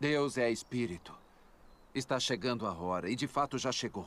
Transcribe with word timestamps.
Deus 0.00 0.38
é 0.38 0.50
espírito. 0.50 1.12
Está 1.94 2.18
chegando 2.18 2.66
a 2.66 2.72
hora, 2.72 3.10
e 3.10 3.14
de 3.14 3.26
fato 3.26 3.58
já 3.58 3.70
chegou. 3.70 4.06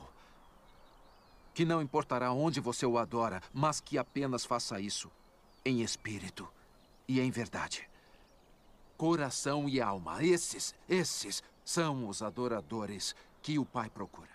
Que 1.54 1.64
não 1.64 1.80
importará 1.80 2.32
onde 2.32 2.58
você 2.58 2.84
o 2.84 2.98
adora, 2.98 3.40
mas 3.52 3.78
que 3.78 3.96
apenas 3.96 4.44
faça 4.44 4.80
isso 4.80 5.08
em 5.64 5.82
espírito 5.82 6.48
e 7.06 7.20
em 7.20 7.30
verdade. 7.30 7.88
Coração 8.96 9.68
e 9.68 9.80
alma, 9.80 10.24
esses, 10.24 10.74
esses 10.88 11.44
são 11.64 12.08
os 12.08 12.22
adoradores 12.22 13.14
que 13.40 13.56
o 13.56 13.64
Pai 13.64 13.88
procura. 13.88 14.34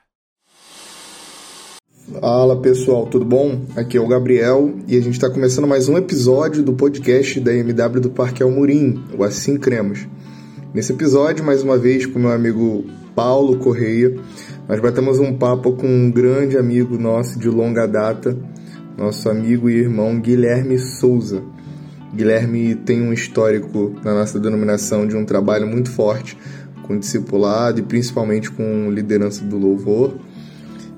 Fala 2.22 2.62
pessoal, 2.62 3.06
tudo 3.06 3.26
bom? 3.26 3.66
Aqui 3.76 3.98
é 3.98 4.02
o 4.02 4.08
Gabriel 4.08 4.80
e 4.88 4.96
a 4.96 5.02
gente 5.02 5.16
está 5.16 5.30
começando 5.30 5.68
mais 5.68 5.90
um 5.90 5.98
episódio 5.98 6.64
do 6.64 6.72
podcast 6.72 7.38
da 7.42 7.54
MW 7.54 8.00
do 8.00 8.10
Parque 8.10 8.42
Almurim, 8.42 9.04
o 9.18 9.26
Assim 9.26 9.58
Cremos. 9.58 10.08
Nesse 10.72 10.94
episódio, 10.94 11.44
mais 11.44 11.64
uma 11.64 11.80
vez, 11.80 12.06
com 12.06 12.20
meu 12.20 12.32
amigo 12.32 12.86
Paulo 13.16 13.58
Correia, 13.58 14.16
nós 14.68 14.80
batemos 14.80 15.18
um 15.18 15.34
papo 15.34 15.72
com 15.72 15.88
um 15.88 16.12
grande 16.12 16.60
amigo 16.60 16.96
nosso 16.96 17.40
de 17.40 17.50
longa 17.50 17.88
data, 17.88 18.38
nosso 18.96 19.28
amigo 19.30 19.68
e 19.68 19.74
irmão 19.74 20.20
Guilherme 20.20 20.78
Souza. 20.78 21.42
Guilherme 22.14 22.76
tem 22.76 23.02
um 23.02 23.12
histórico 23.12 23.96
na 24.04 24.14
nossa 24.14 24.40
denominação 24.40 25.08
de 25.08 25.18
um 25.18 25.26
trabalho 25.26 25.66
muito 25.66 25.90
forte 25.90 26.38
com 26.84 27.00
discipulado 27.00 27.80
e 27.80 27.84
principalmente 27.84 28.52
com 28.52 28.92
liderança 28.92 29.44
do 29.44 29.58
louvor, 29.58 30.20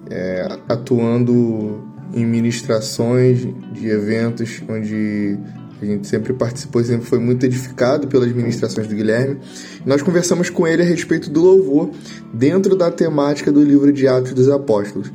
é, 0.09 0.50
atuando 0.67 1.81
em 2.14 2.26
ministrações 2.26 3.48
de 3.72 3.88
eventos 3.88 4.62
onde 4.67 5.40
a 5.81 5.85
gente 5.85 6.08
sempre 6.08 6.34
participou, 6.34 6.84
sempre 6.84 7.05
foi 7.05 7.20
muito 7.20 7.45
edificado 7.45 8.08
pelas 8.08 8.31
ministrações 8.31 8.88
do 8.88 8.95
Guilherme. 8.95 9.39
Nós 9.85 10.02
conversamos 10.02 10.49
com 10.49 10.67
ele 10.67 10.84
a 10.84 10.85
respeito 10.85 11.30
do 11.30 11.41
louvor 11.41 11.89
dentro 12.34 12.76
da 12.76 12.91
temática 12.91 13.52
do 13.52 13.63
livro 13.63 13.91
de 13.91 14.08
Atos 14.08 14.33
dos 14.33 14.47
Apóstolos. 14.47 15.11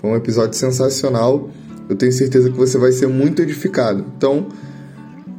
Foi 0.00 0.10
um 0.10 0.16
episódio 0.16 0.58
sensacional. 0.58 1.48
Eu 1.88 1.96
tenho 1.96 2.12
certeza 2.12 2.50
que 2.50 2.56
você 2.56 2.76
vai 2.78 2.92
ser 2.92 3.06
muito 3.06 3.42
edificado. 3.42 4.04
Então, 4.16 4.48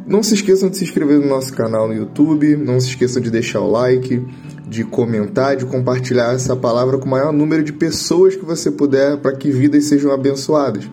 não 0.05 0.23
se 0.23 0.33
esqueçam 0.33 0.69
de 0.69 0.77
se 0.77 0.83
inscrever 0.83 1.19
no 1.19 1.27
nosso 1.27 1.53
canal 1.53 1.87
no 1.87 1.93
YouTube, 1.93 2.57
não 2.57 2.79
se 2.79 2.89
esqueçam 2.89 3.21
de 3.21 3.29
deixar 3.29 3.61
o 3.61 3.69
like, 3.69 4.25
de 4.67 4.83
comentar, 4.83 5.55
de 5.55 5.65
compartilhar 5.65 6.33
essa 6.33 6.55
palavra 6.55 6.97
com 6.97 7.05
o 7.05 7.09
maior 7.09 7.31
número 7.31 7.63
de 7.63 7.71
pessoas 7.71 8.35
que 8.35 8.43
você 8.43 8.71
puder 8.71 9.17
para 9.17 9.35
que 9.35 9.51
vidas 9.51 9.85
sejam 9.85 10.11
abençoadas. 10.11 10.89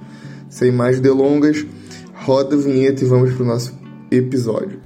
Sem 0.51 0.71
mais 0.73 1.01
delongas, 1.01 1.65
roda 2.15 2.55
a 2.55 2.59
vinheta 2.59 3.05
e 3.05 3.07
vamos 3.07 3.33
para 3.33 3.43
o 3.43 3.47
nosso 3.47 3.78
episódio. 4.11 4.81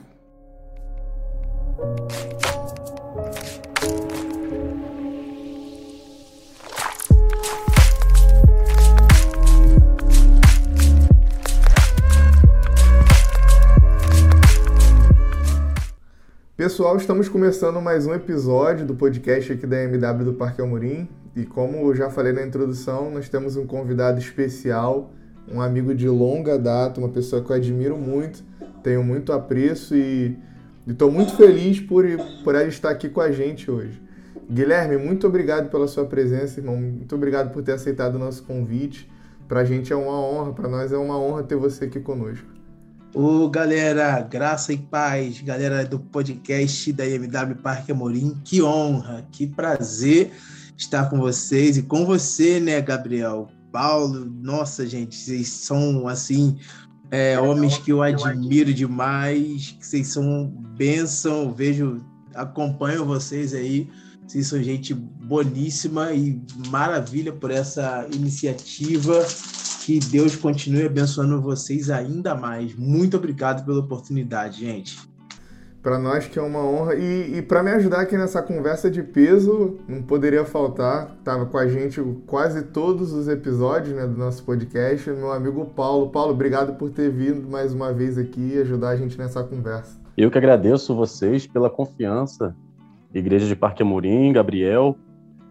Pessoal, 16.57 16.97
estamos 16.97 17.29
começando 17.29 17.81
mais 17.81 18.07
um 18.07 18.15
episódio 18.15 18.87
do 18.87 18.95
podcast 18.95 19.53
aqui 19.53 19.67
da 19.67 19.83
MW 19.83 20.25
do 20.25 20.35
Parque 20.35 20.63
Amorim. 20.63 21.09
E 21.35 21.45
como 21.45 21.77
eu 21.79 21.95
já 21.95 22.11
falei 22.11 22.33
na 22.33 22.45
introdução, 22.45 23.11
nós 23.11 23.29
temos 23.29 23.57
um 23.57 23.67
convidado 23.67 24.19
especial, 24.19 25.13
um 25.51 25.61
amigo 25.61 25.95
de 25.95 26.09
longa 26.09 26.59
data, 26.59 27.01
uma 27.01 27.09
pessoa 27.09 27.43
que 27.43 27.51
eu 27.51 27.57
admiro 27.57 27.97
muito, 27.97 28.45
tenho 28.83 29.03
muito 29.03 29.33
apreço 29.33 29.95
e 29.95 30.37
estou 30.87 31.11
muito 31.11 31.37
feliz 31.37 31.81
por, 31.81 32.05
por 32.43 32.55
ele 32.55 32.69
estar 32.69 32.91
aqui 32.91 33.09
com 33.09 33.21
a 33.21 33.31
gente 33.31 33.71
hoje. 33.71 34.01
Guilherme, 34.51 34.97
muito 34.97 35.27
obrigado 35.27 35.71
pela 35.71 35.87
sua 35.89 36.05
presença, 36.05 36.61
irmão. 36.61 36.77
Muito 36.77 37.15
obrigado 37.15 37.53
por 37.53 37.63
ter 37.63 37.73
aceitado 37.73 38.17
o 38.17 38.19
nosso 38.19 38.43
convite. 38.43 39.11
Para 39.49 39.61
a 39.61 39.65
gente 39.65 39.93
é 39.93 39.97
uma 39.97 40.21
honra, 40.21 40.53
para 40.53 40.69
nós 40.69 40.93
é 40.93 40.97
uma 40.97 41.19
honra 41.19 41.43
ter 41.43 41.57
você 41.57 41.85
aqui 41.85 42.01
conosco. 42.01 42.47
Ô, 43.15 43.49
galera, 43.49 44.21
graça 44.23 44.73
e 44.73 44.79
paz, 44.79 45.41
galera 45.43 45.85
do 45.85 45.99
podcast 45.99 46.91
da 46.93 47.07
IMW 47.07 47.57
Parque 47.63 47.93
Amorim, 47.93 48.41
que 48.43 48.63
honra, 48.63 49.27
que 49.31 49.47
prazer 49.47 50.33
estar 50.79 51.11
com 51.11 51.19
vocês 51.19 51.77
e 51.77 51.83
com 51.83 52.07
você, 52.07 52.59
né, 52.59 52.81
Gabriel? 52.81 53.49
Paulo, 53.71 54.25
nossa, 54.25 54.87
gente, 54.87 55.15
vocês 55.15 55.49
são, 55.49 56.09
assim, 56.09 56.59
é, 57.13 57.39
homens 57.39 57.77
que 57.77 57.93
eu 57.93 58.03
admiro 58.03 58.73
demais, 58.73 59.77
que 59.79 59.87
vocês 59.87 60.07
são 60.07 60.47
bênção, 60.79 61.53
vejo, 61.53 62.03
acompanho 62.35 63.05
vocês 63.05 63.53
aí, 63.53 63.87
vocês 64.27 64.47
são 64.47 64.63
gente 64.63 64.95
boníssima 64.95 66.15
e 66.15 66.41
maravilha 66.71 67.31
por 67.31 67.51
essa 67.51 68.09
iniciativa 68.15 69.27
que 69.85 69.99
Deus 69.99 70.35
continue 70.37 70.87
abençoando 70.87 71.43
vocês 71.43 71.91
ainda 71.91 72.35
mais. 72.35 72.75
Muito 72.75 73.19
obrigado 73.19 73.63
pela 73.67 73.81
oportunidade, 73.81 74.61
gente. 74.61 74.99
Para 75.83 75.99
nós 75.99 76.29
que 76.29 76.39
é 76.39 76.43
uma 76.43 76.61
honra. 76.65 76.95
E, 76.95 77.39
e 77.39 77.43
para 77.43 77.63
me 77.63 77.71
ajudar 77.73 78.03
aqui 78.03 78.17
nessa 78.17 78.41
conversa 78.41 78.89
de 78.89 79.03
peso, 79.03 79.79
não 79.89 80.01
poderia 80.01 80.45
faltar, 80.45 81.17
estava 81.19 81.45
com 81.45 81.59
a 81.59 81.67
gente 81.67 82.01
quase 82.27 82.63
todos 82.67 83.13
os 83.13 83.27
episódios 83.27 83.95
né, 83.95 84.07
do 84.07 84.17
nosso 84.17 84.45
podcast, 84.45 85.11
meu 85.11 85.33
amigo 85.33 85.67
Paulo. 85.67 86.11
Paulo, 86.11 86.33
obrigado 86.33 86.79
por 86.79 86.91
ter 86.91 87.11
vindo 87.11 87.51
mais 87.51 87.75
uma 87.75 87.93
vez 87.93 88.17
aqui 88.17 88.53
e 88.55 88.61
ajudar 88.61 88.91
a 88.91 88.97
gente 88.97 89.19
nessa 89.19 89.43
conversa. 89.43 90.01
Eu 90.17 90.31
que 90.31 90.39
agradeço 90.39 90.95
vocês 90.95 91.47
pela 91.47 91.69
confiança. 91.69 92.55
Igreja 93.13 93.47
de 93.47 93.57
Parque 93.57 93.83
Amorim, 93.83 94.33
Gabriel, 94.33 94.97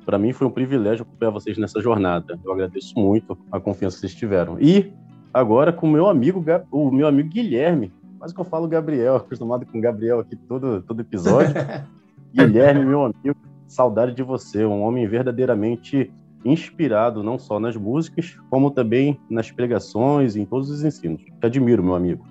para 0.05 0.17
mim 0.17 0.33
foi 0.33 0.47
um 0.47 0.51
privilégio 0.51 1.03
acompanhar 1.03 1.31
vocês 1.31 1.57
nessa 1.57 1.79
jornada. 1.79 2.39
Eu 2.43 2.51
agradeço 2.51 2.97
muito 2.97 3.37
a 3.51 3.59
confiança 3.59 3.97
que 3.97 4.01
vocês 4.01 4.15
tiveram. 4.15 4.57
E 4.59 4.93
agora 5.33 5.71
com 5.71 5.87
o 5.87 5.91
meu 5.91 6.07
amigo, 6.07 6.43
o 6.71 6.91
meu 6.91 7.07
amigo 7.07 7.29
Guilherme, 7.29 7.91
quase 8.21 8.35
que 8.35 8.39
eu 8.39 8.45
falo 8.45 8.67
Gabriel, 8.67 9.15
acostumado 9.15 9.65
com 9.65 9.81
Gabriel 9.81 10.19
aqui 10.19 10.35
todo, 10.35 10.83
todo 10.83 11.01
episódio. 11.01 11.55
Guilherme, 12.31 12.85
meu 12.85 13.05
amigo, 13.05 13.35
saudade 13.67 14.13
de 14.13 14.21
você, 14.21 14.63
um 14.63 14.83
homem 14.83 15.07
verdadeiramente 15.07 16.13
inspirado 16.45 17.23
não 17.23 17.39
só 17.39 17.59
nas 17.59 17.75
músicas, 17.75 18.37
como 18.47 18.69
também 18.69 19.19
nas 19.27 19.49
pregações 19.49 20.35
em 20.35 20.45
todos 20.45 20.69
os 20.69 20.83
ensinos. 20.83 21.23
Te 21.23 21.47
admiro, 21.47 21.83
meu 21.83 21.95
amigo. 21.95 22.23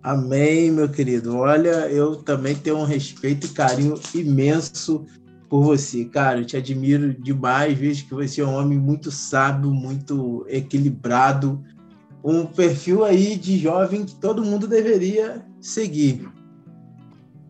Amém, 0.00 0.70
meu 0.70 0.88
querido. 0.88 1.36
Olha, 1.36 1.90
eu 1.90 2.14
também 2.14 2.54
tenho 2.54 2.78
um 2.78 2.84
respeito 2.84 3.48
e 3.48 3.50
carinho 3.50 3.96
imenso 4.14 5.04
por 5.48 5.64
você, 5.64 6.04
cara. 6.04 6.38
Eu 6.38 6.44
te 6.44 6.56
admiro 6.56 7.12
demais. 7.12 7.76
Vejo 7.76 8.06
que 8.06 8.14
você 8.14 8.40
é 8.40 8.46
um 8.46 8.54
homem 8.54 8.78
muito 8.78 9.10
sábio, 9.10 9.72
muito 9.72 10.46
equilibrado. 10.48 11.60
Um 12.24 12.46
perfil 12.46 13.04
aí 13.04 13.36
de 13.36 13.58
jovem 13.58 14.06
que 14.06 14.14
todo 14.14 14.42
mundo 14.42 14.66
deveria 14.66 15.44
seguir. 15.60 16.26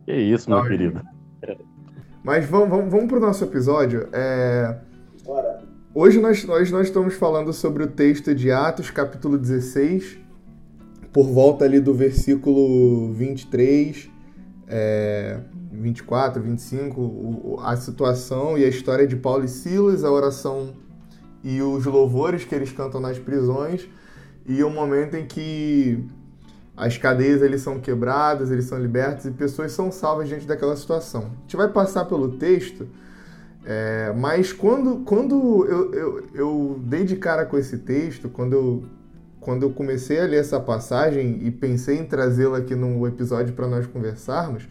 Que 0.05 0.13
isso, 0.13 0.51
meu 0.51 0.65
querido. 0.65 1.01
Mas 2.25 2.45
vamos, 2.45 2.71
vamos, 2.71 2.91
vamos 2.91 3.07
para 3.07 3.19
o 3.19 3.21
nosso 3.21 3.45
episódio. 3.45 4.09
É... 4.13 4.77
Hoje 5.95 6.21
nós, 6.21 6.45
nós, 6.45 6.73
nós 6.73 6.89
estamos 6.89 7.15
falando 7.15 7.53
sobre 7.53 7.85
o 7.85 7.87
texto 7.87 8.35
de 8.35 8.51
Atos, 8.51 8.91
capítulo 8.91 9.39
16, 9.39 10.19
por 11.13 11.29
volta 11.29 11.65
ali 11.65 11.79
do 11.79 11.95
versículo 11.95 13.13
23. 13.13 14.11
É... 14.67 15.39
24, 15.71 16.43
25, 16.43 17.61
a 17.63 17.77
situação 17.77 18.57
e 18.57 18.65
a 18.65 18.69
história 18.69 19.07
de 19.07 19.17
Paulo 19.17 19.45
e 19.45 19.49
Silas, 19.49 20.05
a 20.05 20.11
oração 20.11 20.73
e 21.43 21.61
os 21.61 21.85
louvores 21.85 22.45
que 22.45 22.55
eles 22.55 22.73
cantam 22.73 23.01
nas 23.01 23.19
prisões 23.19 23.89
e 24.47 24.63
o 24.63 24.71
momento 24.71 25.15
em 25.15 25.27
que 25.27 26.05
as 26.77 26.99
cadeias 26.99 27.41
eles 27.41 27.63
são 27.63 27.79
quebradas, 27.79 28.51
eles 28.51 28.65
são 28.65 28.79
libertos 28.79 29.27
e 29.27 29.31
pessoas 29.31 29.73
são 29.73 29.93
salvas 29.93 30.29
diante 30.29 30.47
daquela 30.47 30.77
situação. 30.77 31.23
A 31.23 31.41
gente 31.43 31.57
vai 31.57 31.69
passar 31.69 32.05
pelo 32.05 32.37
texto, 32.37 32.87
é, 33.65 34.13
mas 34.17 34.53
quando, 34.53 34.99
quando 35.05 35.67
eu, 35.67 35.95
eu, 35.95 36.27
eu 36.35 36.81
dei 36.83 37.05
de 37.05 37.17
cara 37.17 37.47
com 37.47 37.57
esse 37.57 37.79
texto, 37.79 38.29
quando 38.29 38.53
eu, 38.53 38.83
quando 39.41 39.63
eu 39.63 39.71
comecei 39.71 40.21
a 40.21 40.25
ler 40.25 40.41
essa 40.41 40.59
passagem 40.59 41.41
e 41.43 41.51
pensei 41.51 41.99
em 41.99 42.05
trazê-la 42.05 42.59
aqui 42.59 42.75
no 42.75 43.07
episódio 43.07 43.55
para 43.55 43.69
nós 43.69 43.87
conversarmos, 43.87 44.69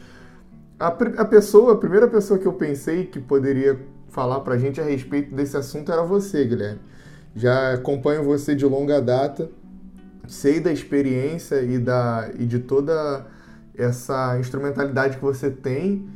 a, 0.80 0.88
a 0.88 1.26
pessoa, 1.26 1.74
a 1.74 1.78
primeira 1.78 2.08
pessoa 2.08 2.38
que 2.38 2.46
eu 2.46 2.54
pensei 2.54 3.06
que 3.06 3.20
poderia 3.20 3.80
falar 4.10 4.42
para 4.42 4.56
a 4.56 4.58
gente 4.58 4.80
a 4.82 4.84
respeito 4.84 5.34
desse 5.34 5.56
assunto 5.56 5.92
era 5.92 6.04
você, 6.04 6.46
Guilherme. 6.46 6.82
Já 7.36 7.74
acompanho 7.74 8.24
você 8.24 8.54
de 8.54 8.66
longa 8.66 9.02
data, 9.02 9.50
sei 10.28 10.60
da 10.60 10.72
experiência 10.72 11.62
e, 11.62 11.78
da, 11.78 12.30
e 12.38 12.46
de 12.46 12.60
toda 12.60 13.26
essa 13.76 14.38
instrumentalidade 14.40 15.18
que 15.18 15.24
você 15.24 15.50
tem 15.50 16.08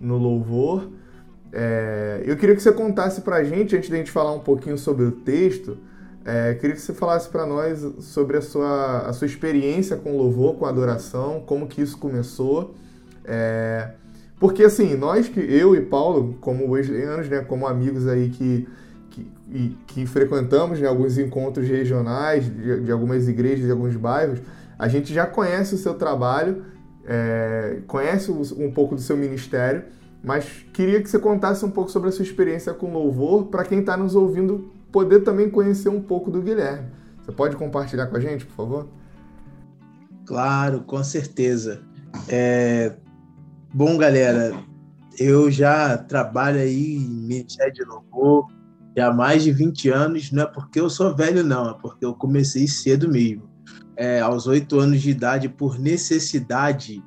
no 0.00 0.18
louvor. 0.18 0.90
É, 1.52 2.22
eu 2.26 2.36
queria 2.36 2.54
que 2.54 2.62
você 2.62 2.72
contasse 2.72 3.20
para 3.20 3.36
a 3.36 3.44
gente, 3.44 3.76
antes 3.76 3.88
de 3.88 3.94
a 3.94 3.98
gente 3.98 4.10
falar 4.10 4.32
um 4.32 4.40
pouquinho 4.40 4.76
sobre 4.76 5.04
o 5.04 5.12
texto, 5.12 5.78
é, 6.24 6.54
queria 6.54 6.74
que 6.74 6.80
você 6.80 6.94
falasse 6.94 7.28
para 7.28 7.46
nós 7.46 7.86
sobre 8.00 8.38
a 8.38 8.40
sua, 8.40 9.00
a 9.00 9.12
sua 9.12 9.26
experiência 9.26 9.96
com 9.96 10.16
louvor, 10.16 10.56
com 10.56 10.64
adoração, 10.66 11.42
como 11.46 11.66
que 11.66 11.82
isso 11.82 11.98
começou. 11.98 12.74
É, 13.24 13.90
Porque 14.40 14.64
assim, 14.64 14.96
nós 14.96 15.28
que 15.28 15.40
eu 15.40 15.76
e 15.76 15.80
Paulo, 15.82 16.36
como 16.40 16.70
wesleyanos, 16.70 17.28
né, 17.28 17.40
como 17.40 17.66
amigos 17.66 18.06
aí 18.06 18.30
que 18.30 18.66
que, 19.54 19.78
que 19.86 20.06
frequentamos 20.06 20.80
né, 20.80 20.88
alguns 20.88 21.16
encontros 21.16 21.68
regionais 21.68 22.44
de, 22.44 22.80
de, 22.80 22.90
algumas 22.90 23.28
igrejas, 23.28 23.64
de 23.64 23.70
alguns 23.70 23.94
bairros, 23.94 24.40
a 24.76 24.88
gente 24.88 25.14
já 25.14 25.26
conhece 25.26 25.76
o 25.76 25.78
seu 25.78 25.94
trabalho, 25.94 26.64
é, 27.06 27.78
conhece 27.86 28.32
um 28.32 28.72
pouco 28.72 28.96
do 28.96 29.00
seu 29.00 29.16
ministério, 29.16 29.84
mas 30.24 30.66
queria 30.72 31.00
que 31.00 31.08
você 31.08 31.20
contasse 31.20 31.64
um 31.64 31.70
pouco 31.70 31.88
sobre 31.88 32.08
a 32.08 32.12
sua 32.12 32.24
experiência 32.24 32.74
com 32.74 32.92
louvor, 32.92 33.46
para 33.46 33.64
quem 33.64 33.78
está 33.78 33.96
nos 33.96 34.16
ouvindo 34.16 34.72
poder 34.90 35.20
também 35.20 35.48
conhecer 35.48 35.88
um 35.88 36.02
pouco 36.02 36.32
do 36.32 36.42
Guilherme. 36.42 36.88
Você 37.22 37.30
pode 37.30 37.54
compartilhar 37.54 38.08
com 38.08 38.16
a 38.16 38.20
gente, 38.20 38.44
por 38.44 38.56
favor? 38.56 38.88
Claro, 40.26 40.80
com 40.80 41.02
certeza. 41.04 41.80
É... 42.28 42.96
Bom, 43.72 43.96
galera, 43.96 44.52
eu 45.16 45.48
já 45.48 45.96
trabalho 45.96 46.58
aí 46.58 46.96
em 46.96 47.08
ministério 47.08 47.72
de 47.72 47.84
louvor 47.84 48.48
há 49.00 49.12
mais 49.12 49.42
de 49.42 49.52
20 49.52 49.88
anos, 49.90 50.30
não 50.30 50.42
é 50.44 50.46
porque 50.46 50.80
eu 50.80 50.88
sou 50.88 51.14
velho, 51.14 51.42
não, 51.42 51.70
é 51.70 51.74
porque 51.74 52.04
eu 52.04 52.14
comecei 52.14 52.66
cedo 52.66 53.08
mesmo. 53.08 53.42
É, 53.96 54.20
aos 54.20 54.46
oito 54.46 54.78
anos 54.78 55.02
de 55.02 55.10
idade, 55.10 55.48
por 55.48 55.78
necessidade, 55.78 57.02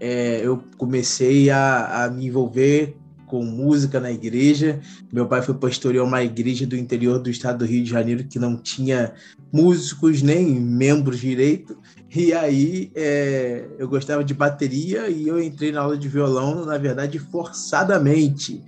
é, 0.00 0.40
eu 0.44 0.62
comecei 0.76 1.50
a, 1.50 2.04
a, 2.04 2.10
me 2.10 2.26
envolver 2.26 2.96
com 3.26 3.44
música 3.44 3.98
na 3.98 4.10
igreja. 4.10 4.80
Meu 5.12 5.26
pai 5.26 5.42
foi 5.42 5.54
pastorear 5.54 6.04
uma 6.04 6.22
igreja 6.22 6.66
do 6.66 6.76
interior 6.76 7.18
do 7.18 7.30
estado 7.30 7.58
do 7.58 7.64
Rio 7.64 7.82
de 7.82 7.90
Janeiro 7.90 8.24
que 8.24 8.38
não 8.38 8.56
tinha 8.56 9.12
músicos 9.52 10.22
nem 10.22 10.60
membros 10.60 11.18
direito. 11.18 11.76
E 12.14 12.32
aí 12.32 12.90
é, 12.94 13.66
eu 13.78 13.88
gostava 13.88 14.22
de 14.22 14.32
bateria 14.32 15.08
e 15.08 15.26
eu 15.26 15.42
entrei 15.42 15.72
na 15.72 15.80
aula 15.80 15.98
de 15.98 16.08
violão, 16.08 16.64
na 16.64 16.78
verdade, 16.78 17.18
forçadamente 17.18 18.62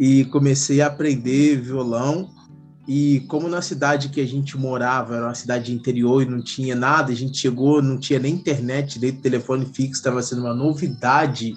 e 0.00 0.24
comecei 0.24 0.80
a 0.80 0.86
aprender 0.86 1.60
violão. 1.60 2.30
E 2.88 3.20
como 3.28 3.46
na 3.48 3.60
cidade 3.60 4.08
que 4.08 4.20
a 4.20 4.26
gente 4.26 4.56
morava, 4.56 5.14
era 5.14 5.26
uma 5.26 5.34
cidade 5.34 5.74
interior 5.74 6.22
e 6.22 6.26
não 6.26 6.42
tinha 6.42 6.74
nada, 6.74 7.12
a 7.12 7.14
gente 7.14 7.36
chegou, 7.36 7.82
não 7.82 7.98
tinha 7.98 8.18
nem 8.18 8.34
internet, 8.34 8.98
nem 8.98 9.12
telefone 9.12 9.66
fixo, 9.66 10.00
estava 10.00 10.22
sendo 10.22 10.40
uma 10.40 10.54
novidade. 10.54 11.54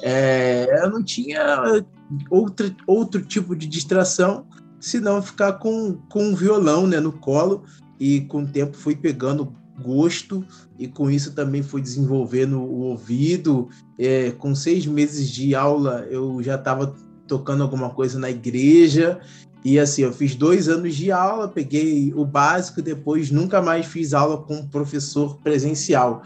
É, 0.00 0.84
eu 0.84 0.90
não 0.90 1.02
tinha 1.02 1.84
outra, 2.30 2.74
outro 2.86 3.20
tipo 3.20 3.56
de 3.56 3.66
distração, 3.66 4.46
senão 4.78 5.20
ficar 5.20 5.54
com, 5.54 5.94
com 6.08 6.28
um 6.28 6.34
violão 6.36 6.86
né, 6.86 7.00
no 7.00 7.12
colo. 7.12 7.64
E 7.98 8.22
com 8.22 8.42
o 8.42 8.48
tempo 8.48 8.76
fui 8.76 8.94
pegando 8.94 9.52
gosto 9.80 10.44
e 10.78 10.86
com 10.86 11.10
isso 11.10 11.34
também 11.34 11.62
fui 11.62 11.82
desenvolvendo 11.82 12.60
o 12.60 12.82
ouvido. 12.82 13.68
É, 13.98 14.30
com 14.30 14.54
seis 14.54 14.86
meses 14.86 15.28
de 15.28 15.54
aula, 15.54 16.06
eu 16.10 16.40
já 16.42 16.54
estava 16.54 16.94
tocando 17.32 17.62
alguma 17.62 17.88
coisa 17.88 18.18
na 18.18 18.28
igreja. 18.28 19.18
E 19.64 19.78
assim, 19.78 20.02
eu 20.02 20.12
fiz 20.12 20.34
dois 20.34 20.68
anos 20.68 20.94
de 20.94 21.10
aula, 21.10 21.48
peguei 21.48 22.12
o 22.14 22.26
básico, 22.26 22.82
depois 22.82 23.30
nunca 23.30 23.62
mais 23.62 23.86
fiz 23.86 24.12
aula 24.12 24.36
com 24.36 24.68
professor 24.68 25.38
presencial. 25.38 26.22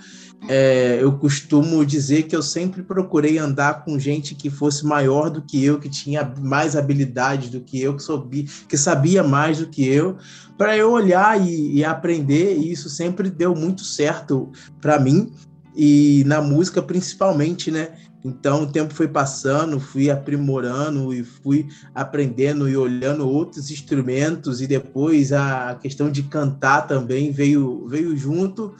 É, 0.48 0.98
eu 1.00 1.12
costumo 1.12 1.86
dizer 1.86 2.24
que 2.24 2.34
eu 2.34 2.42
sempre 2.42 2.82
procurei 2.82 3.38
andar 3.38 3.84
com 3.84 3.98
gente 4.00 4.34
que 4.34 4.50
fosse 4.50 4.84
maior 4.84 5.30
do 5.30 5.42
que 5.42 5.64
eu, 5.64 5.78
que 5.78 5.88
tinha 5.88 6.24
mais 6.40 6.74
habilidade 6.74 7.50
do 7.50 7.60
que 7.60 7.80
eu, 7.80 7.94
que, 7.94 8.02
sabia, 8.02 8.44
que 8.68 8.76
sabia 8.76 9.22
mais 9.22 9.58
do 9.58 9.68
que 9.68 9.86
eu, 9.86 10.16
para 10.58 10.76
eu 10.76 10.90
olhar 10.90 11.40
e, 11.40 11.76
e 11.76 11.84
aprender. 11.84 12.56
E 12.56 12.72
isso 12.72 12.90
sempre 12.90 13.30
deu 13.30 13.54
muito 13.54 13.84
certo 13.84 14.50
para 14.80 14.98
mim 14.98 15.30
e 15.76 16.24
na 16.26 16.40
música 16.40 16.82
principalmente, 16.82 17.70
né? 17.70 17.90
Então 18.26 18.64
o 18.64 18.66
tempo 18.66 18.92
foi 18.92 19.06
passando, 19.06 19.78
fui 19.78 20.10
aprimorando 20.10 21.14
e 21.14 21.22
fui 21.22 21.68
aprendendo 21.94 22.68
e 22.68 22.76
olhando 22.76 23.28
outros 23.28 23.70
instrumentos 23.70 24.60
e 24.60 24.66
depois 24.66 25.32
a 25.32 25.78
questão 25.80 26.10
de 26.10 26.24
cantar 26.24 26.88
também 26.88 27.30
veio 27.30 27.86
veio 27.86 28.16
junto. 28.16 28.74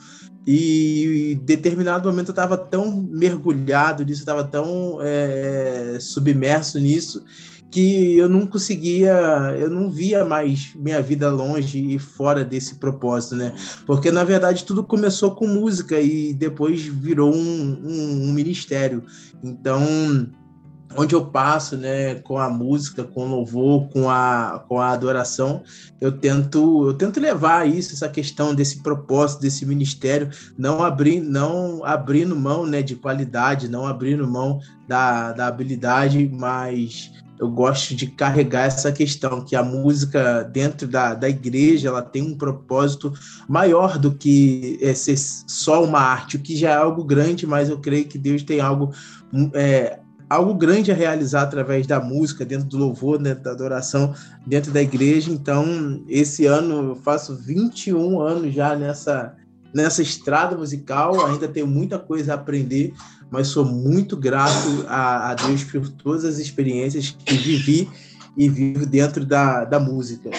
E 0.45 1.33
em 1.33 1.45
determinado 1.45 2.09
momento 2.09 2.29
eu 2.29 2.33
estava 2.33 2.57
tão 2.57 3.07
mergulhado 3.09 4.03
nisso, 4.03 4.19
estava 4.19 4.43
tão 4.43 4.99
é, 5.01 5.97
submerso 5.99 6.77
nisso 6.79 7.23
que 7.69 8.17
eu 8.17 8.29
não 8.29 8.47
conseguia, 8.47 9.13
eu 9.59 9.69
não 9.69 9.89
via 9.89 10.23
mais 10.23 10.73
minha 10.75 11.01
vida 11.01 11.29
longe 11.29 11.95
e 11.95 11.99
fora 11.99 12.43
desse 12.43 12.75
propósito, 12.75 13.35
né? 13.35 13.53
Porque 13.85 14.11
na 14.11 14.23
verdade 14.23 14.63
tudo 14.63 14.83
começou 14.83 15.31
com 15.35 15.47
música 15.47 15.99
e 15.99 16.33
depois 16.33 16.81
virou 16.81 17.33
um, 17.33 17.81
um, 17.83 18.29
um 18.29 18.33
ministério. 18.33 19.03
Então, 19.43 19.81
onde 20.95 21.13
eu 21.13 21.25
passo, 21.25 21.75
né, 21.75 22.15
com 22.15 22.37
a 22.37 22.49
música, 22.49 23.03
com 23.03 23.25
o 23.25 23.29
louvor, 23.29 23.89
com 23.89 24.09
a, 24.09 24.63
com 24.67 24.79
a 24.79 24.91
adoração, 24.91 25.61
eu 25.99 26.11
tento, 26.11 26.87
eu 26.87 26.93
tento 26.93 27.19
levar 27.19 27.67
isso, 27.67 27.93
essa 27.93 28.07
questão 28.07 28.55
desse 28.55 28.81
propósito, 28.81 29.41
desse 29.41 29.65
ministério, 29.65 30.29
não 30.57 30.81
abrir, 30.83 31.19
não 31.19 31.83
abrindo 31.83 32.35
mão, 32.35 32.65
né, 32.65 32.81
de 32.81 32.95
qualidade, 32.95 33.67
não 33.67 33.85
abrindo 33.85 34.27
mão 34.27 34.59
da, 34.87 35.33
da 35.33 35.47
habilidade, 35.47 36.29
mas 36.33 37.11
eu 37.39 37.49
gosto 37.49 37.95
de 37.95 38.07
carregar 38.07 38.65
essa 38.65 38.91
questão 38.91 39.43
que 39.43 39.55
a 39.55 39.63
música 39.63 40.43
dentro 40.43 40.87
da, 40.87 41.13
da 41.13 41.29
igreja 41.29 41.89
ela 41.89 42.01
tem 42.01 42.21
um 42.21 42.35
propósito 42.35 43.13
maior 43.47 43.97
do 43.97 44.13
que 44.13 44.79
é, 44.81 44.93
ser 44.93 45.17
só 45.17 45.83
uma 45.83 45.99
arte, 45.99 46.37
o 46.37 46.39
que 46.39 46.55
já 46.55 46.71
é 46.71 46.75
algo 46.75 47.03
grande, 47.03 47.45
mas 47.45 47.69
eu 47.69 47.79
creio 47.79 48.05
que 48.05 48.17
Deus 48.17 48.43
tem 48.43 48.59
algo 48.59 48.91
é, 49.53 49.99
algo 50.29 50.53
grande 50.53 50.91
a 50.91 50.95
realizar 50.95 51.43
através 51.43 51.87
da 51.87 51.99
música, 51.99 52.43
dentro 52.43 52.67
do 52.67 52.77
louvor, 52.77 53.17
dentro 53.17 53.43
da 53.43 53.51
adoração, 53.51 54.13
dentro 54.45 54.71
da 54.71 54.81
igreja. 54.81 55.31
Então, 55.31 56.03
esse 56.07 56.45
ano 56.45 56.89
eu 56.89 56.95
faço 56.95 57.35
21 57.35 58.19
anos 58.19 58.53
já 58.53 58.75
nessa 58.75 59.35
nessa 59.73 60.01
estrada 60.01 60.57
musical, 60.57 61.25
ainda 61.25 61.47
tenho 61.47 61.67
muita 61.67 61.99
coisa 61.99 62.31
a 62.31 62.35
aprender, 62.35 62.93
mas 63.29 63.47
sou 63.47 63.65
muito 63.65 64.15
grato 64.15 64.85
a, 64.87 65.31
a 65.31 65.33
Deus 65.33 65.63
por 65.63 65.89
todas 65.89 66.25
as 66.25 66.37
experiências 66.39 67.11
que 67.11 67.35
vivi 67.35 67.89
e 68.35 68.47
vivo 68.47 68.85
dentro 68.85 69.25
da, 69.25 69.65
da 69.65 69.79
música. 69.79 70.29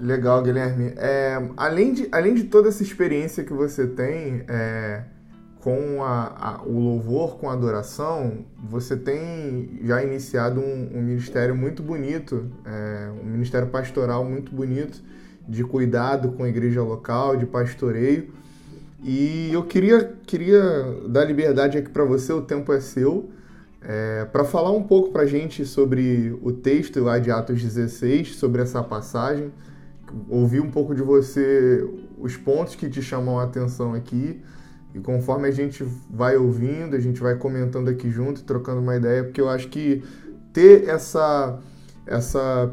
Legal, 0.00 0.42
Guilherme. 0.42 0.92
É, 0.96 1.36
além, 1.56 1.92
de, 1.92 2.08
além 2.12 2.34
de 2.34 2.44
toda 2.44 2.68
essa 2.68 2.82
experiência 2.82 3.42
que 3.42 3.52
você 3.52 3.84
tem 3.86 4.44
é, 4.48 5.02
com 5.60 6.04
a, 6.04 6.60
a, 6.60 6.62
o 6.62 6.78
louvor, 6.78 7.36
com 7.38 7.50
a 7.50 7.52
adoração, 7.52 8.46
você 8.62 8.96
tem 8.96 9.80
já 9.82 10.02
iniciado 10.02 10.60
um, 10.60 10.98
um 10.98 11.02
ministério 11.02 11.56
muito 11.56 11.82
bonito, 11.82 12.48
é, 12.64 13.10
um 13.20 13.26
ministério 13.26 13.68
pastoral 13.68 14.24
muito 14.24 14.54
bonito, 14.54 15.02
de 15.48 15.64
cuidado 15.64 16.30
com 16.32 16.44
a 16.44 16.48
igreja 16.48 16.82
local, 16.82 17.36
de 17.36 17.46
pastoreio. 17.46 18.32
E 19.02 19.50
eu 19.52 19.64
queria, 19.64 20.12
queria 20.26 20.60
dar 21.08 21.24
liberdade 21.24 21.78
aqui 21.78 21.88
para 21.88 22.04
você, 22.04 22.32
o 22.32 22.42
tempo 22.42 22.72
é 22.72 22.80
seu, 22.80 23.30
é, 23.80 24.24
para 24.24 24.44
falar 24.44 24.72
um 24.72 24.82
pouco 24.82 25.12
para 25.12 25.22
a 25.22 25.26
gente 25.26 25.64
sobre 25.64 26.36
o 26.42 26.50
texto 26.50 27.00
lá 27.00 27.18
de 27.18 27.30
Atos 27.30 27.62
16, 27.62 28.34
sobre 28.34 28.60
essa 28.62 28.82
passagem, 28.82 29.52
ouvir 30.28 30.60
um 30.60 30.70
pouco 30.70 30.94
de 30.94 31.02
você 31.02 31.88
os 32.18 32.36
pontos 32.36 32.74
que 32.74 32.88
te 32.88 33.00
chamam 33.00 33.38
a 33.38 33.44
atenção 33.44 33.94
aqui. 33.94 34.42
E 34.94 34.98
conforme 34.98 35.46
a 35.46 35.50
gente 35.50 35.84
vai 36.10 36.36
ouvindo, 36.36 36.96
a 36.96 37.00
gente 37.00 37.20
vai 37.20 37.36
comentando 37.36 37.88
aqui 37.88 38.10
junto, 38.10 38.42
trocando 38.42 38.80
uma 38.80 38.96
ideia, 38.96 39.22
porque 39.22 39.40
eu 39.40 39.48
acho 39.48 39.68
que 39.68 40.02
ter 40.52 40.88
essa, 40.88 41.60
essa 42.06 42.72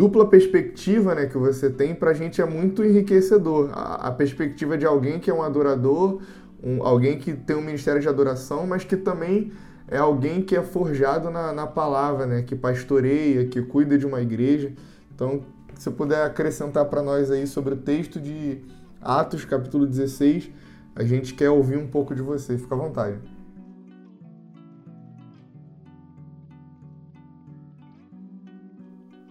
dupla 0.00 0.24
perspectiva 0.26 1.14
né, 1.14 1.26
que 1.26 1.36
você 1.36 1.68
tem, 1.68 1.94
para 1.94 2.12
a 2.12 2.14
gente 2.14 2.40
é 2.40 2.46
muito 2.46 2.82
enriquecedor. 2.82 3.68
A, 3.74 4.08
a, 4.08 4.10
perspectiva 4.10 4.78
de 4.78 4.86
alguém 4.86 5.20
que 5.20 5.30
é 5.30 5.34
um 5.34 5.42
adorador, 5.42 6.22
um, 6.64 6.82
alguém 6.82 7.18
que 7.18 7.34
tem 7.34 7.54
um 7.54 7.60
ministério 7.60 8.00
de 8.00 8.08
adoração, 8.08 8.66
mas 8.66 8.82
que 8.82 8.96
também 8.96 9.52
é 9.86 9.98
alguém 9.98 10.40
que 10.40 10.56
é 10.56 10.62
forjado 10.62 11.30
na, 11.30 11.52
na 11.52 11.66
palavra, 11.66 12.24
né, 12.24 12.40
que 12.40 12.56
pastoreia, 12.56 13.44
que 13.44 13.60
cuida 13.60 13.98
de 13.98 14.06
uma 14.06 14.22
igreja. 14.22 14.72
Então, 15.14 15.42
se 15.74 15.84
você 15.84 15.90
puder 15.90 16.24
acrescentar 16.24 16.86
para 16.86 17.02
nós 17.02 17.30
aí 17.30 17.46
sobre 17.46 17.74
o 17.74 17.76
texto 17.76 18.18
de 18.18 18.62
Atos, 19.02 19.44
capítulo 19.44 19.86
16, 19.86 20.50
a 20.96 21.04
gente 21.04 21.34
quer 21.34 21.50
ouvir 21.50 21.76
um 21.76 21.86
pouco 21.86 22.14
de 22.14 22.22
você. 22.22 22.56
Fica 22.56 22.74
à 22.74 22.78
vontade. 22.78 23.18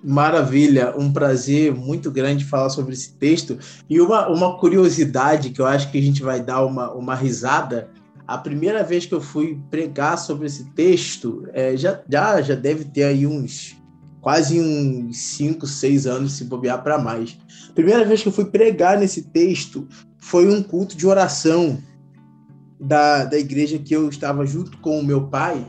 Maravilha, 0.03 0.93
um 0.97 1.11
prazer 1.11 1.73
muito 1.73 2.09
grande 2.09 2.45
falar 2.45 2.69
sobre 2.69 2.93
esse 2.93 3.13
texto. 3.13 3.57
E 3.89 3.99
uma, 3.99 4.27
uma 4.29 4.57
curiosidade 4.57 5.49
que 5.49 5.59
eu 5.59 5.65
acho 5.65 5.91
que 5.91 5.97
a 5.97 6.01
gente 6.01 6.23
vai 6.23 6.41
dar 6.41 6.65
uma, 6.65 6.93
uma 6.93 7.15
risada. 7.15 7.89
A 8.25 8.37
primeira 8.37 8.83
vez 8.83 9.05
que 9.05 9.13
eu 9.13 9.19
fui 9.19 9.59
pregar 9.69 10.17
sobre 10.17 10.45
esse 10.45 10.65
texto, 10.71 11.47
é, 11.51 11.75
já, 11.75 11.99
já, 12.09 12.41
já 12.41 12.55
deve 12.55 12.85
ter 12.85 13.03
aí 13.03 13.27
uns 13.27 13.75
quase 14.21 14.59
uns 14.59 15.17
5, 15.17 15.65
6 15.65 16.07
anos, 16.07 16.33
se 16.33 16.43
bobear 16.43 16.83
para 16.83 16.97
mais. 16.97 17.37
Primeira 17.73 18.03
vez 18.05 18.21
que 18.21 18.27
eu 18.27 18.33
fui 18.33 18.45
pregar 18.45 18.97
nesse 18.97 19.23
texto 19.23 19.87
foi 20.17 20.47
um 20.47 20.61
culto 20.61 20.95
de 20.95 21.07
oração. 21.07 21.77
da, 22.79 23.25
da 23.25 23.37
igreja 23.37 23.77
que 23.77 23.93
eu 23.93 24.07
estava 24.07 24.45
junto 24.45 24.77
com 24.77 24.99
o 24.99 25.03
meu 25.03 25.27
pai. 25.27 25.65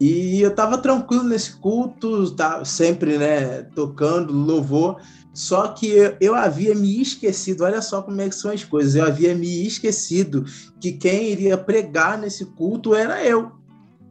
E 0.00 0.40
eu 0.40 0.48
estava 0.48 0.78
tranquilo 0.78 1.24
nesse 1.24 1.52
culto, 1.56 2.30
tá, 2.30 2.64
sempre 2.64 3.18
né, 3.18 3.64
tocando 3.74 4.32
louvor. 4.32 4.98
Só 5.34 5.68
que 5.68 5.88
eu, 5.88 6.16
eu, 6.20 6.34
havia 6.34 6.74
me 6.74 7.02
esquecido, 7.02 7.64
olha 7.64 7.82
só 7.82 8.00
como 8.00 8.20
é 8.20 8.28
que 8.28 8.34
são 8.34 8.50
as 8.50 8.64
coisas, 8.64 8.94
eu 8.94 9.04
havia 9.04 9.34
me 9.34 9.66
esquecido 9.66 10.44
que 10.80 10.92
quem 10.92 11.30
iria 11.30 11.56
pregar 11.56 12.18
nesse 12.18 12.46
culto 12.46 12.94
era 12.94 13.22
eu. 13.24 13.52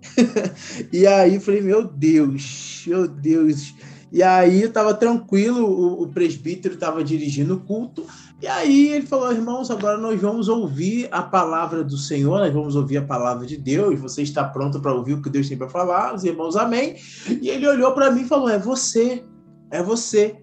e 0.93 1.05
aí 1.07 1.39
falei, 1.39 1.61
meu 1.61 1.83
Deus, 1.83 2.83
meu 2.85 3.07
Deus. 3.07 3.73
E 4.11 4.23
aí 4.23 4.61
eu 4.61 4.71
tava 4.71 4.93
tranquilo, 4.93 5.65
o, 5.65 6.03
o 6.03 6.07
presbítero 6.07 6.75
estava 6.75 7.03
dirigindo 7.03 7.55
o 7.55 7.59
culto, 7.59 8.05
e 8.41 8.47
aí 8.47 8.89
ele 8.89 9.05
falou, 9.05 9.33
irmãos, 9.33 9.69
agora 9.69 9.97
nós 9.97 10.19
vamos 10.19 10.47
ouvir 10.47 11.09
a 11.11 11.21
palavra 11.21 11.83
do 11.83 11.97
Senhor, 11.97 12.39
nós 12.39 12.53
vamos 12.53 12.73
ouvir 12.73 12.97
a 12.97 13.01
palavra 13.01 13.45
de 13.45 13.57
Deus, 13.57 13.99
você 13.99 14.21
está 14.21 14.45
pronto 14.45 14.79
para 14.79 14.93
ouvir 14.93 15.13
o 15.13 15.21
que 15.21 15.29
Deus 15.29 15.49
tem 15.49 15.57
para 15.57 15.67
falar? 15.67 16.15
Os 16.15 16.23
irmãos, 16.23 16.55
amém. 16.55 16.95
E 17.41 17.49
ele 17.49 17.67
olhou 17.67 17.91
para 17.91 18.09
mim 18.11 18.21
e 18.21 18.27
falou, 18.27 18.47
é 18.47 18.57
você, 18.57 19.25
é 19.69 19.83
você. 19.83 20.37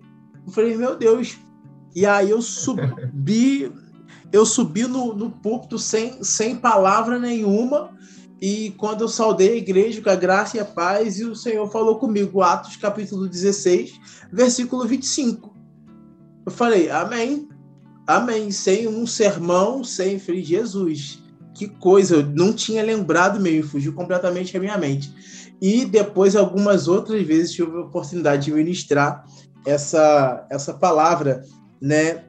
Eu 0.46 0.52
falei, 0.52 0.76
meu 0.76 0.94
Deus. 0.96 1.38
E 1.94 2.04
aí 2.04 2.28
eu 2.28 2.42
subi, 2.42 3.72
eu 4.30 4.44
subi 4.44 4.82
no, 4.86 5.14
no 5.14 5.30
púlpito 5.30 5.78
sem, 5.78 6.22
sem 6.22 6.54
palavra 6.54 7.18
nenhuma. 7.18 7.96
E 8.38 8.74
quando 8.76 9.00
eu 9.00 9.08
saudei 9.08 9.52
a 9.52 9.56
igreja 9.56 10.02
com 10.02 10.10
a 10.10 10.14
graça 10.14 10.58
e 10.58 10.60
a 10.60 10.64
paz, 10.66 11.18
e 11.18 11.24
o 11.24 11.34
Senhor 11.34 11.66
falou 11.70 11.98
comigo, 11.98 12.42
Atos 12.42 12.76
capítulo 12.76 13.26
16, 13.26 13.98
versículo 14.30 14.86
25. 14.86 15.56
Eu 16.44 16.52
falei, 16.52 16.90
amém, 16.90 17.48
amém. 18.06 18.50
Sem 18.50 18.86
um 18.86 19.06
sermão, 19.06 19.82
sem 19.82 20.18
falei, 20.18 20.44
Jesus, 20.44 21.22
que 21.54 21.68
coisa, 21.68 22.16
eu 22.16 22.26
não 22.26 22.52
tinha 22.52 22.82
lembrado 22.82 23.40
mesmo, 23.40 23.70
fugiu 23.70 23.92
completamente 23.92 24.52
da 24.52 24.60
minha 24.60 24.76
mente. 24.76 25.12
E 25.60 25.84
depois, 25.84 26.36
algumas 26.36 26.86
outras 26.86 27.22
vezes, 27.26 27.52
tive 27.52 27.76
a 27.76 27.80
oportunidade 27.80 28.44
de 28.44 28.52
ministrar 28.52 29.24
essa, 29.64 30.46
essa 30.50 30.74
palavra, 30.74 31.42
né? 31.80 32.24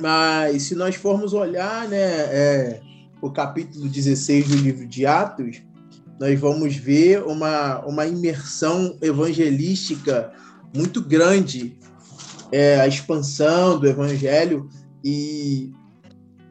Mas 0.00 0.62
se 0.62 0.74
nós 0.74 0.94
formos 0.94 1.34
olhar, 1.34 1.86
né, 1.88 1.98
é, 1.98 2.80
o 3.20 3.30
capítulo 3.30 3.88
16 3.88 4.48
do 4.48 4.56
livro 4.56 4.86
de 4.86 5.04
Atos, 5.04 5.62
nós 6.18 6.38
vamos 6.38 6.76
ver 6.76 7.22
uma, 7.24 7.80
uma 7.84 8.06
imersão 8.06 8.96
evangelística 9.02 10.32
muito 10.74 11.02
grande, 11.02 11.76
é, 12.50 12.80
a 12.80 12.86
expansão 12.86 13.78
do 13.78 13.88
evangelho 13.88 14.68
e 15.04 15.72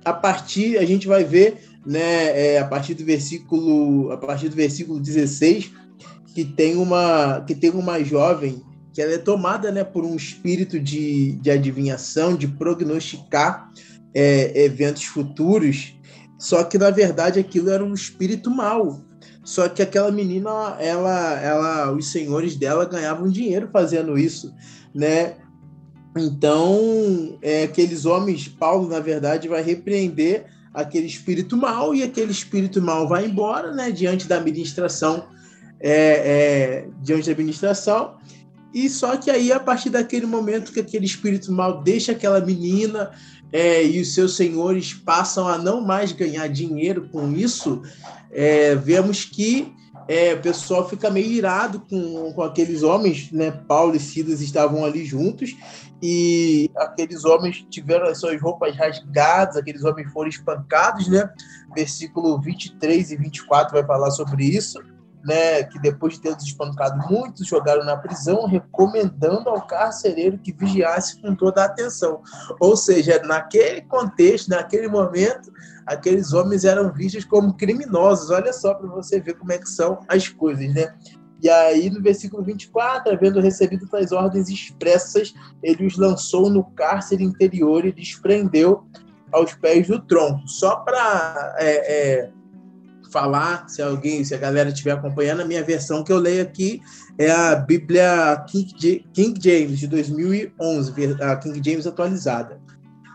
a 0.03 0.13
partir 0.13 0.77
a 0.77 0.85
gente 0.85 1.07
vai 1.07 1.23
ver, 1.23 1.57
né, 1.85 2.53
é, 2.53 2.59
a 2.59 2.65
partir 2.65 2.93
do 2.93 3.03
versículo 3.03 4.11
a 4.11 4.17
partir 4.17 4.49
do 4.49 4.55
versículo 4.55 4.99
16 4.99 5.71
que 6.33 6.45
tem 6.45 6.75
uma 6.75 7.41
que 7.41 7.55
tem 7.55 7.71
uma 7.71 8.03
jovem 8.03 8.61
que 8.93 9.01
ela 9.01 9.13
é 9.13 9.17
tomada 9.17 9.71
né, 9.71 9.83
por 9.83 10.03
um 10.03 10.15
espírito 10.15 10.79
de, 10.79 11.33
de 11.33 11.49
adivinhação, 11.49 12.35
de 12.35 12.47
prognosticar 12.47 13.71
é, 14.13 14.65
eventos 14.65 15.05
futuros, 15.05 15.95
só 16.37 16.63
que 16.63 16.77
na 16.77 16.89
verdade 16.89 17.39
aquilo 17.39 17.69
era 17.69 17.83
um 17.83 17.93
espírito 17.93 18.49
mau. 18.49 19.01
Só 19.43 19.67
que 19.67 19.81
aquela 19.81 20.11
menina, 20.11 20.49
ela, 20.79 21.39
ela, 21.39 21.91
os 21.91 22.11
senhores 22.11 22.55
dela 22.55 22.85
ganhavam 22.85 23.27
dinheiro 23.27 23.69
fazendo 23.71 24.17
isso, 24.17 24.53
né? 24.93 25.35
Então, 26.15 27.37
é, 27.41 27.63
aqueles 27.63 28.05
homens, 28.05 28.47
Paulo, 28.47 28.87
na 28.87 28.99
verdade, 28.99 29.47
vai 29.47 29.61
repreender 29.61 30.45
aquele 30.73 31.07
espírito 31.07 31.55
mal 31.55 31.95
e 31.95 32.03
aquele 32.03 32.31
espírito 32.31 32.81
mal 32.81 33.07
vai 33.07 33.25
embora, 33.25 33.73
né? 33.73 33.91
Diante 33.91 34.27
da 34.27 34.37
administração, 34.37 35.27
é, 35.79 35.93
é, 35.93 36.87
diante 37.01 37.25
da 37.27 37.31
administração 37.31 38.15
e 38.73 38.89
só 38.89 39.17
que 39.17 39.29
aí, 39.29 39.51
a 39.51 39.59
partir 39.59 39.89
daquele 39.89 40.25
momento 40.25 40.71
que 40.71 40.79
aquele 40.79 41.05
espírito 41.05 41.51
mal 41.51 41.81
deixa 41.81 42.13
aquela 42.13 42.39
menina 42.39 43.11
é, 43.51 43.85
e 43.85 43.99
os 43.99 44.13
seus 44.13 44.35
senhores 44.35 44.93
passam 44.93 45.47
a 45.47 45.57
não 45.57 45.81
mais 45.81 46.13
ganhar 46.13 46.47
dinheiro 46.47 47.09
com 47.11 47.31
isso, 47.33 47.81
é, 48.31 48.75
vemos 48.75 49.25
que 49.25 49.73
é, 50.07 50.33
o 50.33 50.41
pessoal 50.41 50.89
fica 50.89 51.09
meio 51.09 51.29
irado 51.29 51.81
com, 51.81 52.31
com 52.33 52.41
aqueles 52.41 52.81
homens, 52.81 53.29
né? 53.31 53.51
Paulo 53.51 53.95
e 53.95 53.99
Silas 53.99 54.41
estavam 54.41 54.85
ali 54.85 55.05
juntos 55.05 55.55
e 56.01 56.69
aqueles 56.77 57.25
homens 57.25 57.65
tiveram 57.69 58.07
as 58.07 58.19
suas 58.19 58.41
roupas 58.41 58.75
rasgadas, 58.75 59.55
aqueles 59.55 59.83
homens 59.83 60.11
foram 60.11 60.29
espancados, 60.29 61.07
né? 61.07 61.29
Versículo 61.75 62.39
23 62.41 63.11
e 63.11 63.15
24 63.15 63.73
vai 63.73 63.85
falar 63.85 64.11
sobre 64.11 64.45
isso 64.45 64.79
né, 65.23 65.63
que 65.63 65.79
depois 65.79 66.15
de 66.15 66.21
ter 66.21 66.35
espancado 66.37 66.97
muitos, 67.09 67.47
jogaram 67.47 67.83
na 67.83 67.97
prisão, 67.97 68.45
recomendando 68.45 69.49
ao 69.49 69.65
carcereiro 69.65 70.37
que 70.37 70.51
vigiasse 70.51 71.21
com 71.21 71.35
toda 71.35 71.61
a 71.61 71.65
atenção. 71.65 72.21
Ou 72.59 72.75
seja, 72.75 73.21
naquele 73.23 73.81
contexto, 73.81 74.49
naquele 74.49 74.87
momento, 74.87 75.51
aqueles 75.85 76.33
homens 76.33 76.65
eram 76.65 76.91
vistos 76.91 77.25
como 77.25 77.53
criminosos. 77.53 78.29
Olha 78.29 78.51
só 78.51 78.73
para 78.73 78.87
você 78.87 79.19
ver 79.19 79.35
como 79.35 79.51
é 79.51 79.57
que 79.57 79.69
são 79.69 79.99
as 80.07 80.27
coisas, 80.27 80.73
né? 80.73 80.93
E 81.41 81.49
aí, 81.49 81.89
no 81.89 82.01
versículo 82.01 82.43
24, 82.43 83.11
havendo 83.11 83.39
recebido 83.39 83.87
tais 83.87 84.11
ordens 84.11 84.47
expressas, 84.47 85.33
ele 85.63 85.85
os 85.85 85.97
lançou 85.97 86.49
no 86.49 86.63
cárcere 86.63 87.23
interior 87.23 87.83
e 87.85 87.91
desprendeu 87.91 88.83
aos 89.31 89.53
pés 89.53 89.87
do 89.87 89.99
tronco. 89.99 90.47
Só 90.47 90.75
para 90.77 91.55
é, 91.57 92.21
é, 92.21 92.31
falar, 93.11 93.67
se 93.67 93.81
alguém, 93.81 94.23
se 94.23 94.35
a 94.35 94.37
galera 94.37 94.69
estiver 94.69 94.91
acompanhando, 94.91 95.41
a 95.41 95.45
minha 95.45 95.63
versão 95.63 96.03
que 96.03 96.11
eu 96.11 96.17
leio 96.17 96.43
aqui 96.43 96.81
é 97.17 97.31
a 97.31 97.55
Bíblia 97.55 98.45
King 98.47 99.33
James, 99.41 99.79
de 99.79 99.87
2011, 99.87 100.93
a 101.21 101.35
King 101.37 101.61
James 101.63 101.87
atualizada. 101.87 102.59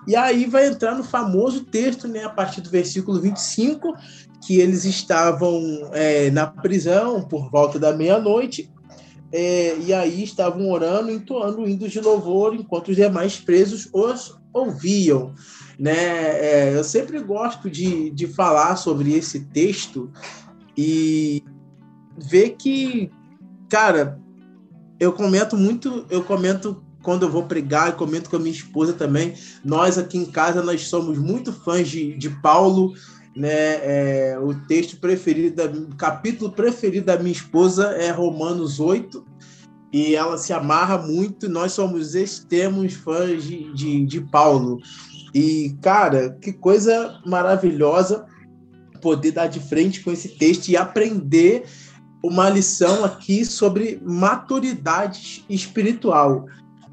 E 0.06 0.14
aí 0.14 0.46
vai 0.46 0.68
entrar 0.68 0.94
no 0.94 1.02
famoso 1.02 1.64
texto, 1.64 2.06
né, 2.06 2.24
a 2.24 2.30
partir 2.30 2.60
do 2.60 2.70
versículo 2.70 3.20
25, 3.20 3.92
que 4.44 4.58
eles 4.60 4.84
estavam 4.84 5.62
é, 5.92 6.30
na 6.30 6.46
prisão 6.46 7.22
por 7.22 7.50
volta 7.50 7.78
da 7.78 7.92
meia-noite, 7.92 8.70
é, 9.32 9.76
e 9.78 9.92
aí 9.92 10.22
estavam 10.22 10.70
orando, 10.70 11.10
entoando 11.10 11.68
hinos 11.68 11.92
de 11.92 12.00
louvor, 12.00 12.54
enquanto 12.54 12.88
os 12.88 12.96
demais 12.96 13.36
presos 13.36 13.88
os 13.92 14.38
ouviam 14.52 15.34
né? 15.78 15.92
É, 15.92 16.76
eu 16.76 16.82
sempre 16.82 17.20
gosto 17.20 17.68
de, 17.68 18.10
de 18.10 18.26
falar 18.26 18.76
sobre 18.76 19.12
esse 19.12 19.40
texto 19.40 20.10
e 20.76 21.42
ver 22.16 22.56
que, 22.58 23.10
cara, 23.68 24.18
eu 24.98 25.12
comento 25.12 25.56
muito, 25.56 26.06
eu 26.08 26.24
comento 26.24 26.82
quando 27.02 27.24
eu 27.24 27.30
vou 27.30 27.44
pregar, 27.44 27.94
comento 27.96 28.28
com 28.28 28.36
a 28.36 28.38
minha 28.38 28.54
esposa 28.54 28.92
também. 28.92 29.34
Nós 29.64 29.96
aqui 29.98 30.18
em 30.18 30.24
casa 30.24 30.62
nós 30.62 30.88
somos 30.88 31.18
muito 31.18 31.52
fãs 31.52 31.88
de, 31.88 32.16
de 32.16 32.30
Paulo, 32.40 32.94
né? 33.36 33.50
É, 33.50 34.38
o 34.40 34.54
texto 34.66 34.98
preferido, 34.98 35.62
o 35.62 35.94
capítulo 35.94 36.50
preferido 36.50 37.06
da 37.06 37.18
minha 37.18 37.32
esposa 37.32 37.88
é 37.92 38.10
Romanos 38.10 38.80
8, 38.80 39.24
e 39.92 40.16
ela 40.16 40.38
se 40.38 40.52
amarra 40.52 40.98
muito. 40.98 41.48
Nós 41.48 41.72
somos 41.72 42.14
extremos 42.14 42.94
fãs 42.94 43.44
de, 43.44 43.72
de, 43.74 44.04
de 44.06 44.20
Paulo. 44.20 44.80
E, 45.34 45.76
cara, 45.82 46.30
que 46.40 46.52
coisa 46.52 47.20
maravilhosa 47.26 48.26
poder 49.02 49.32
dar 49.32 49.46
de 49.46 49.60
frente 49.60 50.02
com 50.02 50.10
esse 50.10 50.30
texto 50.30 50.68
e 50.68 50.76
aprender 50.76 51.64
uma 52.22 52.48
lição 52.48 53.04
aqui 53.04 53.44
sobre 53.44 54.00
maturidade 54.04 55.44
espiritual. 55.48 56.46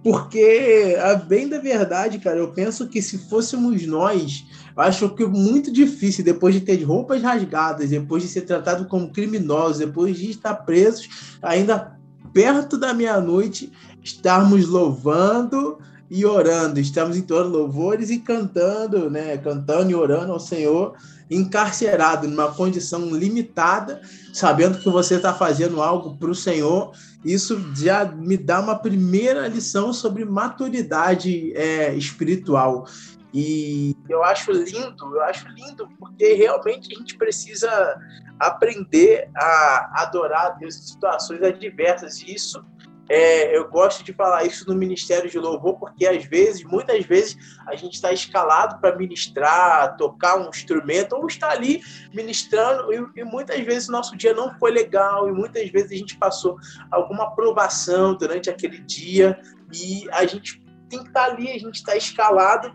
Porque, 0.04 0.98
a 1.02 1.16
bem 1.16 1.48
da 1.48 1.60
verdade, 1.60 2.20
cara, 2.20 2.38
eu 2.38 2.52
penso 2.52 2.90
que 2.90 3.02
se 3.02 3.30
fôssemos 3.30 3.86
nós, 3.88 4.46
acho 4.76 5.10
que 5.10 5.24
é 5.24 5.28
muito 5.28 5.72
difícil, 5.72 6.24
depois 6.24 6.56
de 6.56 6.62
ter 6.62 6.82
roupas 6.84 7.22
rasgadas, 7.22 7.90
depois 7.90 8.24
de 8.24 8.30
ser 8.30 8.42
tratado 8.42 8.86
como 8.86 9.10
criminosos, 9.10 9.80
depois 9.80 10.18
de 10.18 10.30
estar 10.30 10.54
presos, 10.56 11.38
ainda 11.42 11.98
perto 12.32 12.78
da 12.78 12.94
meia-noite, 12.94 13.72
estarmos 14.02 14.68
louvando, 14.68 15.78
e 16.16 16.28
orando. 16.28 16.80
Estamos 16.80 17.18
entoando 17.18 17.50
louvores 17.50 18.12
e 18.12 18.20
cantando, 18.20 19.10
né? 19.10 19.36
Cantando 19.36 19.90
e 19.90 19.96
orando 19.96 20.32
ao 20.32 20.40
Senhor, 20.40 20.94
encarcerado, 21.28 22.28
numa 22.28 22.52
condição 22.52 23.10
limitada, 23.10 24.00
sabendo 24.32 24.78
que 24.78 24.90
você 24.92 25.16
está 25.16 25.34
fazendo 25.34 25.82
algo 25.82 26.16
para 26.16 26.30
o 26.30 26.36
Senhor. 26.36 26.92
Isso 27.26 27.60
já 27.76 28.06
me 28.06 28.38
dá 28.38 28.60
uma 28.60 28.76
primeira 28.76 29.48
lição 29.48 29.92
sobre 29.92 30.24
maturidade 30.24 31.52
é, 31.56 31.96
espiritual. 31.96 32.86
E 33.34 33.98
eu 34.08 34.24
acho 34.24 34.52
lindo, 34.52 35.16
eu 35.16 35.24
acho 35.24 35.48
lindo, 35.50 35.90
porque 35.98 36.34
realmente 36.34 36.94
a 36.94 37.00
gente 37.00 37.18
precisa 37.18 38.00
aprender 38.40 39.30
a 39.36 40.04
adorar 40.04 40.46
a 40.46 40.50
Deus 40.52 40.78
em 40.78 40.82
situações 40.82 41.42
adversas. 41.42 42.22
E 42.22 42.34
isso 42.34 42.64
é, 43.10 43.56
eu 43.56 43.68
gosto 43.68 44.04
de 44.04 44.14
falar 44.14 44.46
isso 44.46 44.68
no 44.68 44.76
Ministério 44.76 45.30
de 45.30 45.38
Louvor, 45.38 45.78
porque 45.78 46.06
às 46.06 46.24
vezes, 46.26 46.64
muitas 46.64 47.04
vezes, 47.06 47.38
a 47.68 47.76
gente 47.76 47.96
está 47.96 48.14
escalado 48.14 48.80
para 48.80 48.96
ministrar, 48.96 49.98
tocar 49.98 50.38
um 50.38 50.50
instrumento, 50.50 51.14
ou 51.14 51.28
está 51.28 51.50
ali 51.50 51.82
ministrando, 52.14 52.94
e, 52.94 53.20
e, 53.20 53.24
muitas 53.24 53.60
vezes 53.62 53.90
o 53.90 53.92
nosso 53.92 54.16
dia 54.16 54.34
não 54.34 54.58
foi 54.58 54.72
legal, 54.72 55.28
e 55.28 55.32
muitas 55.32 55.70
vezes 55.70 55.92
a 55.92 55.96
gente 55.96 56.18
passou 56.18 56.58
alguma 56.92 57.36
provação 57.36 58.16
durante 58.16 58.50
aquele 58.50 58.80
dia, 58.80 59.40
e 59.74 60.08
a 60.12 60.26
gente 60.26 60.64
tem 60.90 61.00
que 61.00 61.08
estar 61.08 61.26
tá 61.26 61.32
ali, 61.32 61.50
a 61.50 61.60
gente 61.60 61.76
está 61.76 61.96
escalado. 61.96 62.72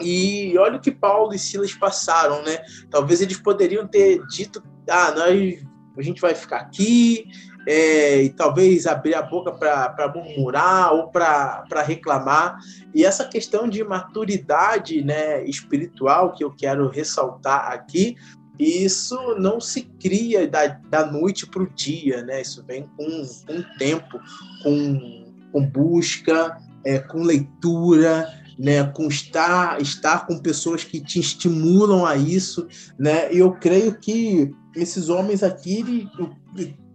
E 0.00 0.56
olha 0.58 0.76
o 0.76 0.80
que 0.80 0.90
Paulo 0.90 1.34
e 1.34 1.38
Silas 1.38 1.74
passaram, 1.74 2.42
né? 2.42 2.58
Talvez 2.90 3.20
eles 3.20 3.36
poderiam 3.36 3.86
ter 3.86 4.24
dito: 4.26 4.62
ah, 4.88 5.12
nós, 5.12 5.64
a 5.96 6.02
gente 6.02 6.20
vai 6.20 6.34
ficar 6.34 6.58
aqui, 6.58 7.26
é, 7.66 8.22
e 8.22 8.30
talvez 8.30 8.86
abrir 8.86 9.14
a 9.14 9.22
boca 9.22 9.52
para 9.52 10.12
murmurar 10.14 10.92
ou 10.94 11.08
para 11.08 11.82
reclamar. 11.84 12.58
E 12.94 13.04
essa 13.04 13.24
questão 13.24 13.68
de 13.68 13.82
maturidade 13.84 15.02
né, 15.02 15.44
espiritual 15.44 16.32
que 16.32 16.42
eu 16.42 16.50
quero 16.50 16.88
ressaltar 16.88 17.70
aqui, 17.72 18.16
isso 18.58 19.16
não 19.38 19.60
se 19.60 19.82
cria 20.00 20.46
da, 20.46 20.66
da 20.66 21.10
noite 21.10 21.46
para 21.46 21.62
o 21.62 21.70
dia, 21.70 22.22
né? 22.22 22.42
isso 22.42 22.64
vem 22.66 22.88
com, 22.96 23.26
com 23.46 23.78
tempo, 23.78 24.20
com, 24.62 25.32
com 25.50 25.66
busca, 25.66 26.58
é, 26.84 26.98
com 26.98 27.22
leitura, 27.22 28.28
né, 28.62 28.84
com 28.84 29.08
estar, 29.08 29.82
estar 29.82 30.24
com 30.24 30.38
pessoas 30.38 30.84
que 30.84 31.00
te 31.00 31.18
estimulam 31.18 32.06
a 32.06 32.16
isso, 32.16 32.68
né? 32.96 33.34
E 33.34 33.38
eu 33.38 33.50
creio 33.50 33.98
que 33.98 34.54
esses 34.76 35.08
homens 35.08 35.42
aqui, 35.42 36.08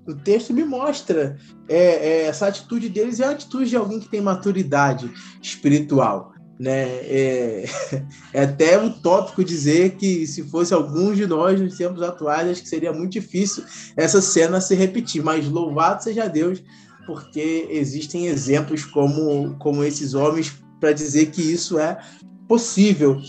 o 0.07 0.15
texto 0.15 0.53
me 0.53 0.63
mostra 0.63 1.35
é, 1.67 1.77
é, 1.77 2.21
essa 2.27 2.47
atitude 2.47 2.87
deles 2.87 3.19
é 3.19 3.25
a 3.25 3.31
atitude 3.31 3.69
de 3.69 3.75
alguém 3.75 3.99
que 3.99 4.07
tem 4.07 4.21
maturidade 4.21 5.11
espiritual. 5.41 6.31
Né? 6.57 6.87
É, 7.03 7.65
é, 8.31 8.43
até 8.43 8.81
utópico 8.81 9.43
dizer 9.43 9.97
que 9.97 10.25
se 10.25 10.43
fosse 10.43 10.73
alguns 10.73 11.17
de 11.17 11.27
nós 11.27 11.59
nos 11.59 11.75
tempos 11.75 12.01
atuais, 12.01 12.49
acho 12.49 12.61
que 12.61 12.69
seria 12.69 12.93
muito 12.93 13.11
difícil 13.11 13.65
essa 13.97 14.21
cena 14.21 14.61
se 14.61 14.73
repetir. 14.73 15.21
Mas 15.21 15.45
louvado 15.49 16.01
seja 16.01 16.29
Deus, 16.29 16.63
porque 17.05 17.67
existem 17.69 18.27
exemplos 18.27 18.85
como, 18.85 19.57
como 19.59 19.83
esses 19.83 20.13
homens 20.13 20.65
para 20.79 20.91
dizer 20.91 21.27
que 21.31 21.41
isso 21.41 21.79
é 21.79 21.99
possível. 22.47 23.21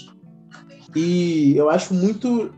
E 0.95 1.55
eu 1.57 1.69
acho 1.69 1.95
muito, 1.95 2.52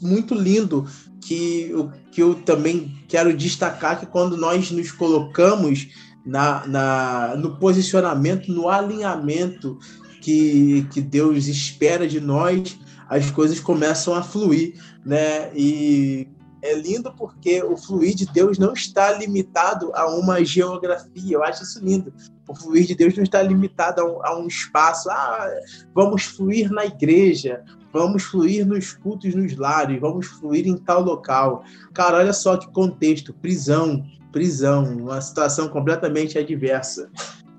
muito 0.00 0.34
lindo 0.34 0.86
que, 1.20 1.72
que 2.10 2.22
eu 2.22 2.34
também 2.34 2.94
quero 3.08 3.36
destacar 3.36 3.98
que 3.98 4.06
quando 4.06 4.36
nós 4.36 4.70
nos 4.70 4.92
colocamos 4.92 5.88
na, 6.24 6.66
na, 6.66 7.36
no 7.36 7.56
posicionamento, 7.56 8.52
no 8.52 8.68
alinhamento 8.68 9.78
que, 10.20 10.86
que 10.92 11.00
Deus 11.00 11.46
espera 11.46 12.06
de 12.06 12.20
nós, 12.20 12.78
as 13.08 13.30
coisas 13.30 13.58
começam 13.58 14.14
a 14.14 14.22
fluir, 14.22 14.74
né? 15.04 15.50
E 15.54 16.28
é 16.62 16.74
lindo 16.74 17.12
porque 17.14 17.62
o 17.62 17.76
fluir 17.76 18.14
de 18.14 18.26
Deus 18.26 18.58
não 18.58 18.72
está 18.72 19.12
limitado 19.12 19.90
a 19.94 20.06
uma 20.06 20.44
geografia. 20.44 21.36
Eu 21.36 21.42
acho 21.42 21.62
isso 21.62 21.84
lindo. 21.84 22.12
O 22.50 22.54
fluir 22.54 22.84
de 22.84 22.96
Deus 22.96 23.16
não 23.16 23.22
está 23.22 23.40
limitado 23.40 24.00
a 24.00 24.04
um, 24.04 24.26
a 24.26 24.36
um 24.40 24.48
espaço. 24.48 25.08
Ah, 25.08 25.48
vamos 25.94 26.24
fluir 26.24 26.68
na 26.72 26.84
igreja, 26.84 27.62
vamos 27.92 28.24
fluir 28.24 28.66
nos 28.66 28.92
cultos 28.92 29.36
nos 29.36 29.56
lares, 29.56 30.00
vamos 30.00 30.26
fluir 30.26 30.66
em 30.66 30.76
tal 30.76 31.00
local. 31.00 31.62
Cara, 31.94 32.18
olha 32.18 32.32
só 32.32 32.56
que 32.56 32.68
contexto, 32.72 33.32
prisão, 33.32 34.04
prisão, 34.32 34.82
uma 34.98 35.20
situação 35.20 35.68
completamente 35.68 36.36
adversa. 36.36 37.08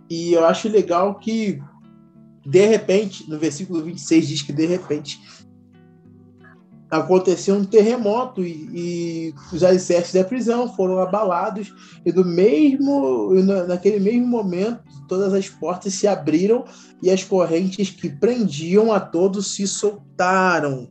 E 0.10 0.34
eu 0.34 0.46
acho 0.46 0.68
legal 0.68 1.16
que, 1.16 1.64
de 2.46 2.66
repente, 2.66 3.30
no 3.30 3.40
versículo 3.40 3.82
26 3.82 4.28
diz 4.28 4.42
que 4.42 4.52
de 4.52 4.66
repente 4.66 5.22
aconteceu 6.92 7.56
um 7.56 7.64
terremoto 7.64 8.44
e, 8.44 8.70
e, 8.74 9.36
os 9.54 9.64
alicerces 9.64 10.14
da 10.14 10.26
prisão 10.26 10.76
foram 10.76 11.00
abalados 11.00 11.74
e 12.06 12.12
do 12.12 12.26
mesmo 12.26 13.34
naquele 13.66 14.00
mesmo 14.00 14.28
momento 14.28 14.84
todas 15.08 15.34
as 15.34 15.48
portas 15.48 15.94
se 15.94 16.06
abriram 16.06 16.66
e 17.02 17.10
as 17.10 17.24
correntes 17.24 17.90
que 17.90 18.10
prendiam 18.10 18.92
a 18.92 19.00
todos 19.00 19.56
se 19.56 19.66
soltaram. 19.66 20.90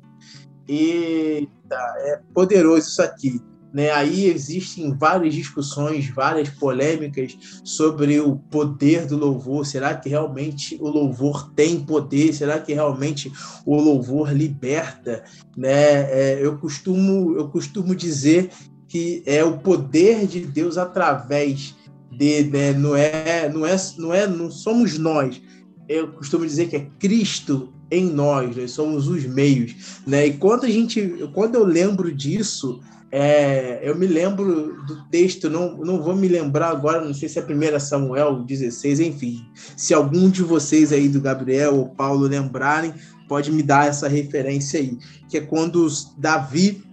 Eita, 0.66 1.76
é 1.98 2.20
poderoso 2.32 2.88
isso 2.88 3.02
aqui. 3.02 3.49
Né? 3.72 3.90
Aí 3.90 4.26
existem 4.26 4.92
várias 4.92 5.34
discussões, 5.34 6.08
várias 6.10 6.48
polêmicas 6.50 7.36
sobre 7.64 8.18
o 8.20 8.36
poder 8.36 9.06
do 9.06 9.16
louvor. 9.16 9.64
Será 9.64 9.94
que 9.94 10.08
realmente 10.08 10.76
o 10.80 10.88
louvor 10.88 11.52
tem 11.54 11.80
poder? 11.80 12.32
Será 12.32 12.58
que 12.58 12.74
realmente 12.74 13.32
o 13.64 13.76
louvor 13.76 14.32
liberta? 14.32 15.22
Né? 15.56 15.72
É, 15.72 16.38
eu, 16.42 16.58
costumo, 16.58 17.36
eu 17.36 17.48
costumo 17.48 17.94
dizer 17.94 18.50
que 18.88 19.22
é 19.24 19.44
o 19.44 19.58
poder 19.58 20.26
de 20.26 20.40
Deus 20.40 20.76
através 20.76 21.76
de, 22.10 22.44
né? 22.44 22.72
não 22.72 22.96
é, 22.96 23.48
não 23.48 23.64
é, 23.64 23.76
não 23.96 24.12
é, 24.12 24.26
não 24.26 24.50
somos 24.50 24.98
nós. 24.98 25.40
Eu 25.88 26.08
costumo 26.08 26.44
dizer 26.44 26.68
que 26.68 26.76
é 26.76 26.86
Cristo 26.98 27.72
em 27.90 28.08
nós, 28.08 28.56
nós 28.56 28.70
somos 28.70 29.08
os 29.08 29.24
meios, 29.26 30.00
né? 30.06 30.28
E 30.28 30.32
quando 30.34 30.64
a 30.64 30.70
gente, 30.70 31.28
quando 31.34 31.56
eu 31.56 31.64
lembro 31.64 32.12
disso, 32.14 32.80
é, 33.12 33.80
eu 33.82 33.96
me 33.96 34.06
lembro 34.06 34.84
do 34.84 35.04
texto, 35.08 35.50
não, 35.50 35.76
não 35.78 36.00
vou 36.00 36.14
me 36.14 36.28
lembrar 36.28 36.68
agora, 36.68 37.04
não 37.04 37.12
sei 37.12 37.28
se 37.28 37.38
é 37.38 37.42
1 37.42 37.80
Samuel 37.80 38.44
16, 38.44 39.00
enfim. 39.00 39.44
Se 39.76 39.92
algum 39.92 40.30
de 40.30 40.42
vocês 40.42 40.92
aí 40.92 41.08
do 41.08 41.20
Gabriel 41.20 41.76
ou 41.76 41.88
Paulo 41.88 42.26
lembrarem, 42.26 42.94
pode 43.28 43.50
me 43.50 43.62
dar 43.62 43.88
essa 43.88 44.06
referência 44.06 44.78
aí, 44.78 44.96
que 45.28 45.38
é 45.38 45.40
quando 45.40 45.88
Davi 46.18 46.84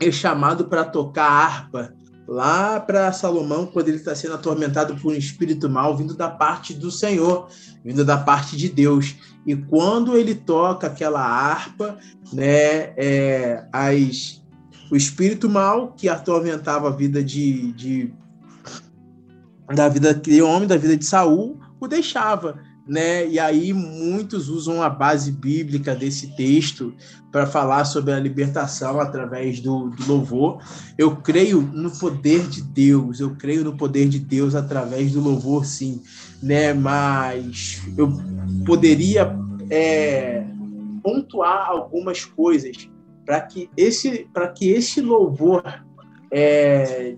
é 0.00 0.10
chamado 0.10 0.66
para 0.66 0.84
tocar 0.84 1.28
harpa 1.28 1.94
lá 2.26 2.80
para 2.80 3.12
Salomão, 3.12 3.66
quando 3.66 3.88
ele 3.88 3.98
está 3.98 4.14
sendo 4.14 4.34
atormentado 4.34 4.96
por 4.96 5.12
um 5.12 5.16
espírito 5.16 5.68
mal 5.68 5.94
vindo 5.96 6.14
da 6.14 6.30
parte 6.30 6.72
do 6.72 6.90
Senhor, 6.90 7.48
vindo 7.84 8.04
da 8.04 8.16
parte 8.16 8.56
de 8.56 8.70
Deus. 8.70 9.16
E 9.46 9.54
quando 9.54 10.16
ele 10.16 10.34
toca 10.34 10.86
aquela 10.86 11.20
harpa, 11.20 11.98
né, 12.32 12.94
é, 12.96 13.66
as 13.72 14.41
o 14.92 14.96
espírito 14.96 15.48
mal 15.48 15.94
que 15.96 16.06
atormentava 16.06 16.88
a 16.88 16.90
vida 16.90 17.24
de, 17.24 17.72
de 17.72 18.12
da 19.74 19.88
vida 19.88 20.12
de 20.12 20.42
homem, 20.42 20.68
da 20.68 20.76
vida 20.76 20.94
de 20.98 21.06
Saul, 21.06 21.58
o 21.80 21.88
deixava, 21.88 22.58
né? 22.86 23.26
E 23.26 23.38
aí 23.38 23.72
muitos 23.72 24.50
usam 24.50 24.82
a 24.82 24.90
base 24.90 25.32
bíblica 25.32 25.94
desse 25.94 26.36
texto 26.36 26.92
para 27.30 27.46
falar 27.46 27.86
sobre 27.86 28.12
a 28.12 28.20
libertação 28.20 29.00
através 29.00 29.60
do, 29.60 29.88
do, 29.88 30.06
louvor. 30.06 30.60
Eu 30.98 31.16
creio 31.16 31.62
no 31.62 31.90
poder 31.90 32.46
de 32.46 32.60
Deus, 32.60 33.18
eu 33.18 33.34
creio 33.34 33.64
no 33.64 33.74
poder 33.74 34.10
de 34.10 34.18
Deus 34.18 34.54
através 34.54 35.12
do 35.12 35.22
louvor, 35.22 35.64
sim, 35.64 36.02
né? 36.42 36.74
Mas 36.74 37.80
eu 37.96 38.12
poderia 38.66 39.34
é, 39.70 40.44
pontuar 41.02 41.70
algumas 41.70 42.26
coisas 42.26 42.91
para 43.24 43.40
que 43.40 43.70
esse 43.76 44.28
para 44.32 44.48
que 44.48 44.70
esse 44.70 45.00
louvor 45.00 45.62
é, 46.30 47.16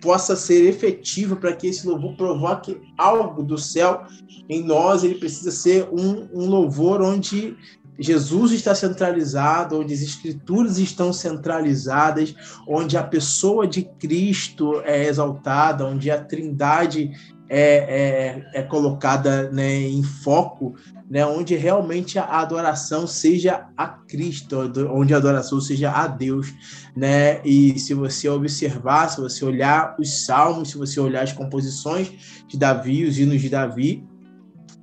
possa 0.00 0.36
ser 0.36 0.66
efetivo, 0.66 1.36
para 1.36 1.52
que 1.52 1.66
esse 1.66 1.86
louvor 1.86 2.16
provoque 2.16 2.80
algo 2.96 3.42
do 3.42 3.58
céu 3.58 4.04
em 4.48 4.62
nós, 4.62 5.04
ele 5.04 5.16
precisa 5.16 5.50
ser 5.50 5.88
um, 5.92 6.28
um 6.32 6.46
louvor 6.46 7.02
onde 7.02 7.56
Jesus 7.98 8.52
está 8.52 8.74
centralizado, 8.74 9.80
onde 9.80 9.92
as 9.92 10.00
escrituras 10.00 10.78
estão 10.78 11.12
centralizadas, 11.12 12.34
onde 12.66 12.96
a 12.96 13.02
pessoa 13.02 13.66
de 13.66 13.82
Cristo 13.82 14.80
é 14.84 15.06
exaltada, 15.06 15.84
onde 15.84 16.08
a 16.10 16.22
Trindade 16.22 17.10
é, 17.48 18.44
é, 18.52 18.60
é 18.60 18.62
colocada 18.62 19.50
né, 19.50 19.80
em 19.80 20.02
foco, 20.02 20.74
né, 21.10 21.24
onde 21.24 21.56
realmente 21.56 22.18
a 22.18 22.40
adoração 22.40 23.06
seja 23.06 23.66
a 23.76 23.88
Cristo, 23.88 24.70
onde 24.90 25.14
a 25.14 25.16
adoração 25.16 25.60
seja 25.60 25.90
a 25.90 26.06
Deus, 26.06 26.52
né? 26.94 27.40
E 27.44 27.78
se 27.78 27.94
você 27.94 28.28
observar, 28.28 29.08
se 29.08 29.20
você 29.20 29.44
olhar 29.44 29.96
os 29.98 30.26
salmos, 30.26 30.70
se 30.70 30.76
você 30.76 31.00
olhar 31.00 31.22
as 31.22 31.32
composições 31.32 32.12
de 32.46 32.58
Davi, 32.58 33.04
os 33.04 33.18
hinos 33.18 33.40
de 33.40 33.48
Davi, 33.48 34.04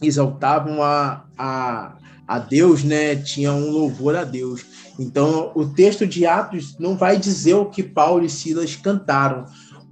exaltavam 0.02 0.82
a, 0.82 1.26
a, 1.38 1.96
a 2.28 2.40
Deus, 2.40 2.84
né? 2.84 3.16
Tinha 3.16 3.54
um 3.54 3.70
louvor 3.70 4.16
a 4.16 4.24
Deus. 4.24 4.66
Então, 4.98 5.52
o 5.54 5.66
texto 5.66 6.08
de 6.08 6.26
Atos 6.26 6.78
não 6.80 6.98
vai 6.98 7.18
dizer 7.18 7.54
o 7.56 7.66
que 7.66 7.84
Paulo 7.84 8.26
e 8.26 8.30
Silas 8.30 8.76
cantaram, 8.76 9.46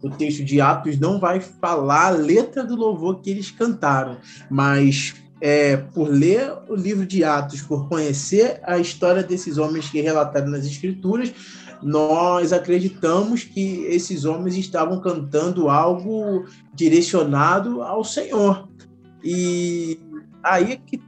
o 0.04 0.10
texto 0.10 0.44
de 0.44 0.60
Atos 0.60 1.00
não 1.00 1.18
vai 1.18 1.40
falar 1.40 2.08
a 2.08 2.12
letra 2.12 2.64
do 2.64 2.76
louvor 2.76 3.22
que 3.22 3.30
eles 3.30 3.50
cantaram, 3.50 4.18
mas 4.52 5.16
é, 5.40 5.78
por 5.78 6.10
ler 6.10 6.54
o 6.68 6.76
livro 6.76 7.06
de 7.06 7.24
Atos, 7.24 7.62
por 7.62 7.88
conhecer 7.88 8.60
a 8.64 8.78
história 8.78 9.24
desses 9.24 9.58
homens 9.58 9.90
que 9.90 10.02
relataram 10.02 10.50
nas 10.50 10.66
Escrituras, 10.66 11.34
nós 11.82 12.54
acreditamos 12.54 13.44
que 13.44 13.86
esses 13.86 14.26
homens 14.26 14.56
estavam 14.56 15.02
cantando 15.02 15.70
algo 15.70 16.46
direcionado 16.74 17.82
ao 17.82 18.04
Senhor. 18.04 18.70
E 19.24 20.00
aí 20.44 20.74
é 20.74 20.76
que 20.78 21.02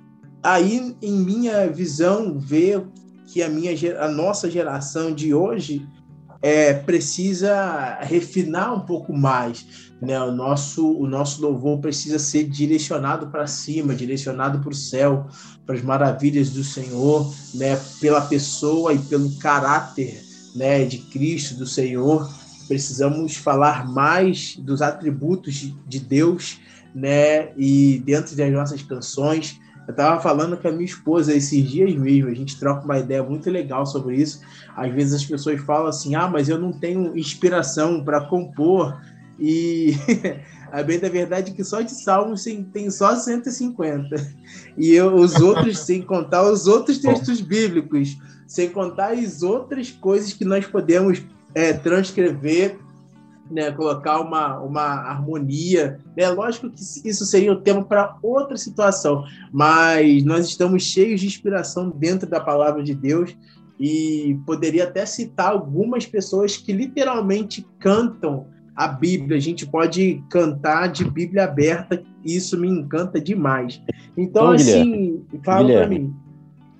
aí 0.43 0.95
em 1.01 1.13
minha 1.13 1.67
visão 1.67 2.38
ver 2.38 2.86
que 3.27 3.41
a 3.41 3.49
minha 3.49 3.73
a 3.99 4.08
nossa 4.08 4.49
geração 4.49 5.13
de 5.13 5.34
hoje 5.34 5.88
é, 6.45 6.75
precisa 6.75 7.97
refinar 8.01 8.71
um 8.71 8.81
pouco 8.81 9.12
mais, 9.12 9.65
né? 9.99 10.21
O 10.21 10.31
nosso 10.31 10.88
o 10.95 11.08
nosso 11.08 11.41
louvor 11.41 11.79
precisa 11.79 12.19
ser 12.19 12.43
direcionado 12.43 13.25
para 13.31 13.47
cima, 13.47 13.95
direcionado 13.95 14.60
para 14.60 14.69
o 14.69 14.75
céu, 14.75 15.25
para 15.65 15.73
as 15.73 15.81
maravilhas 15.81 16.51
do 16.51 16.63
Senhor, 16.63 17.34
né? 17.55 17.75
Pela 17.99 18.21
pessoa 18.21 18.93
e 18.93 18.99
pelo 18.99 19.36
caráter, 19.38 20.23
né? 20.55 20.86
De 20.86 20.99
Cristo, 20.99 21.55
do 21.55 21.65
Senhor, 21.65 22.31
precisamos 22.67 23.36
falar 23.36 23.89
mais 23.91 24.55
dos 24.55 24.84
atributos 24.84 25.73
de 25.88 25.99
Deus, 25.99 26.60
né? 26.93 27.53
E 27.58 28.03
dentro 28.05 28.36
das 28.36 28.53
nossas 28.53 28.84
canções 28.84 29.60
eu 29.87 29.91
estava 29.91 30.19
falando 30.19 30.57
com 30.57 30.67
a 30.67 30.71
minha 30.71 30.85
esposa 30.85 31.33
esses 31.33 31.63
dias 31.69 31.93
mesmo, 31.95 32.29
a 32.29 32.33
gente 32.33 32.59
troca 32.59 32.83
uma 32.83 32.97
ideia 32.97 33.21
muito 33.21 33.49
legal 33.49 33.85
sobre 33.85 34.15
isso. 34.15 34.41
Às 34.75 34.91
vezes 34.93 35.13
as 35.13 35.25
pessoas 35.25 35.61
falam 35.61 35.87
assim: 35.87 36.15
ah, 36.15 36.27
mas 36.27 36.49
eu 36.49 36.57
não 36.57 36.71
tenho 36.71 37.17
inspiração 37.17 38.03
para 38.03 38.21
compor. 38.21 38.99
E 39.39 39.93
a 40.71 40.81
bem 40.81 40.99
da 40.99 41.09
verdade 41.09 41.51
é 41.51 41.53
que 41.53 41.63
só 41.63 41.81
de 41.81 41.91
salmos 41.91 42.43
tem 42.73 42.89
só 42.89 43.15
150. 43.15 44.15
E 44.77 44.91
eu, 44.91 45.13
os 45.13 45.35
outros, 45.35 45.79
sem 45.79 46.01
contar 46.01 46.49
os 46.49 46.67
outros 46.67 46.97
textos 46.97 47.39
bíblicos, 47.41 48.17
sem 48.47 48.69
contar 48.69 49.13
as 49.13 49.43
outras 49.43 49.91
coisas 49.91 50.33
que 50.33 50.45
nós 50.45 50.65
podemos 50.65 51.21
é, 51.53 51.73
transcrever 51.73 52.79
né, 53.49 53.71
colocar 53.71 54.19
uma, 54.19 54.60
uma 54.60 54.81
harmonia. 54.81 55.99
Né? 56.15 56.29
Lógico 56.29 56.69
que 56.69 56.81
isso 57.08 57.25
seria 57.25 57.53
o 57.53 57.58
um 57.58 57.62
tema 57.62 57.84
para 57.84 58.17
outra 58.21 58.58
situação, 58.58 59.23
mas 59.51 60.23
nós 60.23 60.47
estamos 60.47 60.84
cheios 60.84 61.21
de 61.21 61.27
inspiração 61.27 61.89
dentro 61.89 62.29
da 62.29 62.39
palavra 62.39 62.84
de 62.84 62.93
Deus 62.93 63.36
e 63.79 64.39
poderia 64.45 64.86
até 64.86 65.05
citar 65.05 65.51
algumas 65.51 66.05
pessoas 66.05 66.58
que 66.58 66.71
literalmente 66.71 67.65
cantam 67.79 68.47
a 68.75 68.88
Bíblia. 68.88 69.38
A 69.38 69.41
gente 69.41 69.65
pode 69.65 70.23
cantar 70.29 70.88
de 70.88 71.03
Bíblia 71.05 71.45
aberta 71.45 72.01
e 72.23 72.36
isso 72.36 72.60
me 72.60 72.67
encanta 72.67 73.19
demais. 73.19 73.81
Então, 74.17 74.45
então 74.45 74.49
assim, 74.51 75.23
fala 75.43 75.67
para 75.71 75.88
mim. 75.88 76.13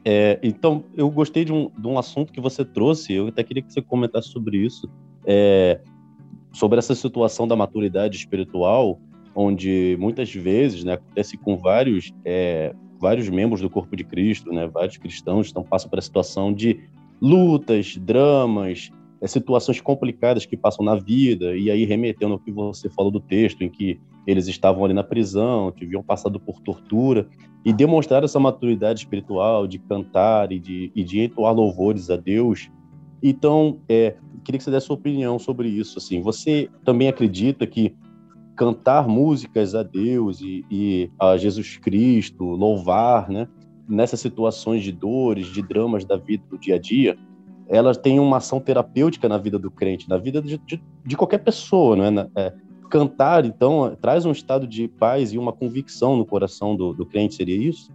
É, 0.08 0.40
então, 0.44 0.84
eu 0.96 1.10
gostei 1.10 1.44
de 1.44 1.52
um, 1.52 1.72
de 1.76 1.88
um 1.88 1.98
assunto 1.98 2.32
que 2.32 2.40
você 2.40 2.64
trouxe, 2.64 3.14
eu 3.14 3.28
até 3.28 3.44
queria 3.44 3.64
que 3.64 3.74
você 3.74 3.82
comentasse 3.82 4.30
sobre 4.30 4.58
isso. 4.58 4.88
É, 5.26 5.82
sobre 6.56 6.80
essa 6.80 6.96
situação 6.96 7.46
da 7.46 7.56
maturidade 7.56 8.16
espiritual, 8.16 8.98
onde 9.36 9.98
muitas 10.00 10.34
vezes 10.34 10.86
né, 10.86 10.94
acontece 10.94 11.38
com 11.38 11.58
vários, 11.58 12.14
é, 12.24 12.74
vários 12.98 13.28
membros 13.28 13.60
do 13.60 13.70
corpo 13.70 13.94
de 13.94 14.06
Cristo, 14.06 14.54
né, 14.54 14.66
vários 14.66 14.96
cristãos 14.96 15.48
estão 15.48 15.64
passando 15.64 15.90
por 15.90 16.00
a 16.00 16.02
situação 16.02 16.54
de 16.54 16.80
lutas, 17.22 17.98
dramas, 17.98 18.90
é, 19.20 19.28
situações 19.28 19.82
complicadas 19.82 20.46
que 20.46 20.56
passam 20.56 20.86
na 20.86 20.96
vida, 20.96 21.58
e 21.58 21.70
aí 21.70 21.84
remetendo 21.84 22.34
ao 22.34 22.40
que 22.40 22.54
você 22.54 22.90
falou 22.90 23.12
do 23.12 23.20
texto, 23.20 23.62
em 23.62 23.70
que 23.70 24.00
eles 24.26 24.48
estavam 24.48 24.86
ali 24.86 24.94
na 24.94 25.04
prisão, 25.04 25.74
haviam 25.76 26.02
passado 26.02 26.40
por 26.40 26.62
tortura, 26.62 27.28
e 27.66 27.74
demonstrar 27.74 28.24
essa 28.24 28.40
maturidade 28.40 29.00
espiritual 29.00 29.68
de 29.68 29.78
cantar 29.78 30.54
e 30.54 30.60
de, 30.60 30.90
e 30.96 31.04
de 31.04 31.20
entoar 31.20 31.54
louvores 31.54 32.10
a 32.10 32.16
Deus, 32.16 32.70
então, 33.28 33.80
é, 33.90 34.16
queria 34.46 34.60
que 34.60 34.64
você 34.64 34.72
desse 34.72 34.86
sua 34.86 34.96
opinião 34.96 35.38
sobre 35.40 35.68
isso. 35.68 35.98
Assim, 35.98 36.22
você 36.22 36.70
também 36.86 37.08
acredita 37.08 37.66
que 37.66 37.96
cantar 38.56 39.08
músicas 39.08 39.76
a 39.76 39.84
Deus 39.84 40.40
e, 40.40 40.64
e, 40.72 41.12
a 41.20 41.36
Jesus 41.36 41.78
Cristo, 41.78 42.46
louvar, 42.46 43.30
né, 43.30 43.48
nessas 43.88 44.20
situações 44.20 44.84
de 44.84 44.92
dores, 44.92 45.48
de 45.48 45.62
dramas 45.62 46.06
da 46.06 46.16
vida 46.16 46.44
do 46.50 46.58
dia 46.58 46.76
a 46.76 46.80
dia, 46.80 47.18
elas 47.68 47.98
têm 47.98 48.20
uma 48.20 48.38
ação 48.38 48.60
terapêutica 48.60 49.28
na 49.28 49.38
vida 49.38 49.60
do 49.60 49.70
crente, 49.70 50.08
na 50.08 50.18
vida 50.18 50.42
de, 50.42 50.58
de, 50.60 50.82
de 51.04 51.18
qualquer 51.18 51.40
pessoa, 51.40 51.96
né? 51.96 52.30
É, 52.36 52.54
cantar, 52.90 53.46
então, 53.46 53.98
traz 54.00 54.26
um 54.26 54.32
estado 54.32 54.68
de 54.68 54.88
paz 54.88 55.34
e 55.34 55.38
uma 55.38 55.52
convicção 55.52 56.16
no 56.16 56.26
coração 56.26 56.76
do, 56.76 56.94
do 56.94 57.06
crente, 57.06 57.36
seria 57.36 57.58
isso? 57.58 57.92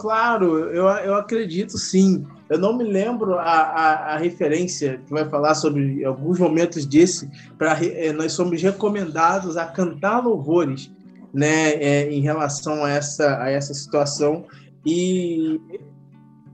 Claro, 0.00 0.60
eu, 0.70 0.86
eu 0.86 1.14
acredito 1.14 1.76
sim. 1.76 2.26
Eu 2.48 2.58
não 2.58 2.74
me 2.74 2.84
lembro 2.84 3.34
a, 3.34 3.42
a, 3.42 4.14
a, 4.14 4.16
referência 4.16 4.98
que 5.04 5.10
vai 5.10 5.28
falar 5.28 5.54
sobre 5.54 6.02
alguns 6.06 6.38
momentos 6.38 6.86
desse. 6.86 7.30
Para 7.58 7.78
é, 7.84 8.10
nós 8.10 8.32
somos 8.32 8.62
recomendados 8.62 9.58
a 9.58 9.66
cantar 9.66 10.24
louvores, 10.24 10.90
né, 11.34 11.72
é, 11.74 12.10
em 12.10 12.22
relação 12.22 12.82
a 12.82 12.88
essa 12.88 13.42
a 13.42 13.50
essa 13.50 13.74
situação 13.74 14.46
e 14.86 15.60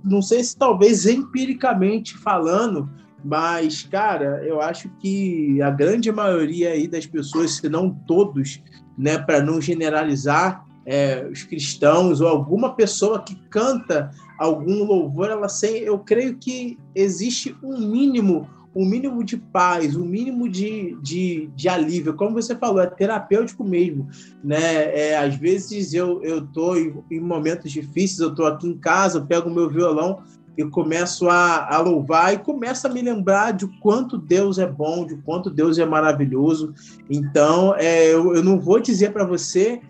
não 0.04 0.20
sei 0.20 0.42
se 0.42 0.56
talvez 0.56 1.06
empiricamente 1.06 2.18
falando, 2.18 2.90
mas 3.24 3.84
cara, 3.84 4.44
eu 4.44 4.60
acho 4.60 4.88
que 4.98 5.62
a 5.62 5.70
grande 5.70 6.10
maioria 6.10 6.70
aí 6.70 6.88
das 6.88 7.06
pessoas, 7.06 7.58
se 7.58 7.68
não 7.68 7.90
todos, 7.90 8.60
né, 8.98 9.18
para 9.18 9.40
não 9.40 9.60
generalizar, 9.60 10.65
é, 10.86 11.26
os 11.30 11.42
cristãos 11.42 12.20
ou 12.20 12.28
alguma 12.28 12.74
pessoa 12.74 13.20
que 13.20 13.34
canta 13.50 14.10
algum 14.38 14.84
louvor, 14.84 15.28
ela 15.28 15.48
sem, 15.48 15.78
eu 15.78 15.98
creio 15.98 16.36
que 16.36 16.78
existe 16.94 17.56
um 17.62 17.78
mínimo, 17.78 18.48
um 18.74 18.84
mínimo 18.84 19.24
de 19.24 19.36
paz, 19.36 19.96
um 19.96 20.04
mínimo 20.04 20.48
de, 20.48 20.96
de, 21.02 21.50
de 21.56 21.68
alívio. 21.68 22.14
Como 22.14 22.34
você 22.34 22.54
falou, 22.54 22.80
é 22.80 22.86
terapêutico 22.86 23.64
mesmo, 23.64 24.08
né? 24.44 24.84
É, 24.96 25.18
às 25.18 25.34
vezes 25.34 25.92
eu 25.92 26.22
eu 26.22 26.46
tô 26.46 26.76
em, 26.76 26.94
em 27.10 27.20
momentos 27.20 27.72
difíceis, 27.72 28.20
eu 28.20 28.34
tô 28.34 28.44
aqui 28.46 28.68
em 28.68 28.78
casa, 28.78 29.18
eu 29.18 29.26
pego 29.26 29.48
o 29.48 29.54
meu 29.54 29.68
violão 29.68 30.22
e 30.56 30.64
começo 30.64 31.28
a, 31.28 31.74
a 31.74 31.80
louvar 31.80 32.32
e 32.32 32.38
começo 32.38 32.86
a 32.86 32.90
me 32.90 33.02
lembrar 33.02 33.52
de 33.52 33.66
quanto 33.80 34.16
Deus 34.16 34.58
é 34.58 34.66
bom, 34.66 35.06
de 35.06 35.16
quanto 35.16 35.50
Deus 35.50 35.78
é 35.78 35.84
maravilhoso. 35.84 36.72
Então, 37.10 37.74
é, 37.76 38.06
eu, 38.06 38.34
eu 38.34 38.42
não 38.42 38.58
vou 38.58 38.80
dizer 38.80 39.12
para 39.12 39.24
você 39.24 39.82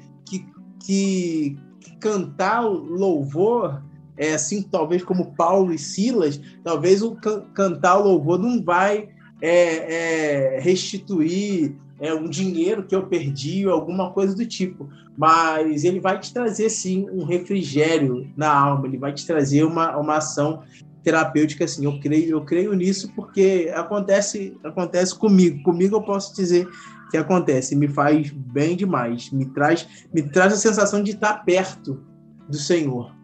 que, 0.86 1.58
cantar 2.00 2.60
louvor 2.60 3.82
é 4.16 4.32
assim, 4.32 4.62
talvez 4.62 5.02
como 5.02 5.34
Paulo 5.34 5.72
e 5.74 5.78
Silas, 5.78 6.40
talvez 6.64 7.02
o 7.02 7.16
can 7.16 7.42
cantar 7.52 7.96
louvor 7.96 8.38
não 8.38 8.62
vai 8.62 9.08
é, 9.42 10.56
é, 10.56 10.60
restituir 10.60 11.74
é, 12.00 12.14
um 12.14 12.28
dinheiro 12.28 12.84
que 12.84 12.94
eu 12.94 13.06
perdi 13.06 13.66
ou 13.66 13.72
alguma 13.72 14.10
coisa 14.12 14.34
do 14.34 14.46
tipo, 14.46 14.88
mas 15.18 15.84
ele 15.84 16.00
vai 16.00 16.18
te 16.18 16.32
trazer 16.32 16.70
sim 16.70 17.08
um 17.10 17.24
refrigério 17.24 18.30
na 18.36 18.52
alma, 18.52 18.86
ele 18.86 18.98
vai 18.98 19.12
te 19.12 19.26
trazer 19.26 19.64
uma, 19.64 19.96
uma 19.96 20.16
ação 20.16 20.62
terapêutica 21.02 21.64
assim. 21.64 21.84
Eu 21.84 22.00
creio, 22.00 22.30
eu 22.30 22.44
creio 22.44 22.74
nisso 22.74 23.12
porque 23.14 23.70
acontece 23.74 24.56
acontece 24.64 25.14
comigo. 25.14 25.62
Comigo 25.62 25.96
eu 25.96 26.02
posso 26.02 26.34
dizer 26.34 26.68
que 27.10 27.16
acontece, 27.16 27.76
me 27.76 27.88
faz 27.88 28.30
bem 28.30 28.76
demais, 28.76 29.30
me 29.30 29.46
traz, 29.46 29.86
me 30.12 30.22
traz 30.22 30.52
a 30.52 30.56
sensação 30.56 31.02
de 31.02 31.12
estar 31.12 31.44
perto 31.44 32.02
do 32.48 32.56
Senhor. 32.56 33.14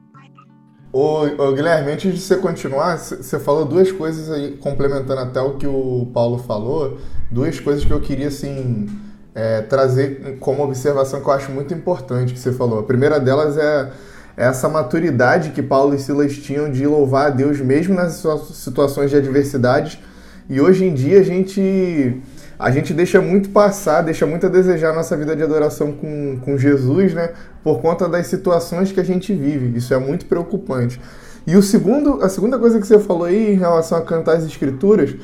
Ô, 0.92 1.23
ô 1.23 1.53
Guilherme, 1.53 1.92
antes 1.92 2.12
de 2.12 2.21
você 2.21 2.37
continuar, 2.37 2.99
você 2.99 3.38
falou 3.38 3.64
duas 3.64 3.90
coisas 3.90 4.31
aí, 4.31 4.57
complementando 4.59 5.21
até 5.21 5.40
o 5.40 5.57
que 5.57 5.66
o 5.66 6.11
Paulo 6.12 6.38
falou, 6.38 6.99
duas 7.31 7.59
coisas 7.59 7.85
que 7.85 7.90
eu 7.90 8.01
queria, 8.01 8.29
assim, 8.29 8.88
é, 9.35 9.62
trazer 9.62 10.37
como 10.38 10.62
observação 10.62 11.23
que 11.23 11.27
eu 11.27 11.33
acho 11.33 11.51
muito 11.51 11.73
importante 11.73 12.35
que 12.35 12.38
você 12.38 12.53
falou. 12.53 12.81
A 12.81 12.83
primeira 12.83 13.18
delas 13.18 13.57
é 13.57 13.90
essa 14.37 14.68
maturidade 14.68 15.51
que 15.51 15.62
Paulo 15.62 15.95
e 15.95 15.99
Silas 15.99 16.35
tinham 16.35 16.71
de 16.71 16.87
louvar 16.87 17.29
a 17.29 17.31
Deus 17.31 17.61
mesmo 17.61 17.95
nas 17.95 18.23
situações 18.53 19.11
de 19.11 19.16
adversidade. 19.16 20.03
E 20.49 20.61
hoje 20.61 20.85
em 20.85 20.92
dia 20.92 21.21
a 21.21 21.23
gente 21.23 22.21
a 22.62 22.70
gente 22.70 22.94
deixa 22.94 23.20
muito 23.20 23.51
passar, 23.51 24.03
deixa 24.03 24.25
muito 24.25 24.46
a 24.46 24.48
desejar 24.48 24.94
nossa 24.94 25.16
vida 25.16 25.35
de 25.35 25.42
adoração 25.42 25.90
com, 25.90 26.38
com 26.44 26.57
Jesus, 26.57 27.12
né? 27.12 27.31
Por 27.64 27.81
conta 27.81 28.09
das 28.09 28.29
situações 28.29 28.92
que 28.92 29.01
a 29.01 29.05
gente 29.05 29.35
vive. 29.35 29.77
Isso 29.77 29.92
é 29.92 29.98
muito 29.98 30.27
preocupante. 30.27 31.01
E 31.44 31.57
o 31.57 31.62
segundo, 31.62 32.22
a 32.22 32.29
segunda 32.29 32.57
coisa 32.61 32.81
que 32.81 32.87
você 32.87 33.01
falou 33.01 33.25
aí 33.25 33.55
em 33.55 33.57
relação 33.57 33.98
a 33.98 34.03
cantar 34.03 34.37
as 34.37 34.44
escrituras, 34.44 35.16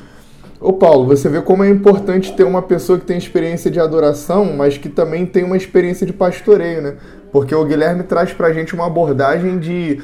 Ô 0.59 0.73
Paulo, 0.73 1.05
você 1.05 1.29
vê 1.29 1.41
como 1.41 1.63
é 1.63 1.69
importante 1.69 2.35
ter 2.35 2.43
uma 2.43 2.61
pessoa 2.61 2.99
que 2.99 3.05
tem 3.05 3.17
experiência 3.17 3.71
de 3.71 3.79
adoração, 3.79 4.57
mas 4.57 4.77
que 4.77 4.89
também 4.89 5.25
tem 5.25 5.45
uma 5.45 5.55
experiência 5.55 6.05
de 6.05 6.11
pastoreio, 6.11 6.81
né? 6.81 6.95
Porque 7.31 7.55
o 7.55 7.63
Guilherme 7.63 8.03
traz 8.03 8.33
pra 8.33 8.51
gente 8.51 8.75
uma 8.75 8.87
abordagem 8.87 9.57
de 9.57 10.01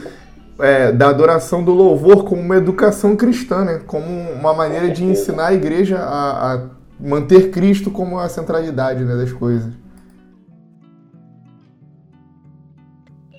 é, 0.57 0.93
da 0.93 1.09
adoração 1.09 1.61
do 1.61 1.73
louvor 1.73 2.23
como 2.23 2.41
uma 2.41 2.55
educação 2.55 3.17
cristã, 3.17 3.65
né? 3.65 3.81
Como 3.85 4.07
uma 4.07 4.53
maneira 4.53 4.89
de 4.89 5.03
ensinar 5.03 5.47
a 5.47 5.53
igreja 5.53 5.97
a, 5.99 6.53
a 6.53 6.61
manter 6.99 7.51
Cristo 7.51 7.91
como 7.91 8.19
a 8.19 8.29
centralidade 8.29 9.03
né, 9.03 9.15
das 9.15 9.31
coisas. 9.31 9.73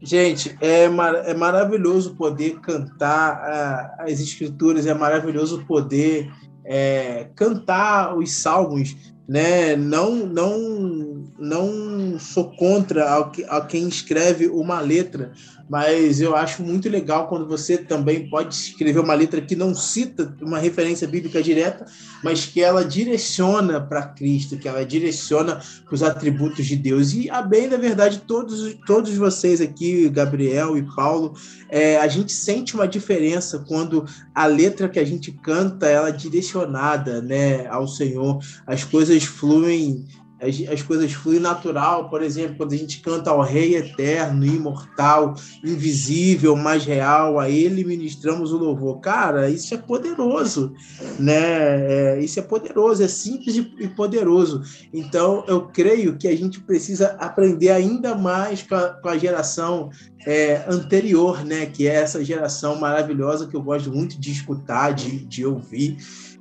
Gente, 0.02 0.56
é, 0.60 0.88
mar 0.88 1.14
é 1.14 1.34
maravilhoso 1.34 2.14
poder 2.14 2.60
cantar 2.60 3.96
uh, 3.98 4.02
as 4.02 4.20
escrituras, 4.20 4.86
é 4.86 4.94
maravilhoso 4.94 5.64
poder 5.66 6.30
é, 6.64 7.28
cantar 7.34 8.16
os 8.16 8.32
salmos, 8.32 8.94
né? 9.28 9.74
Não, 9.74 10.14
não, 10.14 11.24
não 11.36 12.18
sou 12.20 12.52
contra 12.52 13.04
a, 13.04 13.30
a 13.48 13.60
quem 13.62 13.88
escreve 13.88 14.46
uma 14.46 14.80
letra, 14.80 15.32
mas 15.68 16.20
eu 16.20 16.36
acho 16.36 16.62
muito 16.62 16.88
legal 16.88 17.26
quando 17.28 17.46
você 17.46 17.76
também 17.76 18.28
pode 18.28 18.54
escrever 18.54 19.00
uma 19.00 19.14
letra 19.14 19.40
que 19.40 19.56
não 19.56 19.74
cita 19.74 20.34
uma 20.40 20.58
referência 20.58 21.08
bíblica 21.08 21.42
direta, 21.42 21.86
mas 22.22 22.46
que 22.46 22.62
ela 22.62 22.84
direciona 22.84 23.80
para 23.80 24.06
Cristo, 24.06 24.56
que 24.56 24.68
ela 24.68 24.84
direciona 24.84 25.60
para 25.84 25.94
os 25.94 26.02
atributos 26.02 26.66
de 26.66 26.76
Deus. 26.76 27.12
E 27.12 27.28
a 27.28 27.42
bem 27.42 27.68
da 27.68 27.76
verdade, 27.76 28.22
todos, 28.26 28.76
todos 28.86 29.14
vocês 29.16 29.60
aqui, 29.60 30.08
Gabriel 30.08 30.78
e 30.78 30.82
Paulo, 30.94 31.34
é, 31.68 31.96
a 31.98 32.06
gente 32.06 32.32
sente 32.32 32.74
uma 32.74 32.86
diferença 32.86 33.64
quando 33.66 34.06
a 34.34 34.46
letra 34.46 34.88
que 34.88 35.00
a 35.00 35.04
gente 35.04 35.32
canta 35.32 35.86
ela 35.86 36.08
é 36.08 36.12
direcionada 36.12 37.20
né, 37.20 37.66
ao 37.66 37.88
Senhor, 37.88 38.38
as 38.66 38.84
coisas 38.84 39.24
fluem 39.24 40.04
as, 40.46 40.68
as 40.68 40.82
coisas 40.82 41.12
fluem 41.12 41.40
natural, 41.40 42.08
por 42.08 42.22
exemplo, 42.22 42.56
quando 42.56 42.72
a 42.72 42.76
gente 42.76 43.00
canta 43.00 43.30
ao 43.30 43.40
Rei 43.40 43.76
Eterno, 43.76 44.44
Imortal, 44.44 45.34
Invisível, 45.64 46.56
mais 46.56 46.84
real, 46.84 47.38
a 47.38 47.50
Ele 47.50 47.84
ministramos 47.84 48.52
o 48.52 48.58
louvor. 48.58 49.00
Cara, 49.00 49.50
isso 49.50 49.74
é 49.74 49.78
poderoso, 49.78 50.72
né? 51.18 51.36
É, 51.36 52.20
isso 52.20 52.38
é 52.38 52.42
poderoso, 52.42 53.02
é 53.02 53.08
simples 53.08 53.56
e 53.56 53.88
poderoso. 53.88 54.62
Então, 54.92 55.44
eu 55.46 55.62
creio 55.62 56.16
que 56.16 56.28
a 56.28 56.36
gente 56.36 56.60
precisa 56.60 57.16
aprender 57.18 57.70
ainda 57.70 58.14
mais 58.14 58.62
com 58.62 58.74
a, 58.74 58.90
com 58.90 59.08
a 59.08 59.18
geração 59.18 59.90
é, 60.26 60.64
anterior, 60.68 61.44
né? 61.44 61.66
Que 61.66 61.86
é 61.86 61.94
essa 61.94 62.24
geração 62.24 62.76
maravilhosa 62.76 63.46
que 63.46 63.56
eu 63.56 63.62
gosto 63.62 63.92
muito 63.92 64.18
de 64.20 64.30
escutar, 64.30 64.92
de, 64.92 65.24
de 65.24 65.44
ouvir. 65.44 65.96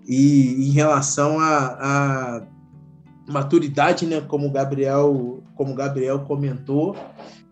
E 0.07 0.67
em 0.67 0.71
relação 0.71 1.39
a, 1.39 1.65
a 1.79 2.47
maturidade, 3.27 4.05
né, 4.05 4.21
como 4.21 4.47
o 4.47 4.51
Gabriel, 4.51 5.43
como 5.55 5.75
Gabriel 5.75 6.19
comentou, 6.19 6.95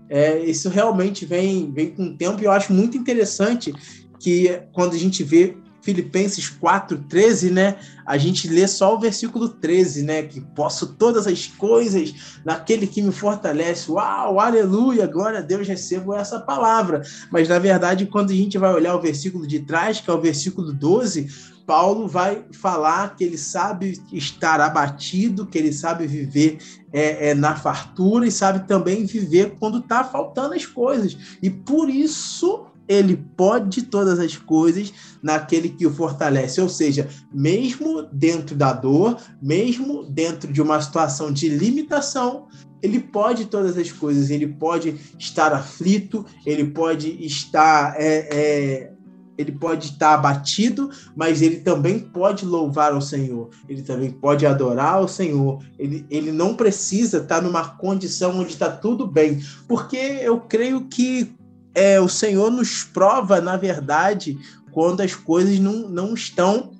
é, 0.09 0.39
isso 0.39 0.69
realmente 0.69 1.25
vem, 1.25 1.71
vem 1.71 1.91
com 1.91 2.03
o 2.03 2.17
tempo 2.17 2.41
e 2.41 2.45
eu 2.45 2.51
acho 2.51 2.73
muito 2.73 2.97
interessante 2.97 3.73
que 4.19 4.61
quando 4.71 4.93
a 4.93 4.97
gente 4.97 5.23
vê 5.23 5.57
Filipenses 5.83 6.47
4, 6.47 6.97
13, 7.09 7.51
né? 7.51 7.75
A 8.05 8.17
gente 8.17 8.47
lê 8.47 8.65
só 8.67 8.95
o 8.95 8.99
versículo 8.99 9.49
13, 9.49 10.03
né? 10.03 10.23
Que 10.23 10.39
posso 10.39 10.93
todas 10.93 11.27
as 11.27 11.45
coisas 11.45 12.39
naquele 12.45 12.87
que 12.87 13.01
me 13.01 13.11
fortalece. 13.11 13.91
Uau, 13.91 14.39
aleluia, 14.39 15.05
glória 15.05 15.39
a 15.39 15.41
Deus, 15.41 15.67
recebo 15.67 16.15
essa 16.15 16.39
palavra. 16.39 17.01
Mas 17.29 17.49
na 17.49 17.59
verdade, 17.59 18.05
quando 18.05 18.31
a 18.31 18.35
gente 18.35 18.57
vai 18.57 18.73
olhar 18.73 18.95
o 18.95 19.01
versículo 19.01 19.45
de 19.45 19.59
trás, 19.59 19.99
que 19.99 20.09
é 20.09 20.13
o 20.13 20.21
versículo 20.21 20.71
12, 20.71 21.27
Paulo 21.65 22.07
vai 22.07 22.45
falar 22.51 23.15
que 23.15 23.23
ele 23.23 23.37
sabe 23.37 24.01
estar 24.11 24.59
abatido, 24.59 25.45
que 25.45 25.57
ele 25.57 25.71
sabe 25.71 26.05
viver 26.05 26.57
é, 26.91 27.29
é, 27.29 27.33
na 27.33 27.55
fartura 27.55 28.27
e 28.27 28.31
sabe 28.31 28.67
também 28.67 29.05
viver 29.05 29.55
quando 29.59 29.79
está 29.79 30.03
faltando 30.03 30.53
as 30.53 30.65
coisas. 30.65 31.37
E 31.41 31.49
por 31.49 31.89
isso 31.89 32.65
ele 32.87 33.15
pode 33.37 33.83
todas 33.83 34.19
as 34.19 34.35
coisas 34.35 34.93
naquele 35.21 35.69
que 35.69 35.87
o 35.87 35.93
fortalece. 35.93 36.59
Ou 36.59 36.69
seja, 36.69 37.09
mesmo 37.31 38.03
dentro 38.11 38.55
da 38.55 38.73
dor, 38.73 39.17
mesmo 39.41 40.03
dentro 40.03 40.51
de 40.51 40.61
uma 40.61 40.81
situação 40.81 41.31
de 41.31 41.47
limitação, 41.47 42.47
ele 42.81 42.99
pode 42.99 43.45
todas 43.45 43.77
as 43.77 43.91
coisas. 43.91 44.29
Ele 44.29 44.47
pode 44.47 44.95
estar 45.17 45.53
aflito, 45.53 46.25
ele 46.45 46.65
pode 46.65 47.25
estar 47.25 47.95
é, 47.97 48.27
é 48.31 48.92
ele 49.37 49.51
pode 49.51 49.87
estar 49.87 50.13
abatido, 50.13 50.89
mas 51.15 51.41
ele 51.41 51.57
também 51.57 51.99
pode 51.99 52.45
louvar 52.45 52.93
ao 52.93 53.01
Senhor, 53.01 53.49
ele 53.67 53.81
também 53.81 54.11
pode 54.11 54.45
adorar 54.45 54.95
ao 54.95 55.07
Senhor, 55.07 55.63
ele, 55.77 56.05
ele 56.09 56.31
não 56.31 56.55
precisa 56.55 57.17
estar 57.17 57.41
numa 57.41 57.69
condição 57.69 58.39
onde 58.39 58.53
está 58.53 58.69
tudo 58.69 59.07
bem, 59.07 59.41
porque 59.67 59.97
eu 59.97 60.39
creio 60.39 60.85
que 60.85 61.35
é, 61.73 61.99
o 61.99 62.07
Senhor 62.07 62.51
nos 62.51 62.83
prova, 62.83 63.41
na 63.41 63.57
verdade, 63.57 64.37
quando 64.71 65.01
as 65.01 65.15
coisas 65.15 65.59
não, 65.59 65.89
não 65.89 66.13
estão 66.13 66.71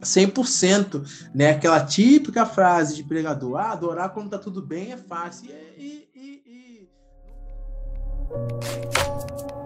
100%, 0.00 1.30
né? 1.34 1.50
Aquela 1.50 1.84
típica 1.84 2.44
frase 2.44 2.94
de 2.96 3.04
pregador, 3.04 3.56
ah, 3.56 3.72
adorar 3.72 4.12
quando 4.12 4.26
está 4.26 4.38
tudo 4.38 4.62
bem 4.62 4.92
é 4.92 4.96
fácil. 4.96 5.50
E, 5.76 6.08
e, 6.14 6.42
e... 6.46 6.88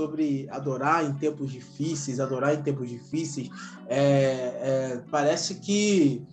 sobre 0.00 0.48
adorar 0.50 1.04
em 1.04 1.12
tempos 1.12 1.52
difíceis, 1.52 2.20
adorar 2.20 2.54
em 2.54 2.62
tempos 2.62 2.88
difíceis. 2.88 3.50
É, 3.86 3.98
é, 3.98 5.02
parece 5.10 5.56
que, 5.56 6.26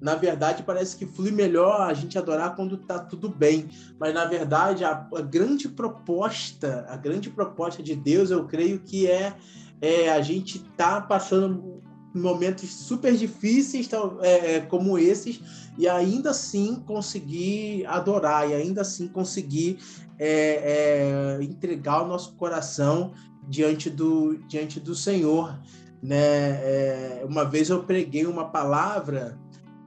na 0.00 0.14
verdade, 0.14 0.62
parece 0.62 0.96
que 0.96 1.04
flui 1.04 1.32
melhor 1.32 1.80
a 1.80 1.94
gente 1.94 2.16
adorar 2.16 2.54
quando 2.54 2.76
tá 2.76 3.00
tudo 3.00 3.28
bem. 3.28 3.68
Mas, 3.98 4.14
na 4.14 4.24
verdade, 4.24 4.84
a, 4.84 5.08
a 5.12 5.20
grande 5.20 5.68
proposta, 5.68 6.86
a 6.88 6.96
grande 6.96 7.28
proposta 7.28 7.82
de 7.82 7.96
Deus, 7.96 8.30
eu 8.30 8.46
creio 8.46 8.78
que 8.78 9.08
é, 9.08 9.34
é 9.80 10.12
a 10.12 10.20
gente 10.20 10.60
tá 10.76 11.00
passando 11.00 11.82
momentos 12.14 12.72
super 12.74 13.16
difíceis 13.16 13.88
é, 14.20 14.56
é, 14.56 14.60
como 14.60 14.98
esses 14.98 15.40
e 15.78 15.88
ainda 15.88 16.30
assim 16.30 16.76
conseguir 16.86 17.86
adorar 17.86 18.48
e 18.48 18.54
ainda 18.54 18.82
assim 18.82 19.08
conseguir 19.08 19.78
é, 20.18 21.38
é, 21.38 21.42
entregar 21.42 22.02
o 22.02 22.08
nosso 22.08 22.34
coração 22.34 23.12
diante 23.48 23.88
do, 23.88 24.36
diante 24.48 24.78
do 24.78 24.94
Senhor. 24.94 25.58
Né? 26.02 26.16
É, 26.16 27.26
uma 27.28 27.44
vez 27.44 27.70
eu 27.70 27.82
preguei 27.84 28.26
uma 28.26 28.48
palavra 28.50 29.38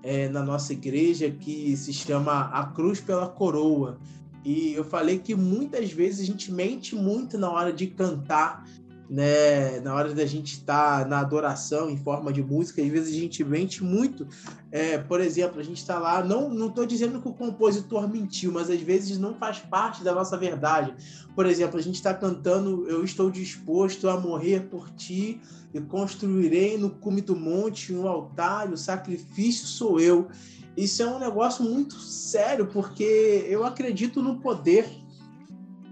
é, 0.01 0.27
na 0.29 0.43
nossa 0.43 0.73
igreja 0.73 1.29
que 1.29 1.75
se 1.77 1.93
chama 1.93 2.49
A 2.51 2.65
Cruz 2.67 2.99
pela 2.99 3.27
Coroa. 3.27 3.99
E 4.43 4.73
eu 4.73 4.83
falei 4.83 5.17
que 5.17 5.33
muitas 5.33 5.91
vezes 5.91 6.21
a 6.21 6.25
gente 6.25 6.51
mente 6.51 6.95
muito 6.95 7.37
na 7.37 7.49
hora 7.49 7.73
de 7.73 7.87
cantar 7.87 8.63
né, 9.09 9.79
na 9.81 9.93
hora 9.93 10.13
da 10.13 10.25
gente 10.25 10.53
estar 10.53 11.03
tá 11.03 11.07
na 11.07 11.19
adoração 11.19 11.89
em 11.89 11.97
forma 11.97 12.33
de 12.33 12.43
música, 12.43 12.81
às 12.81 12.87
vezes 12.87 13.15
a 13.15 13.19
gente 13.19 13.43
mente 13.43 13.83
muito. 13.83 14.27
É, 14.71 14.97
por 14.97 15.21
exemplo, 15.21 15.59
a 15.59 15.63
gente 15.63 15.77
está 15.77 15.99
lá, 15.99 16.23
não 16.23 16.49
não 16.49 16.67
estou 16.67 16.85
dizendo 16.85 17.21
que 17.21 17.27
o 17.27 17.33
compositor 17.33 18.07
mentiu, 18.07 18.51
mas 18.51 18.69
às 18.69 18.81
vezes 18.81 19.17
não 19.17 19.35
faz 19.35 19.59
parte 19.59 20.03
da 20.03 20.13
nossa 20.13 20.37
verdade. 20.37 20.93
Por 21.35 21.45
exemplo, 21.45 21.77
a 21.79 21.81
gente 21.81 21.95
está 21.95 22.13
cantando 22.13 22.87
Eu 22.87 23.03
estou 23.03 23.29
disposto 23.29 24.09
a 24.09 24.19
morrer 24.19 24.67
por 24.69 24.89
ti 24.89 25.39
e 25.73 25.81
construirei 25.81 26.77
no 26.77 26.89
cume 26.89 27.21
do 27.21 27.35
monte 27.35 27.93
um 27.93 28.07
altar, 28.07 28.71
o 28.71 28.77
sacrifício 28.77 29.67
sou 29.67 29.99
eu. 29.99 30.27
Isso 30.75 31.01
é 31.01 31.07
um 31.07 31.19
negócio 31.19 31.63
muito 31.63 31.95
sério, 31.95 32.67
porque 32.67 33.45
eu 33.47 33.63
acredito 33.63 34.21
no 34.21 34.39
poder 34.39 34.85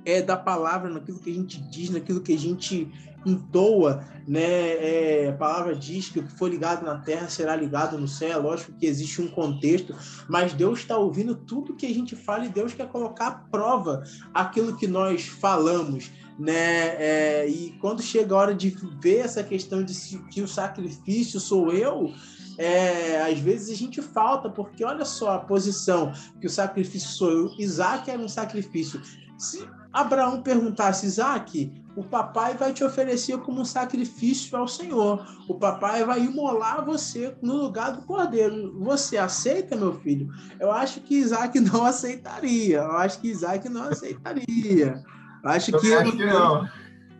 é 0.06 0.22
da 0.22 0.38
palavra, 0.38 0.90
naquilo 0.90 1.20
que 1.20 1.32
a 1.32 1.34
gente 1.34 1.62
diz, 1.70 1.90
naquilo 1.90 2.22
que 2.22 2.34
a 2.34 2.40
gente 2.40 2.92
entoa, 3.26 4.04
né? 4.28 4.42
É, 4.42 5.30
a 5.30 5.34
palavra 5.34 5.76
diz 5.76 6.10
que 6.10 6.20
o 6.20 6.24
que 6.24 6.32
for 6.38 6.50
ligado 6.50 6.86
na 6.86 7.00
terra 7.00 7.30
será 7.30 7.56
ligado 7.56 7.98
no 7.98 8.08
céu. 8.08 8.32
É 8.32 8.38
lógico 8.38 8.74
que 8.74 8.86
existe 8.86 9.22
um 9.22 9.28
contexto, 9.28 9.96
mas 10.28 10.54
Deus 10.54 10.80
está 10.80 10.98
ouvindo 10.98 11.36
tudo 11.36 11.76
que 11.76 11.86
a 11.86 11.94
gente 11.94 12.16
fala 12.16 12.46
e 12.46 12.50
Deus 12.50 12.74
quer 12.74 12.88
colocar 12.90 13.28
à 13.28 13.32
prova 13.32 14.04
aquilo 14.34 14.76
que 14.76 14.88
nós 14.88 15.26
falamos. 15.26 16.12
Né? 16.38 16.96
É, 16.98 17.48
e 17.48 17.78
quando 17.80 18.02
chega 18.02 18.34
a 18.34 18.38
hora 18.38 18.56
de 18.56 18.76
ver 19.00 19.20
essa 19.20 19.44
questão 19.44 19.84
de 19.84 19.94
que 20.32 20.42
o 20.42 20.48
sacrifício 20.48 21.40
sou 21.40 21.72
eu, 21.72 22.12
é, 22.58 23.22
às 23.22 23.40
vezes 23.40 23.70
a 23.70 23.76
gente 23.76 24.02
falta, 24.02 24.50
porque 24.50 24.84
olha 24.84 25.06
só 25.06 25.32
a 25.32 25.40
posição 25.40 26.12
que 26.40 26.48
o 26.48 26.50
sacrifício 26.50 27.10
sou 27.10 27.32
eu. 27.32 27.56
Isaac 27.58 28.10
era 28.10 28.22
um 28.22 28.28
sacrifício. 28.28 29.02
Se 29.38 29.68
Abraão 29.94 30.42
perguntasse, 30.42 31.06
Isaac, 31.06 31.72
o 31.96 32.04
papai 32.04 32.56
vai 32.56 32.74
te 32.74 32.84
oferecer 32.84 33.38
como 33.38 33.62
um 33.62 33.66
sacrifício 33.66 34.58
ao 34.58 34.68
Senhor. 34.68 35.24
O 35.48 35.54
papai 35.54 36.04
vai 36.04 36.22
imolar 36.22 36.84
você 36.84 37.36
no 37.42 37.56
lugar 37.56 37.92
do 37.92 38.02
cordeiro. 38.02 38.74
Você 38.80 39.18
aceita, 39.18 39.76
meu 39.76 39.94
filho? 40.00 40.28
Eu 40.60 40.72
acho 40.72 41.00
que 41.02 41.16
Isaac 41.16 41.60
não 41.62 41.86
aceitaria. 41.86 42.80
Eu 42.80 42.98
acho 42.98 43.22
que 43.22 43.28
Isaac 43.28 43.70
não 43.70 43.84
aceitaria. 43.84 45.04
Eu 45.44 45.50
acho 45.50 45.72
que, 45.72 45.88
eu 45.88 46.00
acho 46.00 46.12
que 46.14 46.26
não. 46.26 46.68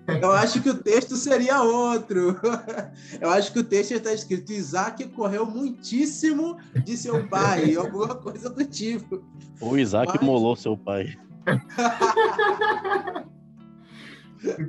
Eu 0.08 0.32
acho 0.34 0.62
que 0.62 0.70
o 0.70 0.74
texto 0.74 1.16
seria 1.16 1.62
outro. 1.62 2.38
Eu 3.22 3.30
acho 3.30 3.54
que 3.54 3.60
o 3.60 3.64
texto 3.64 3.94
está 3.94 4.12
escrito: 4.12 4.52
Isaac 4.52 5.08
correu 5.10 5.46
muitíssimo 5.46 6.58
de 6.84 6.98
seu 6.98 7.28
pai, 7.30 7.76
alguma 7.78 8.16
coisa 8.16 8.50
do 8.50 8.66
tipo. 8.66 9.24
Ou 9.62 9.78
Isaac 9.78 10.12
Mas... 10.16 10.22
molou 10.22 10.56
seu 10.56 10.76
pai. 10.76 11.16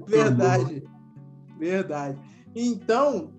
Verdade. 0.07 0.83
Verdade. 1.59 2.19
Então, 2.55 3.33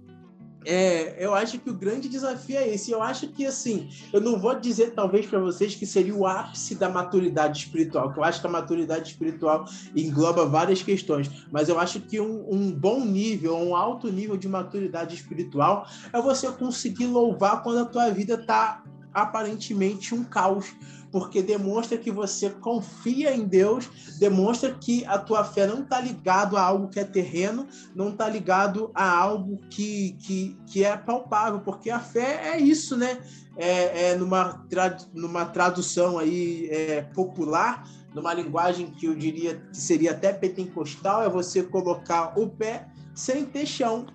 é, 0.66 1.24
eu 1.24 1.34
acho 1.34 1.60
que 1.60 1.70
o 1.70 1.74
grande 1.74 2.10
desafio 2.10 2.58
é 2.58 2.68
esse. 2.68 2.92
Eu 2.92 3.02
acho 3.02 3.28
que, 3.28 3.46
assim, 3.46 3.90
eu 4.12 4.20
não 4.20 4.40
vou 4.40 4.60
dizer, 4.60 4.94
talvez, 4.94 5.26
para 5.26 5.40
vocês 5.40 5.76
que 5.76 5.86
seria 5.86 6.16
o 6.16 6.26
ápice 6.26 6.76
da 6.76 6.90
maturidade 6.90 7.60
espiritual, 7.60 8.12
que 8.12 8.20
eu 8.20 8.24
acho 8.24 8.42
que 8.42 8.48
a 8.48 8.50
maturidade 8.50 9.10
espiritual 9.10 9.66
engloba 9.96 10.46
várias 10.46 10.82
questões, 10.82 11.30
mas 11.52 11.70
eu 11.70 11.80
acho 11.80 12.02
que 12.02 12.20
um, 12.20 12.52
um 12.52 12.72
bom 12.72 13.06
nível, 13.06 13.56
um 13.56 13.76
alto 13.76 14.12
nível 14.12 14.36
de 14.36 14.48
maturidade 14.48 15.16
espiritual 15.16 15.88
é 16.12 16.20
você 16.20 16.52
conseguir 16.52 17.06
louvar 17.06 17.62
quando 17.62 17.80
a 17.80 17.86
tua 17.86 18.10
vida 18.10 18.34
está 18.34 18.84
aparentemente 19.14 20.14
um 20.14 20.24
caos 20.24 20.74
porque 21.12 21.42
demonstra 21.42 21.98
que 21.98 22.12
você 22.12 22.50
confia 22.50 23.34
em 23.34 23.46
Deus, 23.46 23.90
demonstra 24.20 24.74
que 24.74 25.06
a 25.06 25.18
tua 25.18 25.44
fé 25.44 25.68
não 25.68 25.82
está 25.82 26.00
ligado 26.00 26.58
a 26.58 26.62
algo 26.62 26.90
que 26.90 27.00
é 27.00 27.04
terreno, 27.04 27.68
não 27.96 28.10
está 28.10 28.28
ligado 28.28 28.92
a 28.94 29.10
algo 29.10 29.58
que, 29.70 30.18
que, 30.20 30.58
que 30.68 30.84
é 30.84 30.96
palpável, 30.98 31.62
porque 31.62 31.90
a 31.90 32.00
fé 32.00 32.54
é 32.54 32.60
isso, 32.60 32.98
né? 32.98 33.18
É, 33.58 34.10
é 34.10 34.16
numa, 34.16 34.66
numa 35.14 35.46
tradução 35.46 36.20
aí 36.20 36.68
é, 36.70 37.02
popular, 37.02 37.88
numa 38.14 38.34
linguagem 38.34 38.92
que 38.92 39.06
eu 39.06 39.16
diria 39.16 39.56
que 39.56 39.78
seria 39.78 40.12
até 40.12 40.34
pentecostal, 40.34 41.24
é 41.24 41.30
você 41.30 41.64
colocar 41.64 42.38
o 42.38 42.50
pé 42.50 42.88
sem 43.14 43.46
ter 43.46 43.66
chão. 43.66 44.06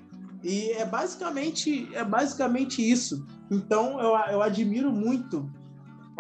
E 0.42 0.70
é 0.72 0.84
basicamente, 0.84 1.88
é 1.94 2.04
basicamente 2.04 2.82
isso. 2.82 3.26
Então, 3.50 4.00
eu, 4.00 4.16
eu 4.32 4.42
admiro 4.42 4.90
muito 4.90 5.50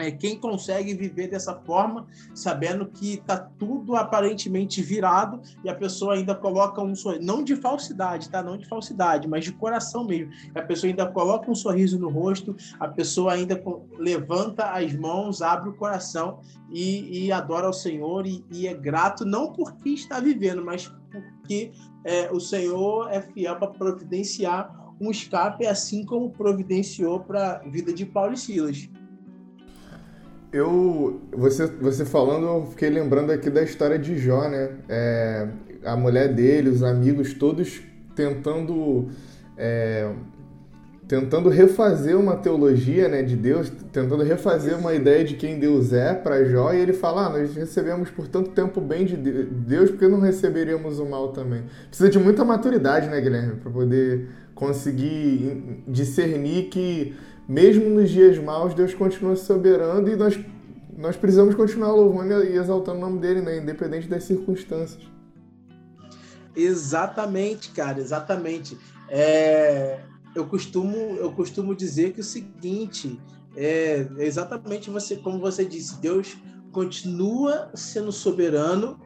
é, 0.00 0.10
quem 0.10 0.38
consegue 0.38 0.94
viver 0.94 1.28
dessa 1.28 1.54
forma, 1.54 2.06
sabendo 2.34 2.86
que 2.86 3.14
está 3.14 3.36
tudo 3.36 3.96
aparentemente 3.96 4.82
virado 4.82 5.40
e 5.64 5.68
a 5.68 5.74
pessoa 5.74 6.14
ainda 6.14 6.34
coloca 6.34 6.82
um 6.82 6.94
sorriso, 6.94 7.24
não 7.24 7.42
de 7.42 7.56
falsidade, 7.56 8.28
tá? 8.28 8.42
Não 8.42 8.56
de 8.56 8.66
falsidade, 8.66 9.28
mas 9.28 9.44
de 9.44 9.52
coração 9.52 10.04
mesmo. 10.04 10.32
A 10.54 10.62
pessoa 10.62 10.90
ainda 10.90 11.06
coloca 11.06 11.50
um 11.50 11.54
sorriso 11.54 11.98
no 11.98 12.08
rosto, 12.08 12.56
a 12.78 12.88
pessoa 12.88 13.32
ainda 13.32 13.60
levanta 13.98 14.70
as 14.70 14.94
mãos, 14.94 15.42
abre 15.42 15.68
o 15.68 15.74
coração 15.74 16.40
e, 16.70 17.26
e 17.26 17.32
adora 17.32 17.66
ao 17.66 17.72
Senhor 17.72 18.26
e, 18.26 18.44
e, 18.50 18.66
é 18.66 18.74
grato 18.74 19.24
não 19.24 19.52
porque 19.52 19.90
está 19.90 20.20
vivendo, 20.20 20.64
mas 20.64 20.90
porque 21.10 21.72
é, 22.04 22.30
o 22.30 22.40
Senhor 22.40 23.10
é 23.10 23.20
fiel 23.20 23.56
para 23.56 23.68
providenciar 23.68 24.78
um 25.00 25.10
escape, 25.10 25.66
assim 25.66 26.04
como 26.04 26.30
providenciou 26.30 27.20
para 27.20 27.56
a 27.56 27.68
vida 27.68 27.92
de 27.92 28.04
Paulo 28.04 28.34
e 28.34 28.36
Silas 28.36 28.88
eu 30.52 31.20
você 31.32 31.66
você 31.66 32.04
falando 32.04 32.46
eu 32.46 32.66
fiquei 32.70 32.90
lembrando 32.90 33.30
aqui 33.30 33.48
da 33.50 33.62
história 33.62 33.98
de 33.98 34.18
Jó 34.18 34.48
né? 34.48 34.70
É, 34.88 35.48
a 35.84 35.96
mulher 35.96 36.32
dele 36.32 36.68
os 36.68 36.82
amigos 36.82 37.34
todos 37.34 37.80
tentando 38.16 39.08
é, 39.56 40.10
tentando 41.06 41.48
refazer 41.48 42.18
uma 42.18 42.36
teologia 42.36 43.08
né 43.08 43.22
de 43.22 43.36
Deus 43.36 43.70
tentando 43.92 44.24
refazer 44.24 44.76
uma 44.76 44.92
ideia 44.92 45.24
de 45.24 45.34
quem 45.34 45.58
Deus 45.58 45.92
é 45.92 46.14
para 46.14 46.44
Jó 46.44 46.72
e 46.72 46.80
ele 46.80 46.92
fala 46.92 47.26
ah, 47.26 47.30
nós 47.30 47.54
recebemos 47.54 48.10
por 48.10 48.26
tanto 48.26 48.50
tempo 48.50 48.80
bem 48.80 49.04
de 49.04 49.16
Deus 49.16 49.90
porque 49.90 50.08
não 50.08 50.20
receberíamos 50.20 50.98
o 50.98 51.06
mal 51.06 51.28
também. 51.28 51.62
Precisa 51.88 52.10
de 52.10 52.18
muita 52.18 52.44
maturidade 52.44 53.08
né 53.08 53.20
Guilherme 53.20 53.56
para 53.56 53.70
poder 53.70 54.26
conseguir 54.54 55.82
discernir 55.88 56.64
que 56.64 57.14
mesmo 57.50 57.90
nos 57.90 58.08
dias 58.08 58.38
maus, 58.38 58.74
Deus 58.74 58.94
continua 58.94 59.34
soberano 59.34 60.08
e 60.08 60.14
nós, 60.14 60.38
nós 60.96 61.16
precisamos 61.16 61.56
continuar 61.56 61.92
louvando 61.92 62.44
e 62.44 62.56
exaltando 62.56 62.98
o 62.98 63.00
nome 63.00 63.18
dele, 63.18 63.40
né? 63.42 63.58
independente 63.58 64.06
das 64.06 64.22
circunstâncias. 64.22 65.02
Exatamente, 66.54 67.72
cara, 67.72 67.98
exatamente. 67.98 68.78
É, 69.08 69.98
eu, 70.32 70.46
costumo, 70.46 70.96
eu 71.16 71.32
costumo 71.32 71.74
dizer 71.74 72.12
que 72.12 72.20
o 72.20 72.24
seguinte, 72.24 73.20
é 73.56 74.06
exatamente 74.18 74.88
você, 74.88 75.16
como 75.16 75.40
você 75.40 75.64
disse, 75.64 76.00
Deus 76.00 76.36
continua 76.70 77.68
sendo 77.74 78.12
soberano. 78.12 78.96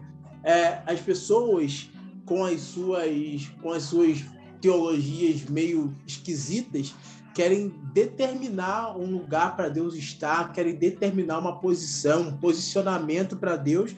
É, 0.42 0.82
as 0.84 1.00
pessoas 1.00 1.88
com 2.26 2.44
as 2.44 2.60
suas 2.60 3.46
com 3.62 3.72
as 3.72 3.84
suas 3.84 4.22
teologias 4.60 5.44
meio 5.46 5.94
esquisitas 6.06 6.94
querem 7.34 7.74
determinar 7.92 8.96
um 8.96 9.10
lugar 9.10 9.56
para 9.56 9.68
Deus 9.68 9.94
estar, 9.94 10.52
querem 10.52 10.74
determinar 10.74 11.38
uma 11.38 11.58
posição, 11.58 12.28
um 12.28 12.36
posicionamento 12.36 13.36
para 13.36 13.56
Deus, 13.56 13.94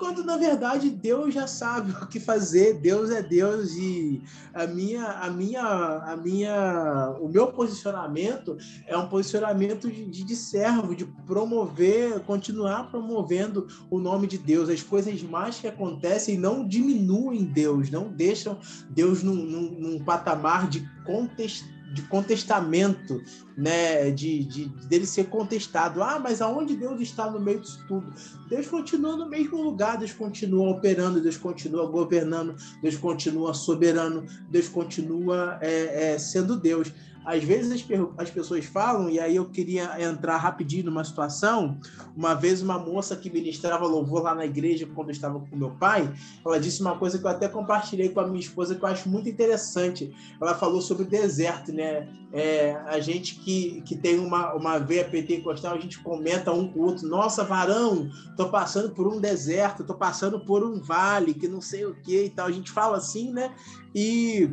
quando 0.00 0.24
na 0.24 0.38
verdade 0.38 0.88
Deus 0.88 1.34
já 1.34 1.46
sabe 1.46 1.92
o 2.02 2.06
que 2.06 2.18
fazer, 2.18 2.80
Deus 2.80 3.10
é 3.10 3.22
Deus 3.22 3.72
e 3.74 4.22
a 4.52 4.66
minha 4.66 5.04
a 5.04 5.30
minha 5.30 5.62
a 5.62 6.16
minha 6.16 7.14
o 7.20 7.28
meu 7.28 7.48
posicionamento 7.48 8.56
é 8.86 8.96
um 8.96 9.06
posicionamento 9.06 9.90
de, 9.90 10.24
de, 10.24 10.34
servo, 10.34 10.96
de 10.96 11.04
promover, 11.04 12.20
continuar 12.20 12.90
promovendo 12.90 13.68
o 13.90 14.00
nome 14.00 14.26
de 14.26 14.38
Deus. 14.38 14.70
As 14.70 14.82
coisas 14.82 15.22
mais 15.22 15.60
que 15.60 15.68
acontecem 15.68 16.38
não 16.38 16.66
diminuem 16.66 17.44
Deus, 17.44 17.90
não 17.90 18.08
deixam 18.08 18.58
Deus 18.88 19.22
num, 19.22 19.34
num, 19.34 19.70
num 19.78 20.04
patamar 20.04 20.68
de 20.68 20.80
contestação 21.04 21.79
de 21.92 22.02
contestamento, 22.02 23.22
né, 23.60 24.10
de, 24.10 24.42
de, 24.44 24.64
dele 24.88 25.04
ser 25.04 25.24
contestado. 25.24 26.02
Ah, 26.02 26.18
mas 26.18 26.40
aonde 26.40 26.74
Deus 26.74 26.98
está 27.00 27.30
no 27.30 27.38
meio 27.38 27.60
disso 27.60 27.84
tudo? 27.86 28.10
Deus 28.48 28.66
continua 28.66 29.16
no 29.16 29.28
mesmo 29.28 29.62
lugar, 29.62 29.98
Deus 29.98 30.12
continua 30.12 30.70
operando, 30.70 31.20
Deus 31.20 31.36
continua 31.36 31.86
governando, 31.86 32.56
Deus 32.82 32.96
continua 32.96 33.52
soberano, 33.52 34.24
Deus 34.48 34.66
continua 34.66 35.58
é, 35.60 36.14
é, 36.14 36.18
sendo 36.18 36.56
Deus 36.56 36.90
às 37.24 37.44
vezes 37.44 37.70
as, 37.70 38.00
as, 38.16 38.30
pessoas 38.30 38.64
falam, 38.64 39.10
e 39.10 39.20
aí 39.20 39.36
eu 39.36 39.44
queria 39.44 40.02
entrar 40.02 40.36
rapidinho 40.38 40.86
numa 40.86 41.04
situação. 41.04 41.78
Uma 42.16 42.34
vez, 42.34 42.62
uma 42.62 42.78
moça 42.78 43.14
que 43.14 43.30
ministrava 43.30 43.86
louvor 43.86 44.22
lá 44.22 44.34
na 44.34 44.46
igreja, 44.46 44.88
quando 44.94 45.08
eu 45.08 45.12
estava 45.12 45.38
com 45.38 45.56
meu 45.56 45.70
pai, 45.70 46.10
ela 46.44 46.58
disse 46.58 46.80
uma 46.80 46.96
coisa 46.96 47.18
que 47.18 47.24
eu 47.24 47.30
até 47.30 47.48
compartilhei 47.48 48.08
com 48.08 48.20
a 48.20 48.26
minha 48.26 48.40
esposa, 48.40 48.74
que 48.74 48.82
eu 48.82 48.88
acho 48.88 49.08
muito 49.08 49.28
interessante. 49.28 50.12
Ela 50.40 50.54
falou 50.54 50.80
sobre 50.80 51.04
o 51.04 51.06
deserto, 51.06 51.72
né? 51.72 52.08
É, 52.32 52.76
a 52.86 53.00
gente 53.00 53.34
que, 53.36 53.49
que 53.86 53.96
tem 53.96 54.18
uma, 54.18 54.54
uma 54.54 54.78
veia 54.78 55.04
pentecostal, 55.04 55.74
a 55.74 55.80
gente 55.80 55.98
comenta 56.00 56.52
um 56.52 56.68
com 56.68 56.80
o 56.80 56.82
outro: 56.84 57.06
nossa, 57.08 57.44
varão, 57.44 58.10
tô 58.36 58.48
passando 58.48 58.90
por 58.90 59.06
um 59.06 59.20
deserto, 59.20 59.84
tô 59.84 59.94
passando 59.94 60.40
por 60.40 60.64
um 60.64 60.80
vale, 60.80 61.34
que 61.34 61.48
não 61.48 61.60
sei 61.60 61.84
o 61.84 61.94
que 61.94 62.24
e 62.24 62.30
tal. 62.30 62.46
A 62.46 62.52
gente 62.52 62.70
fala 62.70 62.96
assim, 62.96 63.32
né? 63.32 63.54
E 63.94 64.50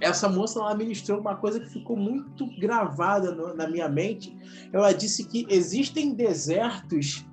essa 0.00 0.28
moça 0.28 0.60
ela 0.60 0.74
ministrou 0.74 1.20
uma 1.20 1.36
coisa 1.36 1.58
que 1.60 1.68
ficou 1.68 1.96
muito 1.96 2.46
gravada 2.58 3.32
no, 3.32 3.54
na 3.54 3.68
minha 3.68 3.88
mente. 3.88 4.36
Ela 4.72 4.92
disse 4.92 5.24
que 5.24 5.46
existem 5.48 6.14
desertos 6.14 7.26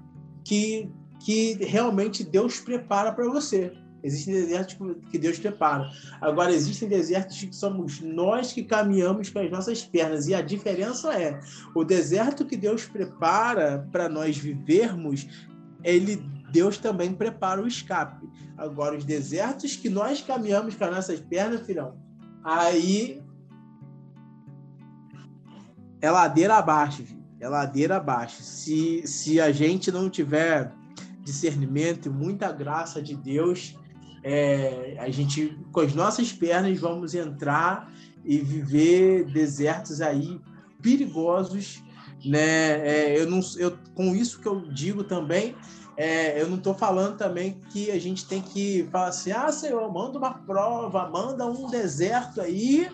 que, 0.43 0.89
que 1.19 1.53
realmente 1.63 2.23
Deus 2.23 2.59
prepara 2.59 3.11
para 3.11 3.29
você. 3.29 3.73
Existem 4.05 4.33
desertos 4.33 4.77
que 5.09 5.17
Deus 5.17 5.39
prepara. 5.39 5.89
Agora, 6.21 6.53
existem 6.53 6.87
desertos 6.87 7.39
que 7.39 7.55
somos 7.55 7.99
nós 8.01 8.53
que 8.53 8.63
caminhamos 8.63 9.29
com 9.29 9.39
as 9.39 9.49
nossas 9.49 9.83
pernas. 9.83 10.27
E 10.27 10.35
a 10.35 10.41
diferença 10.41 11.13
é: 11.13 11.39
o 11.73 11.83
deserto 11.83 12.45
que 12.45 12.55
Deus 12.55 12.85
prepara 12.85 13.87
para 13.91 14.07
nós 14.07 14.37
vivermos, 14.37 15.27
ele 15.83 16.17
Deus 16.51 16.77
também 16.77 17.13
prepara 17.13 17.61
o 17.61 17.67
escape. 17.67 18.29
Agora, 18.57 18.95
os 18.95 19.03
desertos 19.03 19.75
que 19.75 19.89
nós 19.89 20.21
caminhamos 20.21 20.75
com 20.75 20.85
as 20.85 20.91
nossas 20.91 21.19
pernas, 21.19 21.65
filhão, 21.65 21.97
Aí 22.45 23.23
é 25.99 26.11
ladeira 26.11 26.57
abaixo, 26.57 27.03
é 27.39 27.49
ladeira 27.49 27.97
abaixo. 27.97 28.43
Se, 28.43 29.01
se 29.07 29.41
a 29.41 29.51
gente 29.51 29.91
não 29.91 30.11
tiver 30.11 30.71
discernimento 31.23 32.05
e 32.05 32.11
muita 32.11 32.51
graça 32.51 33.01
de 33.01 33.15
Deus, 33.15 33.75
é, 34.27 34.97
a 34.99 35.07
gente, 35.11 35.55
com 35.71 35.81
as 35.81 35.93
nossas 35.93 36.33
pernas, 36.33 36.79
vamos 36.79 37.13
entrar 37.13 37.93
e 38.23 38.39
viver 38.39 39.25
desertos 39.25 40.01
aí 40.01 40.41
perigosos, 40.81 41.83
né? 42.25 42.39
É, 42.87 43.21
eu 43.21 43.29
não, 43.29 43.39
eu, 43.57 43.77
com 43.93 44.15
isso 44.15 44.41
que 44.41 44.47
eu 44.47 44.61
digo 44.61 45.03
também, 45.03 45.55
é, 45.95 46.41
eu 46.41 46.49
não 46.49 46.57
estou 46.57 46.73
falando 46.73 47.17
também 47.17 47.61
que 47.69 47.91
a 47.91 47.99
gente 47.99 48.27
tem 48.27 48.41
que 48.41 48.89
falar 48.91 49.09
assim: 49.09 49.31
ah, 49.31 49.51
Senhor, 49.51 49.93
manda 49.93 50.17
uma 50.17 50.33
prova, 50.33 51.07
manda 51.07 51.45
um 51.45 51.69
deserto 51.69 52.41
aí 52.41 52.89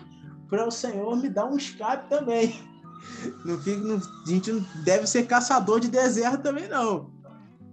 para 0.50 0.68
o 0.68 0.70
Senhor 0.70 1.16
me 1.16 1.30
dar 1.30 1.46
um 1.46 1.56
escape 1.56 2.10
também. 2.10 2.54
Não 3.44 3.58
fica, 3.58 3.80
não, 3.80 3.96
a 3.96 4.28
gente 4.28 4.52
não 4.52 4.64
deve 4.84 5.08
ser 5.08 5.26
caçador 5.26 5.80
de 5.80 5.88
deserto 5.88 6.40
também, 6.40 6.68
não. 6.68 7.10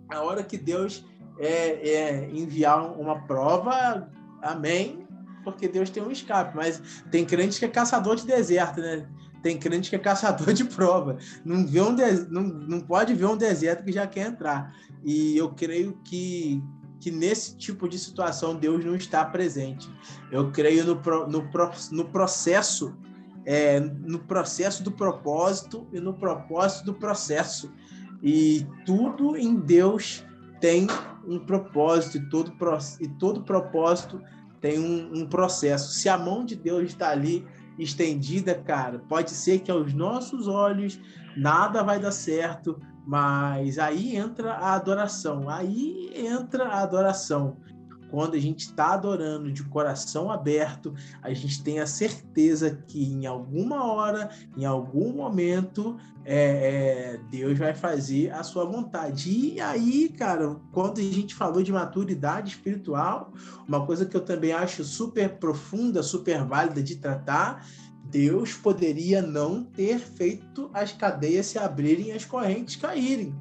A 0.10 0.22
hora 0.22 0.42
que 0.42 0.58
Deus 0.58 1.06
é, 1.40 1.90
é 1.90 2.30
enviar 2.32 2.92
uma 3.00 3.22
prova, 3.22 4.10
amém, 4.42 5.08
porque 5.44 5.68
Deus 5.68 5.90
tem 5.90 6.04
um 6.04 6.12
escape. 6.12 6.56
Mas 6.56 6.82
tem 7.10 7.26
crente 7.26 7.58
que 7.58 7.66
é 7.66 7.70
caçador 7.70 8.16
de 8.16 8.26
deserto, 8.26 8.82
né? 8.82 9.08
tem 9.42 9.58
crente 9.58 9.90
que 9.90 9.96
é 9.96 10.00
caçador 10.00 10.54
de 10.54 10.64
prova. 10.66 11.18
Não, 11.44 11.66
vê 11.66 11.82
um 11.82 11.96
não, 12.30 12.44
não 12.44 12.82
pode 12.82 13.14
ver 13.14 13.26
um 13.26 13.38
deserto 13.38 13.84
que 13.84 13.92
já 13.92 14.06
quer 14.06 14.28
entrar. 14.28 14.76
E 15.04 15.38
eu 15.38 15.50
creio 15.50 15.98
que, 16.04 16.62
que 17.00 17.12
nesse 17.12 17.56
tipo 17.56 17.88
de 17.88 17.98
situação 17.98 18.56
Deus 18.56 18.84
não 18.84 18.96
está 18.96 19.24
presente. 19.26 19.90
Eu 20.32 20.52
creio 20.52 20.86
no, 20.86 20.96
no, 21.28 21.50
no 21.92 22.06
processo, 22.06 22.96
é, 23.46 23.80
no 23.80 24.20
processo 24.20 24.84
do 24.84 24.92
propósito 24.92 25.88
e 25.94 26.00
no 26.00 26.14
propósito 26.14 26.86
do 26.86 26.94
processo. 26.94 27.72
E 28.22 28.68
tudo 28.86 29.38
em 29.38 29.56
Deus 29.56 30.26
tem 30.60 30.88
um 31.28 31.40
propósito 31.40 32.18
e 32.18 32.30
todo, 32.30 32.54
e 33.00 33.08
todo 33.08 33.44
propósito 33.44 34.22
tem 34.62 34.80
um, 34.80 35.22
um 35.22 35.26
processo. 35.26 35.92
Se 35.92 36.10
a 36.10 36.18
mão 36.18 36.46
de 36.46 36.56
Deus 36.56 36.84
está 36.84 37.10
ali 37.10 37.46
estendida, 37.78 38.54
cara, 38.56 39.00
pode 39.00 39.32
ser 39.32 39.60
que 39.60 39.72
aos 39.72 39.94
nossos 39.94 40.48
olhos 40.48 41.00
nada 41.38 41.82
vai 41.84 42.00
dar 42.00 42.12
certo, 42.12 42.80
mas 43.06 43.80
aí 43.80 44.16
entra 44.16 44.54
a 44.54 44.74
adoração, 44.74 45.50
aí 45.50 46.12
entra 46.14 46.66
a 46.66 46.82
adoração. 46.82 47.58
Quando 48.10 48.36
a 48.36 48.40
gente 48.40 48.62
está 48.62 48.94
adorando 48.94 49.52
de 49.52 49.64
coração 49.64 50.32
aberto, 50.32 50.94
a 51.22 51.34
gente 51.34 51.64
tem 51.64 51.80
a 51.80 51.86
certeza 51.86 52.84
que 52.88 53.04
em 53.04 53.26
alguma 53.26 53.86
hora, 53.86 54.30
em 54.58 54.66
algum 54.66 55.14
momento, 55.14 55.98
é, 56.26 57.16
é, 57.16 57.20
Deus 57.30 57.58
vai 57.58 57.74
fazer 57.74 58.32
a 58.32 58.44
sua 58.44 58.66
vontade. 58.66 59.30
E 59.30 59.62
aí, 59.62 60.10
cara, 60.10 60.56
quando 60.72 61.00
a 61.00 61.04
gente 61.04 61.36
falou 61.36 61.62
de 61.62 61.72
maturidade 61.72 62.50
espiritual, 62.50 63.34
uma 63.68 63.86
coisa 63.86 64.06
que 64.06 64.18
eu 64.18 64.22
também 64.22 64.52
acho 64.52 64.84
super 64.84 65.38
profunda, 65.38 66.02
super 66.02 66.44
válida 66.44 66.82
de 66.82 66.96
tratar, 66.96 67.66
Deus 68.06 68.54
poderia 68.54 69.22
não 69.22 69.64
ter 69.64 70.00
feito 70.00 70.70
as 70.74 70.92
cadeias 70.92 71.46
se 71.46 71.60
abrirem 71.60 72.08
e 72.08 72.12
as 72.12 72.26
correntes 72.26 72.76
caírem 72.76 73.36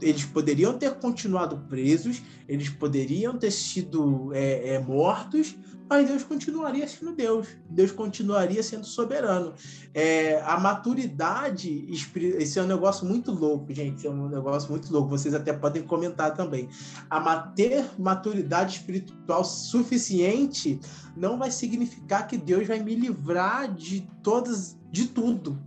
eles 0.00 0.24
poderiam 0.24 0.78
ter 0.78 0.94
continuado 0.94 1.56
presos, 1.68 2.22
eles 2.48 2.68
poderiam 2.68 3.36
ter 3.36 3.50
sido 3.50 4.32
é, 4.34 4.74
é, 4.74 4.78
mortos, 4.78 5.56
mas 5.88 6.08
Deus 6.08 6.22
continuaria 6.22 6.88
sendo 6.88 7.12
Deus, 7.12 7.48
Deus 7.68 7.92
continuaria 7.92 8.62
sendo 8.62 8.86
soberano. 8.86 9.52
É, 9.92 10.40
a 10.40 10.58
maturidade, 10.58 11.86
esse 12.14 12.58
é 12.58 12.62
um 12.62 12.66
negócio 12.66 13.06
muito 13.06 13.30
louco, 13.30 13.72
gente, 13.74 14.06
é 14.06 14.10
um 14.10 14.28
negócio 14.28 14.70
muito 14.70 14.90
louco, 14.90 15.10
vocês 15.10 15.34
até 15.34 15.52
podem 15.52 15.82
comentar 15.82 16.34
também. 16.34 16.68
A 17.10 17.38
ter 17.40 17.84
maturidade 17.98 18.76
espiritual 18.76 19.44
suficiente 19.44 20.80
não 21.16 21.38
vai 21.38 21.50
significar 21.50 22.26
que 22.26 22.38
Deus 22.38 22.66
vai 22.66 22.80
me 22.80 22.94
livrar 22.94 23.72
de 23.74 24.08
todas, 24.22 24.78
de 24.90 25.08
tudo. 25.08 25.58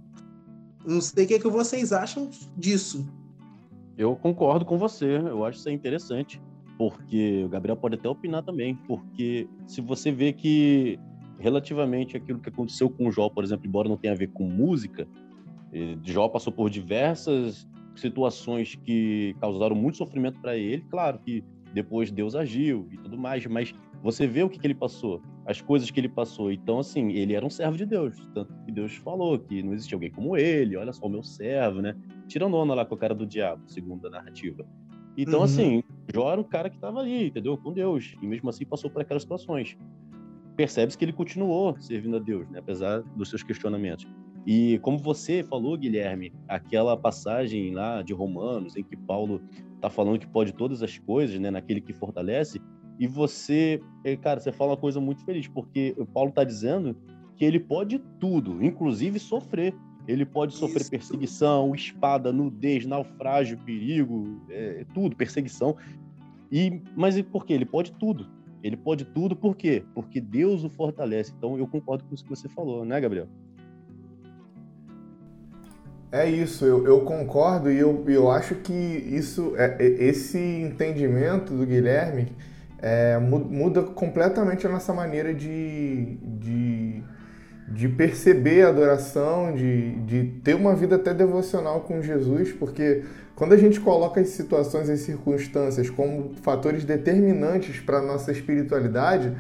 Não 0.86 1.02
sei 1.02 1.26
o 1.26 1.28
que, 1.28 1.34
é 1.36 1.40
que 1.40 1.50
vocês 1.50 1.92
acham 1.92 2.30
disso. 2.58 3.08
Eu 3.98 4.16
concordo 4.16 4.66
com 4.66 4.78
você, 4.78 5.18
eu 5.18 5.46
acho 5.46 5.60
isso 5.60 5.70
interessante, 5.70 6.42
porque 6.78 7.44
o 7.46 7.50
Gabriel 7.50 7.78
pode 7.78 7.96
até 7.96 8.10
opinar 8.10 8.44
também, 8.44 8.76
porque 8.88 9.48
se 9.66 9.80
você 9.82 10.12
vê 10.12 10.34
que 10.34 11.00
relativamente 11.40 12.18
aquilo 12.18 12.40
que 12.40 12.50
aconteceu 12.50 12.90
com 12.90 13.08
o 13.08 13.12
Jó, 13.12 13.30
por 13.30 13.44
exemplo, 13.44 13.68
embora 13.68 13.88
não 13.88 13.98
tenha 13.98 14.14
a 14.14 14.18
ver 14.18 14.28
com 14.28 14.44
música, 14.44 15.08
Jó 16.04 16.28
passou 16.28 16.52
por 16.52 16.70
diversas 16.70 17.68
situações 17.96 18.76
que 18.76 19.36
causaram 19.40 19.76
muito 19.76 19.98
sofrimento 19.98 20.40
para 20.42 20.58
ele, 20.58 20.82
claro 20.90 21.20
que 21.20 21.44
depois 21.74 22.12
Deus 22.12 22.36
agiu 22.36 22.88
e 22.92 22.98
tudo 22.98 23.18
mais, 23.18 23.46
mas 23.46 23.74
você 24.02 24.28
vê 24.28 24.44
o 24.44 24.50
que, 24.50 24.60
que, 24.60 24.68
ele 24.68 24.76
passou, 24.76 25.22
as 25.46 25.62
coisas 25.62 25.92
que 25.92 26.00
ele 26.00 26.10
passou. 26.10 26.52
Então, 26.52 26.80
assim, 26.80 27.12
ele 27.12 27.34
era 27.34 27.46
um 27.46 27.50
servo 27.50 27.78
de 27.78 27.86
Deus. 27.86 28.18
Tanto 28.34 28.54
que 28.66 28.72
Deus 28.72 28.96
falou 28.96 29.38
que 29.38 29.62
não 29.62 29.74
existia 29.74 29.96
alguém 29.96 30.12
como 30.12 30.36
ele, 30.36 30.76
olha 30.76 30.92
só 30.92 31.06
o 31.06 31.10
meu 31.10 31.24
servo, 31.24 31.82
né? 31.82 31.96
Tirando 32.28 32.56
onda 32.56 32.74
lá 32.74 32.86
com 32.86 32.96
a 32.96 32.98
cara 32.98 33.14
do 33.14 33.26
diabo, 33.26 33.62
segundo 33.68 34.08
a 34.08 34.10
narrativa. 34.10 34.66
Então, 35.18 35.40
uhum. 35.40 35.46
assim, 35.46 35.84
Jó 36.14 36.32
era 36.32 36.42
um 36.42 36.44
cara 36.44 36.70
que 36.70 36.76
estava 36.76 37.00
ali, 37.00 37.28
entendeu? 37.28 37.58
Com 37.58 37.72
Deus. 37.72 38.16
E 38.22 38.28
mesmo 38.28 38.50
assim 38.50 38.66
passou 38.66 38.90
por 38.90 39.02
aquelas 39.02 39.24
situações. 39.24 39.78
Percebe-se 40.56 40.98
que 40.98 41.06
ele 41.06 41.14
continuou 41.14 41.80
servindo 41.80 42.18
a 42.18 42.20
Deus, 42.20 42.50
né? 42.50 42.60
Apesar 42.60 43.02
dos 43.02 43.30
seus 43.30 43.44
questionamentos. 43.44 44.08
E 44.46 44.78
como 44.80 44.98
você 44.98 45.44
falou, 45.44 45.78
Guilherme, 45.78 46.32
aquela 46.48 46.96
passagem 46.96 47.74
lá 47.74 48.02
de 48.02 48.14
Romanos, 48.14 48.76
em 48.76 48.84
que 48.84 48.96
Paulo 48.96 49.42
está 49.76 49.90
falando 49.90 50.20
que 50.20 50.28
pode 50.28 50.54
todas 50.54 50.84
as 50.84 50.98
coisas, 50.98 51.40
né? 51.40 51.50
Naquele 51.50 51.82
que 51.82 51.94
fortalece, 51.94 52.62
e 53.00 53.08
você, 53.08 53.82
é, 54.04 54.16
cara, 54.16 54.40
você 54.40 54.52
fala 54.52 54.72
uma 54.72 54.78
coisa 54.78 55.00
muito 55.02 55.24
feliz, 55.26 55.48
porque 55.48 55.94
o 55.98 56.06
Paulo 56.06 56.30
está 56.30 56.44
dizendo 56.44 56.96
que 57.36 57.44
ele 57.44 57.60
pode 57.60 58.00
tudo, 58.20 58.64
inclusive 58.64 59.20
sofrer. 59.20 59.74
Ele 60.08 60.26
pode 60.26 60.54
sofrer 60.54 60.82
Isso. 60.82 60.92
perseguição, 60.92 61.74
espada, 61.74 62.32
nudez, 62.32 62.86
naufrágio, 62.86 63.58
perigo, 63.58 64.40
é, 64.50 64.86
tudo, 64.94 65.16
perseguição. 65.16 65.76
E 66.52 66.82
mas 66.96 67.20
por 67.24 67.46
quê? 67.46 67.54
Ele 67.54 67.66
pode 67.66 67.92
tudo. 67.94 68.28
Ele 68.64 68.78
pode 68.78 69.04
tudo 69.04 69.36
por 69.36 69.56
quê? 69.56 69.84
Porque 69.94 70.22
Deus 70.22 70.64
o 70.64 70.70
fortalece. 70.70 71.34
Então 71.36 71.58
eu 71.58 71.68
concordo 71.68 72.04
com 72.04 72.14
isso 72.14 72.24
que 72.24 72.30
você 72.30 72.48
falou, 72.48 72.86
né, 72.86 73.02
Gabriel? 73.02 73.28
É 76.12 76.30
isso, 76.30 76.64
eu, 76.64 76.86
eu 76.86 77.02
concordo 77.02 77.70
e 77.70 77.78
eu, 77.78 78.06
eu 78.08 78.32
acho 78.32 78.56
que 78.56 78.72
isso, 78.72 79.54
é, 79.58 79.76
é 79.84 80.04
esse 80.06 80.38
entendimento 80.38 81.54
do 81.54 81.66
Guilherme 81.66 82.28
é, 82.80 83.18
muda 83.20 83.84
completamente 83.84 84.68
a 84.68 84.70
nossa 84.70 84.94
maneira 84.94 85.34
de, 85.34 86.18
de, 86.22 87.04
de 87.68 87.90
perceber 87.90 88.64
a 88.64 88.70
adoração, 88.70 89.54
de, 89.54 89.96
de 90.02 90.24
ter 90.44 90.56
uma 90.56 90.76
vida 90.76 90.96
até 90.96 91.14
devocional 91.14 91.82
com 91.82 92.02
Jesus, 92.02 92.52
porque 92.52 93.04
quando 93.36 93.54
a 93.54 93.58
gente 93.58 93.80
coloca 93.80 94.22
as 94.22 94.30
situações 94.30 94.88
e 94.88 94.98
circunstâncias 94.98 95.90
como 95.90 96.34
fatores 96.42 96.86
determinantes 96.86 97.80
para 97.80 97.98
a 97.98 98.02
nossa 98.02 98.32
espiritualidade, 98.32 99.36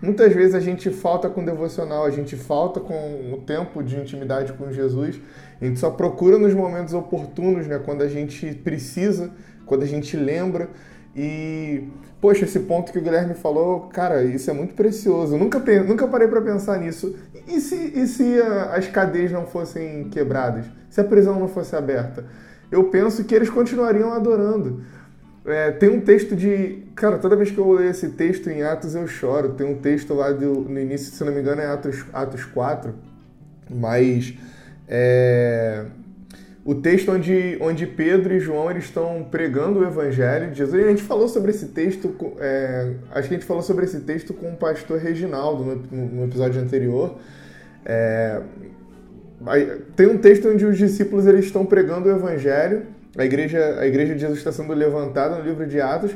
muitas 0.00 0.32
vezes 0.32 0.54
a 0.54 0.60
gente 0.60 0.90
falta 0.90 1.28
com 1.28 1.44
devocional, 1.44 2.04
a 2.04 2.10
gente 2.10 2.36
falta 2.36 2.80
com 2.80 3.32
o 3.32 3.38
tempo 3.38 3.82
de 3.82 3.96
intimidade 3.96 4.52
com 4.54 4.72
Jesus, 4.72 5.20
a 5.60 5.64
gente 5.64 5.78
só 5.78 5.90
procura 5.90 6.38
nos 6.38 6.54
momentos 6.54 6.94
oportunos, 6.94 7.66
né, 7.66 7.80
quando 7.84 8.02
a 8.02 8.08
gente 8.08 8.54
precisa, 8.54 9.30
quando 9.66 9.82
a 9.82 9.86
gente 9.86 10.16
lembra. 10.16 10.68
E, 11.20 11.82
poxa, 12.20 12.44
esse 12.44 12.60
ponto 12.60 12.92
que 12.92 12.98
o 13.00 13.02
Guilherme 13.02 13.34
falou, 13.34 13.88
cara, 13.88 14.22
isso 14.22 14.48
é 14.48 14.52
muito 14.52 14.72
precioso. 14.74 15.36
Nunca, 15.36 15.58
nunca 15.82 16.06
parei 16.06 16.28
para 16.28 16.40
pensar 16.40 16.78
nisso. 16.78 17.16
E 17.48 17.60
se, 17.60 17.74
e 17.74 18.06
se 18.06 18.40
a, 18.40 18.76
as 18.76 18.86
cadeias 18.86 19.32
não 19.32 19.44
fossem 19.44 20.08
quebradas? 20.10 20.66
Se 20.88 21.00
a 21.00 21.04
prisão 21.04 21.40
não 21.40 21.48
fosse 21.48 21.74
aberta? 21.74 22.24
Eu 22.70 22.84
penso 22.84 23.24
que 23.24 23.34
eles 23.34 23.50
continuariam 23.50 24.12
adorando. 24.12 24.84
É, 25.44 25.72
tem 25.72 25.88
um 25.88 26.00
texto 26.00 26.36
de. 26.36 26.84
Cara, 26.94 27.18
toda 27.18 27.34
vez 27.34 27.50
que 27.50 27.58
eu 27.58 27.72
leio 27.72 27.90
esse 27.90 28.10
texto 28.10 28.48
em 28.48 28.62
Atos 28.62 28.94
eu 28.94 29.08
choro. 29.08 29.54
Tem 29.54 29.66
um 29.66 29.78
texto 29.78 30.14
lá 30.14 30.30
do, 30.30 30.60
no 30.60 30.78
início, 30.78 31.12
se 31.12 31.24
não 31.24 31.32
me 31.32 31.40
engano, 31.40 31.60
é 31.60 31.66
Atos, 31.66 32.04
Atos 32.12 32.44
4. 32.44 32.94
Mas. 33.68 34.34
É, 34.86 35.84
o 36.68 36.74
texto 36.74 37.10
onde, 37.10 37.56
onde 37.62 37.86
Pedro 37.86 38.34
e 38.34 38.38
João 38.38 38.70
eles 38.70 38.84
estão 38.84 39.26
pregando 39.30 39.78
o 39.78 39.84
evangelho 39.86 40.50
de 40.50 40.58
Jesus. 40.58 40.82
E 40.82 40.84
a 40.84 40.90
gente 40.90 41.02
falou 41.02 41.26
sobre 41.26 41.50
esse 41.50 41.68
texto, 41.68 42.14
é, 42.38 42.92
acho 43.10 43.26
que 43.26 43.34
a 43.34 43.38
gente 43.38 43.46
falou 43.46 43.62
sobre 43.62 43.86
esse 43.86 44.00
texto 44.00 44.34
com 44.34 44.50
o 44.52 44.54
pastor 44.54 44.98
Reginaldo 44.98 45.64
no, 45.64 45.96
no 45.96 46.24
episódio 46.26 46.60
anterior. 46.60 47.16
É, 47.86 48.42
tem 49.96 50.08
um 50.08 50.18
texto 50.18 50.46
onde 50.46 50.66
os 50.66 50.76
discípulos 50.76 51.26
eles 51.26 51.46
estão 51.46 51.64
pregando 51.64 52.10
o 52.10 52.12
evangelho. 52.12 52.82
A 53.16 53.24
igreja, 53.24 53.78
a 53.80 53.86
igreja 53.86 54.12
de 54.14 54.20
Jesus 54.20 54.36
está 54.36 54.52
sendo 54.52 54.74
levantada 54.74 55.36
no 55.36 55.44
livro 55.44 55.66
de 55.66 55.80
Atos. 55.80 56.14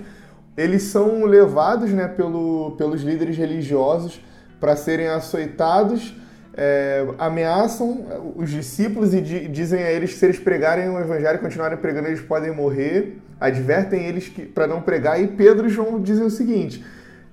Eles 0.55 0.83
são 0.83 1.25
levados 1.25 1.91
né, 1.93 2.09
pelo, 2.09 2.73
pelos 2.73 3.01
líderes 3.01 3.39
religiosos 3.39 4.21
para 4.61 4.77
serem 4.77 5.09
açoitados 5.09 6.15
é, 6.55 7.07
ameaçam 7.19 8.35
os 8.37 8.51
discípulos 8.51 9.15
e 9.15 9.21
di 9.21 9.49
dizem 9.49 9.83
a 9.83 9.91
eles 9.91 10.13
que 10.13 10.19
se 10.19 10.27
eles 10.27 10.39
pregarem 10.39 10.89
o 10.89 10.99
evangelho 11.01 11.37
e 11.37 11.41
continuarem 11.41 11.79
pregando, 11.79 12.09
eles 12.09 12.21
podem 12.21 12.55
morrer. 12.55 13.19
Advertem 13.41 14.07
eles 14.07 14.29
para 14.55 14.67
não 14.67 14.83
pregar. 14.83 15.21
E 15.21 15.27
Pedro 15.27 15.67
e 15.67 15.71
João 15.71 16.01
dizem 16.01 16.25
o 16.25 16.31
seguinte: 16.31 16.85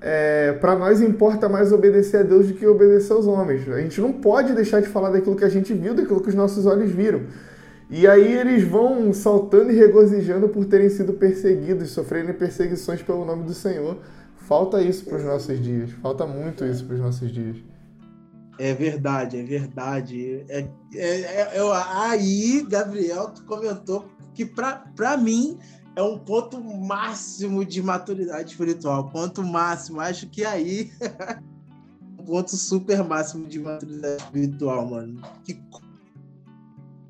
é, 0.02 0.54
para 0.54 0.76
nós 0.76 1.02
importa 1.02 1.50
mais 1.50 1.72
obedecer 1.72 2.22
a 2.22 2.24
Deus 2.24 2.48
do 2.48 2.54
que 2.54 2.66
obedecer 2.66 3.12
aos 3.14 3.28
homens. 3.28 3.68
A 3.70 3.82
gente 3.82 4.00
não 4.00 4.14
pode 4.14 4.54
deixar 4.54 4.82
de 4.82 4.88
falar 4.88 5.10
daquilo 5.10 5.36
que 5.36 5.46
a 5.46 5.50
gente 5.50 5.74
viu, 5.74 5.94
daquilo 5.94 6.22
que 6.22 6.30
os 6.30 6.36
nossos 6.36 6.66
olhos 6.66 6.90
viram. 6.90 7.24
E 7.90 8.08
aí 8.08 8.38
eles 8.38 8.64
vão 8.64 9.12
saltando 9.12 9.72
e 9.72 9.76
regozijando 9.76 10.48
por 10.48 10.64
terem 10.66 10.90
sido 10.90 11.14
perseguidos, 11.14 11.90
sofrendo 11.90 12.34
perseguições 12.34 13.02
pelo 13.02 13.26
nome 13.26 13.44
do 13.44 13.54
Senhor. 13.54 13.98
Falta 14.38 14.82
isso 14.82 15.06
para 15.06 15.18
os 15.18 15.24
nossos 15.24 15.62
dias. 15.62 15.92
Falta 16.02 16.26
muito 16.26 16.64
isso 16.66 16.86
para 16.86 16.96
os 16.96 17.02
nossos 17.02 17.32
dias. 17.32 17.58
É 18.60 18.74
verdade, 18.74 19.38
é 19.38 19.44
verdade. 19.44 20.46
É, 20.50 20.70
é, 20.94 21.22
é, 21.22 21.52
eu, 21.58 21.72
aí, 21.72 22.62
Gabriel, 22.68 23.30
tu 23.30 23.46
comentou 23.46 24.10
que 24.34 24.46
para 24.46 25.16
mim 25.16 25.58
é 25.96 26.04
um 26.04 26.20
ponto 26.20 26.62
máximo 26.62 27.64
de 27.64 27.82
maturidade 27.82 28.52
espiritual. 28.52 29.10
Ponto 29.12 29.42
máximo. 29.42 30.02
Acho 30.02 30.28
que 30.28 30.44
aí 30.44 30.92
ponto 32.26 32.54
super 32.58 33.02
máximo 33.02 33.48
de 33.48 33.60
maturidade 33.60 34.24
espiritual, 34.24 34.90
mano. 34.90 35.22
Que 35.46 35.58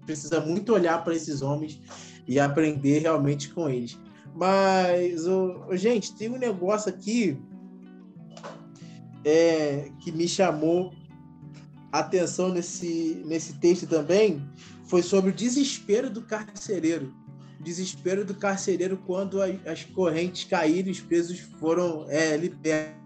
precisa 0.06 0.40
muito 0.40 0.72
olhar 0.72 1.04
para 1.04 1.16
esses 1.16 1.42
homens 1.42 1.82
e 2.28 2.40
aprender 2.40 3.00
realmente 3.00 3.50
com 3.50 3.68
eles. 3.68 3.98
Mas, 4.36 5.26
oh, 5.26 5.76
gente, 5.76 6.16
tem 6.16 6.30
um 6.30 6.38
negócio 6.38 6.90
aqui 6.90 7.42
é, 9.26 9.90
que 10.00 10.12
me 10.12 10.28
chamou 10.28 10.94
atenção 11.92 12.50
nesse, 12.50 13.22
nesse 13.26 13.54
texto 13.54 13.88
também, 13.88 14.42
foi 14.86 15.02
sobre 15.02 15.32
o 15.32 15.34
desespero 15.34 16.10
do 16.10 16.22
carcereiro. 16.22 17.14
Desespero 17.60 18.24
do 18.24 18.34
carcereiro 18.34 18.98
quando 19.06 19.42
as, 19.42 19.56
as 19.68 19.84
correntes 19.84 20.46
caíram, 20.46 20.92
os 20.92 21.00
presos 21.00 21.40
foram 21.60 22.06
é, 22.10 22.38
libertos. 22.38 22.98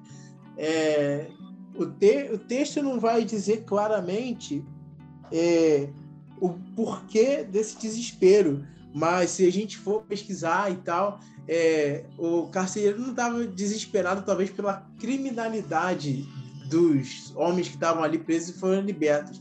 É, 0.58 1.28
o, 1.76 1.86
te, 1.86 2.30
o 2.32 2.38
texto 2.38 2.82
não 2.84 3.00
vai 3.00 3.26
dizer 3.26 3.64
claramente 3.64 4.64
é, 5.32 5.90
o 6.40 6.50
porquê 6.76 7.44
desse 7.44 7.80
desespero, 7.80 8.66
mas 8.94 9.32
se 9.32 9.48
a 9.48 9.52
gente 9.52 9.78
for 9.78 10.04
pesquisar 10.04 10.72
e 10.72 10.76
tal, 10.76 11.20
é, 11.48 12.06
o 12.18 12.48
carcereiro 12.48 13.00
não 13.00 13.10
estava 13.10 13.46
desesperado, 13.46 14.24
talvez 14.24 14.50
pela 14.52 14.88
criminalidade 15.00 16.28
dos 16.74 17.34
homens 17.36 17.68
que 17.68 17.76
estavam 17.76 18.04
ali 18.04 18.18
presos 18.18 18.56
e 18.56 18.60
foram 18.60 18.82
libertos. 18.82 19.40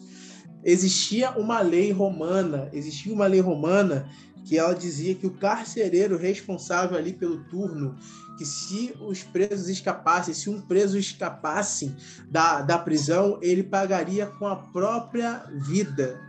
Existia 0.64 1.30
uma 1.32 1.60
lei 1.60 1.90
romana, 1.90 2.68
existia 2.72 3.12
uma 3.12 3.26
lei 3.26 3.40
romana 3.40 4.08
que 4.44 4.58
ela 4.58 4.74
dizia 4.74 5.14
que 5.14 5.26
o 5.26 5.36
carcereiro 5.38 6.16
responsável 6.16 6.96
ali 6.96 7.12
pelo 7.12 7.44
turno, 7.44 7.96
que 8.36 8.44
se 8.44 8.94
os 9.00 9.22
presos 9.22 9.68
escapassem, 9.68 10.34
se 10.34 10.50
um 10.50 10.60
preso 10.60 10.98
escapasse 10.98 11.94
da, 12.28 12.60
da 12.60 12.78
prisão, 12.78 13.38
ele 13.40 13.62
pagaria 13.62 14.26
com 14.26 14.46
a 14.46 14.56
própria 14.56 15.44
vida. 15.52 16.20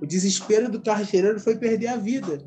O 0.00 0.06
desespero 0.06 0.70
do 0.70 0.80
carcereiro 0.80 1.38
foi 1.40 1.56
perder 1.56 1.88
a 1.88 1.96
vida. 1.96 2.44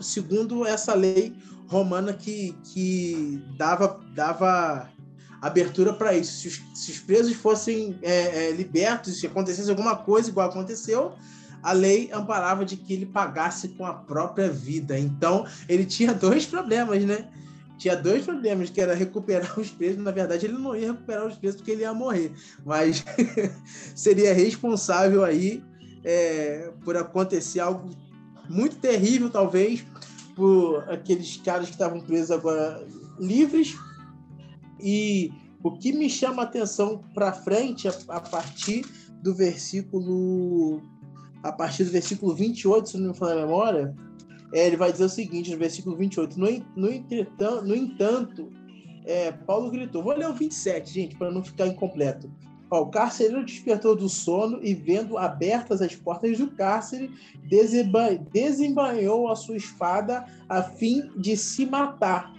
Segundo 0.00 0.66
essa 0.66 0.92
lei 0.94 1.34
romana 1.68 2.12
que, 2.12 2.52
que 2.64 3.40
dava, 3.56 4.00
dava 4.12 4.90
abertura 5.40 5.92
para 5.92 6.14
isso. 6.14 6.40
Se 6.40 6.48
os, 6.48 6.62
se 6.74 6.92
os, 6.92 6.98
presos 6.98 7.34
fossem 7.34 7.98
é, 8.02 8.48
é, 8.48 8.50
libertos, 8.52 9.18
se 9.18 9.26
acontecesse 9.26 9.70
alguma 9.70 9.96
coisa 9.96 10.28
igual 10.28 10.48
aconteceu, 10.48 11.12
a 11.62 11.72
lei 11.72 12.10
amparava 12.12 12.64
de 12.64 12.76
que 12.76 12.92
ele 12.92 13.06
pagasse 13.06 13.68
com 13.70 13.86
a 13.86 13.94
própria 13.94 14.50
vida. 14.50 14.98
Então, 14.98 15.46
ele 15.68 15.84
tinha 15.84 16.12
dois 16.12 16.46
problemas, 16.46 17.04
né? 17.04 17.28
Tinha 17.78 17.96
dois 17.96 18.24
problemas, 18.24 18.68
que 18.68 18.80
era 18.80 18.94
recuperar 18.94 19.58
os 19.58 19.70
presos. 19.70 20.02
Na 20.02 20.10
verdade, 20.10 20.46
ele 20.46 20.58
não 20.58 20.76
ia 20.76 20.92
recuperar 20.92 21.26
os 21.26 21.36
presos 21.36 21.56
porque 21.56 21.70
ele 21.70 21.82
ia 21.82 21.94
morrer. 21.94 22.32
Mas 22.64 23.04
seria 23.94 24.34
responsável 24.34 25.24
aí 25.24 25.62
é, 26.04 26.70
por 26.84 26.96
acontecer 26.96 27.60
algo 27.60 27.88
muito 28.48 28.76
terrível, 28.76 29.30
talvez, 29.30 29.84
por 30.34 30.88
aqueles 30.90 31.36
caras 31.38 31.66
que 31.66 31.72
estavam 31.72 32.00
presos 32.00 32.30
agora 32.30 32.84
livres. 33.18 33.76
E 34.82 35.32
o 35.62 35.72
que 35.72 35.92
me 35.92 36.08
chama 36.08 36.42
a 36.42 36.44
atenção 36.44 37.02
para 37.14 37.32
frente, 37.32 37.88
a, 37.88 37.92
a, 38.08 38.20
partir 38.20 38.84
do 39.22 39.34
versículo 39.34 40.82
a 41.42 41.52
partir 41.52 41.84
do 41.84 41.90
versículo 41.90 42.34
28, 42.34 42.90
se 42.90 42.98
não 42.98 43.08
me 43.08 43.14
falar 43.14 43.32
a 43.32 43.46
memória, 43.46 43.94
é, 44.52 44.66
ele 44.66 44.76
vai 44.76 44.92
dizer 44.92 45.04
o 45.04 45.08
seguinte, 45.08 45.50
no 45.50 45.58
versículo 45.58 45.96
28, 45.96 46.38
no, 46.38 46.46
no, 46.76 46.92
entretanto, 46.92 47.64
no 47.64 47.74
entanto, 47.74 48.52
é, 49.06 49.32
Paulo 49.32 49.70
gritou, 49.70 50.02
vou 50.02 50.14
ler 50.14 50.28
o 50.28 50.34
27, 50.34 50.92
gente, 50.92 51.16
para 51.16 51.30
não 51.30 51.42
ficar 51.42 51.66
incompleto. 51.66 52.30
Ó, 52.70 52.82
o 52.82 52.90
carcereiro 52.90 53.44
despertou 53.44 53.96
do 53.96 54.08
sono 54.08 54.60
e, 54.62 54.74
vendo 54.74 55.18
abertas 55.18 55.82
as 55.82 55.94
portas 55.96 56.38
do 56.38 56.50
cárcere, 56.50 57.10
desembanhou 58.32 59.28
a 59.28 59.34
sua 59.34 59.56
espada 59.56 60.24
a 60.48 60.62
fim 60.62 61.10
de 61.16 61.36
se 61.36 61.66
matar, 61.66 62.32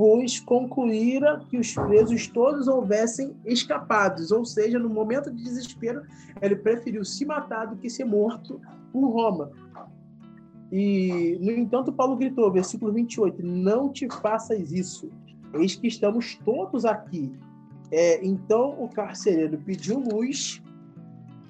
pois 0.00 0.40
concluíra 0.40 1.44
que 1.50 1.58
os 1.58 1.74
presos 1.74 2.26
todos 2.26 2.66
houvessem 2.66 3.36
escapados, 3.44 4.32
ou 4.32 4.46
seja, 4.46 4.78
no 4.78 4.88
momento 4.88 5.30
de 5.30 5.44
desespero, 5.44 6.00
ele 6.40 6.56
preferiu 6.56 7.04
se 7.04 7.26
matar 7.26 7.66
do 7.66 7.76
que 7.76 7.90
ser 7.90 8.06
morto 8.06 8.58
por 8.90 9.06
Roma. 9.10 9.50
E, 10.72 11.36
no 11.38 11.50
entanto, 11.50 11.92
Paulo 11.92 12.16
gritou, 12.16 12.50
versículo 12.50 12.90
28, 12.94 13.44
não 13.44 13.92
te 13.92 14.08
faças 14.08 14.72
isso, 14.72 15.10
eis 15.52 15.76
que 15.76 15.88
estamos 15.88 16.34
todos 16.46 16.86
aqui 16.86 17.30
é, 17.92 18.24
então 18.24 18.82
o 18.82 18.88
carcereiro 18.88 19.58
pediu 19.58 19.98
luz 19.98 20.62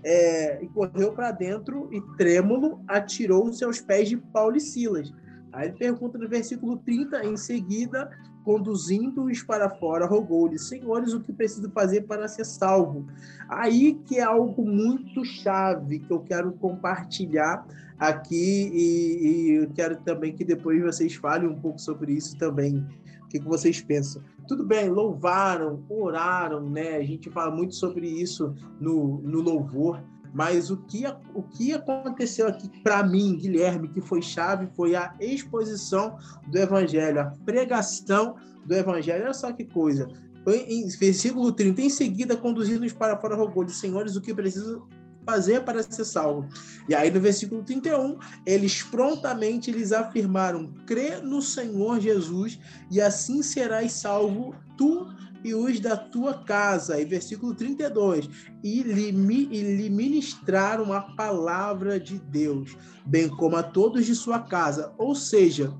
é, 0.02 0.60
e 0.60 0.66
correu 0.70 1.12
para 1.12 1.30
dentro 1.30 1.88
e, 1.92 2.00
trêmulo, 2.16 2.82
atirou-se 2.88 3.62
aos 3.62 3.80
pés 3.80 4.08
de 4.08 4.16
Paulo 4.16 4.56
e 4.56 4.60
Silas. 4.60 5.12
Aí 5.52 5.68
ele 5.68 5.76
pergunta 5.76 6.16
no 6.16 6.28
versículo 6.28 6.78
30, 6.78 7.26
em 7.26 7.36
seguida, 7.36 8.10
conduzindo-os 8.50 9.44
para 9.44 9.70
fora, 9.70 10.06
rogou-lhes, 10.06 10.66
senhores, 10.66 11.12
o 11.12 11.20
que 11.20 11.32
preciso 11.32 11.70
fazer 11.70 12.00
para 12.00 12.26
ser 12.26 12.44
salvo? 12.44 13.06
Aí 13.48 13.94
que 14.04 14.18
é 14.18 14.24
algo 14.24 14.66
muito 14.66 15.24
chave 15.24 16.00
que 16.00 16.10
eu 16.10 16.18
quero 16.18 16.50
compartilhar 16.54 17.64
aqui 17.96 18.68
e, 18.74 19.28
e 19.28 19.50
eu 19.62 19.70
quero 19.70 19.98
também 19.98 20.32
que 20.32 20.44
depois 20.44 20.82
vocês 20.82 21.14
falem 21.14 21.48
um 21.48 21.60
pouco 21.60 21.80
sobre 21.80 22.12
isso 22.12 22.36
também. 22.38 22.84
O 23.22 23.28
que, 23.28 23.38
que 23.38 23.46
vocês 23.46 23.80
pensam? 23.80 24.20
tudo 24.48 24.64
bem, 24.64 24.88
louvaram, 24.88 25.84
oraram, 25.88 26.68
né? 26.68 26.96
A 26.96 27.04
gente 27.04 27.30
fala 27.30 27.54
muito 27.54 27.76
sobre 27.76 28.08
isso 28.08 28.52
no, 28.80 29.20
no 29.22 29.40
louvor, 29.40 30.02
mas 30.32 30.70
o 30.70 30.76
que, 30.76 31.04
o 31.34 31.42
que 31.42 31.72
aconteceu 31.72 32.46
aqui 32.46 32.68
para 32.82 33.02
mim, 33.02 33.36
Guilherme, 33.36 33.88
que 33.88 34.00
foi 34.00 34.22
chave, 34.22 34.68
foi 34.74 34.94
a 34.94 35.14
exposição 35.20 36.16
do 36.46 36.58
Evangelho, 36.58 37.20
a 37.20 37.32
pregação 37.44 38.36
do 38.64 38.74
Evangelho. 38.74 39.24
Olha 39.24 39.34
só 39.34 39.52
que 39.52 39.64
coisa. 39.64 40.08
Em 40.46 40.88
versículo 40.88 41.52
30, 41.52 41.82
em 41.82 41.90
seguida, 41.90 42.36
conduzindo-os 42.36 42.92
para 42.92 43.18
fora, 43.18 43.36
rogou-lhes, 43.36 43.76
senhores, 43.76 44.16
o 44.16 44.20
que 44.20 44.34
preciso 44.34 44.88
fazer 45.24 45.64
para 45.64 45.82
ser 45.82 46.04
salvo. 46.04 46.48
E 46.88 46.94
aí 46.94 47.10
no 47.10 47.20
versículo 47.20 47.62
31, 47.62 48.18
eles 48.46 48.82
prontamente 48.82 49.70
lhes 49.70 49.92
afirmaram: 49.92 50.72
crê 50.86 51.20
no 51.20 51.42
Senhor 51.42 52.00
Jesus 52.00 52.58
e 52.90 53.00
assim 53.00 53.42
serás 53.42 53.92
salvo 53.92 54.54
tu 54.76 55.06
e 55.44 55.54
os 55.54 55.80
da 55.80 55.96
tua 55.96 56.44
casa. 56.44 57.00
E 57.00 57.04
versículo 57.04 57.54
32, 57.54 58.28
e 58.62 58.82
lhe, 58.82 59.08
e 59.50 59.76
lhe 59.76 59.90
ministraram 59.90 60.92
a 60.92 61.00
palavra 61.00 61.98
de 61.98 62.18
Deus, 62.18 62.76
bem 63.06 63.28
como 63.28 63.56
a 63.56 63.62
todos 63.62 64.06
de 64.06 64.14
sua 64.14 64.40
casa. 64.40 64.92
Ou 64.98 65.14
seja, 65.14 65.74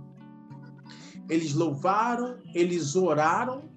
eles 1.28 1.54
louvaram, 1.54 2.38
eles 2.54 2.96
oraram 2.96 3.69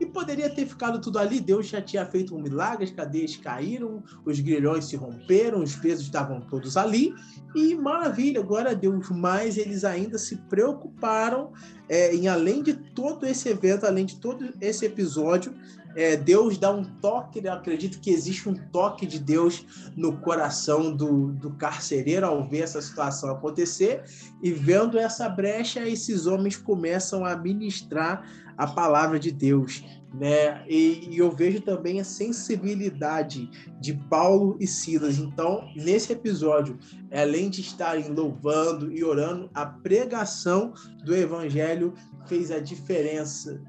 e 0.00 0.06
poderia 0.06 0.48
ter 0.48 0.66
ficado 0.66 0.98
tudo 0.98 1.18
ali. 1.18 1.38
Deus 1.38 1.68
já 1.68 1.80
tinha 1.80 2.06
feito 2.06 2.34
um 2.34 2.40
milagre, 2.40 2.84
as 2.84 2.90
cadeias 2.90 3.36
caíram, 3.36 4.02
os 4.24 4.40
grilhões 4.40 4.86
se 4.86 4.96
romperam, 4.96 5.62
os 5.62 5.76
pesos 5.76 6.06
estavam 6.06 6.40
todos 6.40 6.76
ali. 6.78 7.14
E 7.54 7.74
maravilha, 7.74 8.40
glória 8.40 8.70
a 8.70 8.74
Deus. 8.74 9.10
Mas 9.10 9.58
eles 9.58 9.84
ainda 9.84 10.18
se 10.18 10.36
preocuparam 10.36 11.52
é, 11.88 12.14
em, 12.14 12.28
além 12.28 12.62
de 12.62 12.72
todo 12.72 13.26
esse 13.26 13.48
evento, 13.48 13.84
além 13.84 14.06
de 14.06 14.16
todo 14.16 14.54
esse 14.60 14.86
episódio, 14.86 15.54
é, 15.96 16.16
Deus 16.16 16.56
dá 16.56 16.70
um 16.70 16.84
toque, 16.84 17.40
eu 17.44 17.52
acredito 17.52 17.98
que 18.00 18.10
existe 18.10 18.48
um 18.48 18.54
toque 18.54 19.06
de 19.06 19.18
Deus 19.18 19.66
no 19.96 20.18
coração 20.18 20.94
do, 20.94 21.32
do 21.32 21.50
carcereiro 21.50 22.26
ao 22.26 22.48
ver 22.48 22.60
essa 22.60 22.80
situação 22.80 23.30
acontecer, 23.30 24.04
e 24.40 24.52
vendo 24.52 24.98
essa 24.98 25.28
brecha, 25.28 25.86
esses 25.88 26.26
homens 26.26 26.56
começam 26.56 27.24
a 27.24 27.36
ministrar 27.36 28.24
a 28.60 28.66
palavra 28.66 29.18
de 29.18 29.32
Deus. 29.32 29.82
Né? 30.12 30.62
E, 30.68 31.08
e, 31.10 31.18
eu 31.18 31.30
vejo 31.30 31.62
também 31.62 31.98
a 31.98 32.04
sensibilidade 32.04 33.48
de 33.80 33.94
Paulo 33.94 34.56
e 34.60 34.66
Silas. 34.66 35.18
Então, 35.18 35.66
nesse 35.74 36.12
episódio, 36.12 36.78
além 37.10 37.48
de 37.48 37.62
estarem 37.62 38.12
louvando 38.12 38.92
e 38.92 39.02
orando, 39.02 39.48
a 39.54 39.64
pregação 39.64 40.74
do 41.04 41.14
evangelho 41.14 41.94
fez 42.26 42.50
a 42.50 42.58
diferença. 42.58 43.62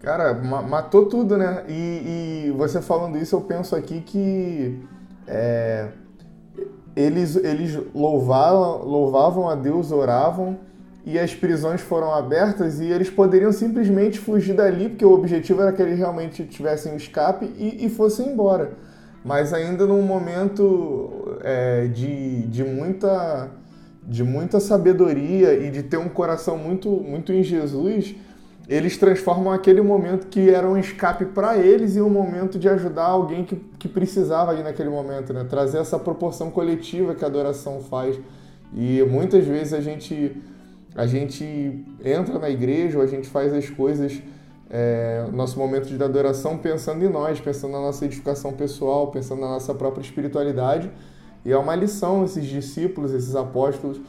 Cara, 0.00 0.34
matou 0.34 1.06
tudo, 1.06 1.38
né? 1.38 1.64
E, 1.68 2.48
e 2.48 2.50
você 2.50 2.82
falando 2.82 3.16
isso, 3.16 3.36
eu 3.36 3.40
penso 3.40 3.74
aqui 3.74 4.02
que 4.02 4.82
é, 5.26 5.92
eles, 6.94 7.36
eles 7.36 7.78
louvavam, 7.94 8.84
louvavam 8.84 9.48
a 9.48 9.54
Deus, 9.54 9.92
oravam 9.92 10.58
e 11.04 11.18
as 11.18 11.34
prisões 11.34 11.80
foram 11.80 12.12
abertas 12.12 12.80
e 12.80 12.86
eles 12.86 13.08
poderiam 13.08 13.52
simplesmente 13.52 14.18
fugir 14.18 14.54
dali, 14.54 14.88
porque 14.88 15.04
o 15.04 15.12
objetivo 15.12 15.62
era 15.62 15.72
que 15.72 15.80
eles 15.80 15.98
realmente 15.98 16.44
tivessem 16.44 16.94
escape 16.96 17.50
e, 17.56 17.86
e 17.86 17.88
fossem 17.88 18.28
embora. 18.28 18.72
Mas 19.24 19.52
ainda 19.52 19.86
num 19.86 20.02
momento 20.02 21.38
é, 21.42 21.86
de, 21.86 22.42
de, 22.46 22.64
muita, 22.64 23.50
de 24.02 24.24
muita 24.24 24.60
sabedoria 24.60 25.54
e 25.54 25.70
de 25.70 25.82
ter 25.82 25.98
um 25.98 26.08
coração 26.08 26.56
muito, 26.56 26.88
muito 26.88 27.32
em 27.32 27.42
Jesus, 27.42 28.14
eles 28.70 28.96
transformam 28.96 29.52
aquele 29.52 29.82
momento 29.82 30.28
que 30.28 30.48
era 30.48 30.68
um 30.68 30.76
escape 30.76 31.24
para 31.24 31.58
eles 31.58 31.96
em 31.96 32.00
um 32.00 32.08
momento 32.08 32.56
de 32.56 32.68
ajudar 32.68 33.06
alguém 33.06 33.44
que, 33.44 33.56
que 33.56 33.88
precisava 33.88 34.52
ali 34.52 34.62
naquele 34.62 34.88
momento, 34.88 35.32
né? 35.32 35.44
Trazer 35.44 35.78
essa 35.78 35.98
proporção 35.98 36.52
coletiva 36.52 37.14
que 37.14 37.24
a 37.24 37.26
adoração 37.26 37.80
faz. 37.80 38.16
E 38.72 39.02
muitas 39.02 39.44
vezes 39.44 39.72
a 39.72 39.80
gente, 39.80 40.40
a 40.94 41.06
gente 41.06 41.84
entra 42.04 42.38
na 42.38 42.50
igreja 42.50 42.98
ou 42.98 43.04
a 43.04 43.06
gente 43.06 43.28
faz 43.28 43.52
as 43.52 43.68
coisas, 43.70 44.22
é, 44.68 45.26
nosso 45.32 45.58
momento 45.58 45.88
de 45.88 46.02
adoração, 46.02 46.58
pensando 46.58 47.04
em 47.04 47.08
nós, 47.08 47.40
pensando 47.40 47.72
na 47.72 47.80
nossa 47.80 48.04
edificação 48.04 48.52
pessoal, 48.52 49.10
pensando 49.10 49.40
na 49.40 49.48
nossa 49.48 49.74
própria 49.74 50.02
espiritualidade. 50.02 50.90
E 51.44 51.52
é 51.52 51.56
uma 51.56 51.74
lição 51.74 52.24
esses 52.24 52.44
discípulos, 52.44 53.12
esses 53.12 53.34
apóstolos, 53.34 54.00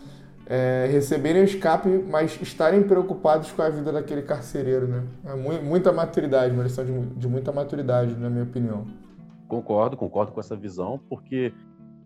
é, 0.46 0.90
receberem 0.92 1.44
o 1.44 1.46
escape, 1.46 1.88
mas 2.10 2.38
estarem 2.42 2.84
preocupados 2.84 3.52
com 3.52 3.62
a 3.62 3.70
vida 3.70 3.92
daquele 3.92 4.22
carcereiro, 4.22 4.88
né? 4.88 5.04
É 5.26 5.36
muita 5.62 5.94
maturidade, 5.94 6.54
uma 6.54 6.64
lição 6.64 6.84
de, 6.84 6.92
de 6.92 7.28
muita 7.28 7.52
maturidade, 7.54 8.16
na 8.16 8.30
minha 8.30 8.44
opinião. 8.44 8.86
Concordo, 9.48 9.96
concordo 9.96 10.32
com 10.34 10.40
essa 10.40 10.56
visão, 10.56 11.00
porque, 11.10 11.54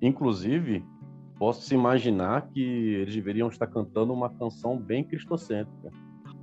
inclusive, 0.01 0.85
posso 1.37 1.61
se 1.61 1.73
imaginar 1.73 2.47
que 2.49 2.61
eles 2.61 3.13
deveriam 3.13 3.47
estar 3.47 3.67
cantando 3.67 4.13
uma 4.13 4.29
canção 4.29 4.77
bem 4.77 5.03
cristocêntrica. 5.03 5.91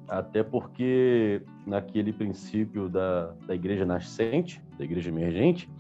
Até 0.09 0.43
porque, 0.43 1.43
naquele 1.67 2.13
princípio 2.13 2.89
da, 2.89 3.33
da 3.47 3.55
igreja 3.55 3.87
nascente, 3.87 4.63
da 4.77 4.85
igreja 4.85 5.09
emergente, 5.09 5.71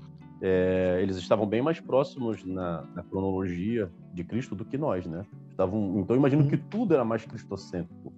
é, 0.40 0.98
eles 1.02 1.16
estavam 1.16 1.46
bem 1.46 1.62
mais 1.62 1.80
próximos 1.80 2.44
na, 2.44 2.82
na, 2.94 3.02
cronologia 3.04 3.90
de 4.12 4.24
Cristo 4.24 4.54
do 4.54 4.64
que 4.64 4.76
nós, 4.76 5.06
né? 5.06 5.24
Estavam, 5.50 6.00
então, 6.00 6.16
imagino 6.16 6.48
que 6.48 6.56
uhum. 6.56 6.62
tudo 6.68 6.94
era 6.94 7.04
mais 7.04 7.24
cristocêntrico. 7.24 8.12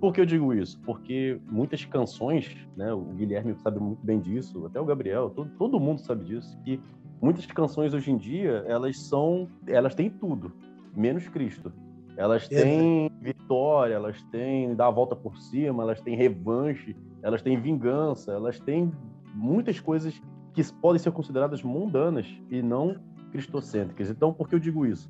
Por 0.00 0.14
que 0.14 0.20
eu 0.20 0.26
digo 0.26 0.52
isso? 0.54 0.80
Porque 0.80 1.38
muitas 1.46 1.84
canções, 1.84 2.56
né? 2.76 2.92
O 2.92 3.02
Guilherme 3.02 3.54
sabe 3.56 3.78
muito 3.78 4.04
bem 4.04 4.18
disso, 4.18 4.66
até 4.66 4.80
o 4.80 4.84
Gabriel, 4.84 5.30
todo, 5.30 5.50
todo 5.58 5.78
mundo 5.78 6.00
sabe 6.00 6.24
disso, 6.24 6.58
que 6.64 6.80
muitas 7.20 7.46
canções 7.46 7.94
hoje 7.94 8.10
em 8.10 8.16
dia, 8.16 8.64
elas 8.66 8.98
são, 8.98 9.48
elas 9.66 9.94
têm 9.94 10.10
tudo, 10.10 10.52
menos 10.96 11.28
Cristo. 11.28 11.72
Elas 12.16 12.46
têm 12.48 13.06
é. 13.06 13.10
vitória, 13.24 13.94
elas 13.94 14.20
têm 14.24 14.74
dar 14.74 14.88
a 14.88 14.90
volta 14.90 15.16
por 15.16 15.38
cima, 15.38 15.82
elas 15.82 16.00
têm 16.00 16.16
revanche, 16.16 16.94
elas 17.22 17.40
têm 17.40 17.58
vingança, 17.58 18.32
elas 18.32 18.58
têm 18.60 18.92
muitas 19.34 19.80
coisas 19.80 20.20
que 20.52 20.62
podem 20.74 20.98
ser 20.98 21.12
consideradas 21.12 21.62
mundanas 21.62 22.26
e 22.50 22.60
não 22.60 22.96
cristocêntricas. 23.30 24.10
Então, 24.10 24.34
por 24.34 24.48
que 24.48 24.54
eu 24.54 24.58
digo 24.58 24.84
isso? 24.84 25.08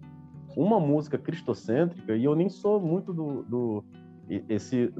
Uma 0.56 0.78
música 0.78 1.16
cristocêntrica, 1.16 2.14
e 2.14 2.24
eu 2.24 2.34
nem 2.34 2.48
sou 2.48 2.80
muito 2.80 3.12
do, 3.12 3.42
do 3.42 3.84
esse 4.48 4.92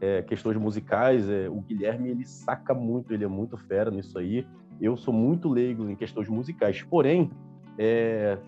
é, 0.00 0.22
questões 0.22 0.56
musicais, 0.56 1.28
é, 1.28 1.48
o 1.48 1.60
Guilherme 1.60 2.08
ele 2.08 2.24
saca 2.24 2.72
muito, 2.72 3.12
ele 3.12 3.24
é 3.24 3.28
muito 3.28 3.56
fera 3.56 3.90
nisso 3.90 4.18
aí. 4.18 4.46
Eu 4.80 4.96
sou 4.96 5.12
muito 5.12 5.48
leigo 5.48 5.88
em 5.88 5.96
questões 5.96 6.28
musicais, 6.28 6.82
porém 6.82 7.30
é, 7.78 8.38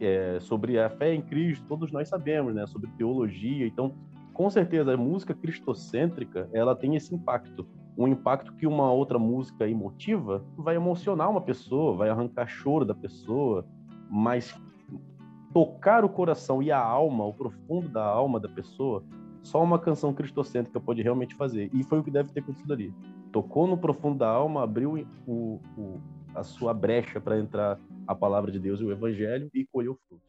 é, 0.00 0.38
sobre 0.40 0.78
a 0.78 0.90
fé 0.90 1.14
em 1.14 1.22
Cristo, 1.22 1.64
todos 1.68 1.90
nós 1.90 2.08
sabemos, 2.08 2.54
né? 2.54 2.66
Sobre 2.66 2.90
teologia, 2.96 3.66
então 3.66 3.94
com 4.32 4.48
certeza 4.48 4.94
a 4.94 4.96
música 4.96 5.34
cristocêntrica 5.34 6.48
ela 6.52 6.74
tem 6.74 6.96
esse 6.96 7.14
impacto 7.14 7.66
um 7.96 8.08
impacto 8.08 8.52
que 8.54 8.66
uma 8.66 8.90
outra 8.90 9.18
música 9.18 9.68
emotiva 9.68 10.44
vai 10.56 10.76
emocionar 10.76 11.30
uma 11.30 11.40
pessoa, 11.40 11.96
vai 11.96 12.08
arrancar 12.08 12.46
choro 12.46 12.84
da 12.84 12.94
pessoa, 12.94 13.66
mas 14.10 14.54
tocar 15.52 16.04
o 16.04 16.08
coração 16.08 16.62
e 16.62 16.70
a 16.70 16.78
alma, 16.78 17.24
o 17.24 17.34
profundo 17.34 17.88
da 17.88 18.04
alma 18.04 18.40
da 18.40 18.48
pessoa, 18.48 19.04
só 19.42 19.62
uma 19.62 19.78
canção 19.78 20.14
cristocêntrica 20.14 20.80
pode 20.80 21.02
realmente 21.02 21.34
fazer. 21.34 21.68
E 21.74 21.82
foi 21.84 21.98
o 21.98 22.04
que 22.04 22.10
deve 22.10 22.32
ter 22.32 22.40
acontecido 22.40 22.72
ali. 22.72 22.94
Tocou 23.32 23.66
no 23.66 23.78
profundo 23.78 24.18
da 24.18 24.28
alma, 24.28 24.62
abriu 24.62 25.08
o, 25.26 25.58
o, 25.78 26.00
a 26.34 26.42
sua 26.42 26.74
brecha 26.74 27.18
para 27.18 27.38
entrar 27.38 27.80
a 28.06 28.14
palavra 28.14 28.52
de 28.52 28.58
Deus 28.58 28.78
e 28.78 28.84
o 28.84 28.92
evangelho 28.92 29.48
e 29.54 29.64
colheu 29.72 29.98
fruto. 30.06 30.22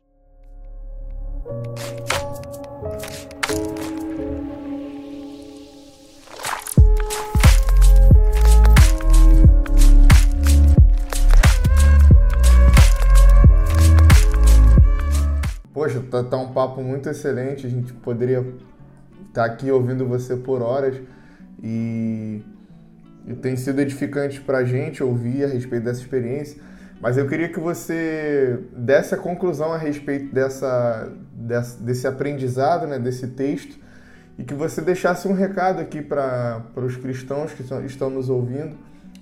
Poxa, 15.74 16.02
tá, 16.10 16.24
tá 16.24 16.38
um 16.38 16.54
papo 16.54 16.82
muito 16.82 17.10
excelente. 17.10 17.68
A 17.68 17.70
gente 17.70 17.92
poderia 17.96 18.40
estar 18.40 19.34
tá 19.34 19.46
aqui 19.46 19.70
ouvindo 19.70 20.08
você 20.08 20.38
por 20.38 20.62
horas 20.62 21.02
e, 21.62 22.42
e 23.28 23.34
tem 23.34 23.56
sido 23.56 23.80
edificante 23.80 24.42
para 24.42 24.60
a 24.60 24.64
gente 24.66 25.04
ouvir 25.04 25.46
a 25.46 25.48
respeito 25.48 25.84
dessa 25.84 26.02
experiência. 26.02 26.62
Mas 27.02 27.18
eu 27.18 27.28
queria 27.28 27.50
que 27.50 27.60
você 27.60 28.60
desse 28.76 29.14
a 29.14 29.18
conclusão 29.18 29.74
a 29.74 29.78
respeito 29.78 30.34
dessa, 30.34 31.12
desse 31.80 32.08
aprendizado, 32.08 32.88
né, 32.88 32.98
desse 32.98 33.28
texto, 33.28 33.78
e 34.38 34.44
que 34.44 34.54
você 34.54 34.82
deixasse 34.82 35.28
um 35.28 35.34
recado 35.34 35.82
aqui 35.82 36.02
para 36.02 36.64
os 36.76 36.96
cristãos 36.96 37.52
que 37.52 37.62
estão, 37.62 37.86
estão 37.86 38.10
nos 38.10 38.30
ouvindo 38.30 38.78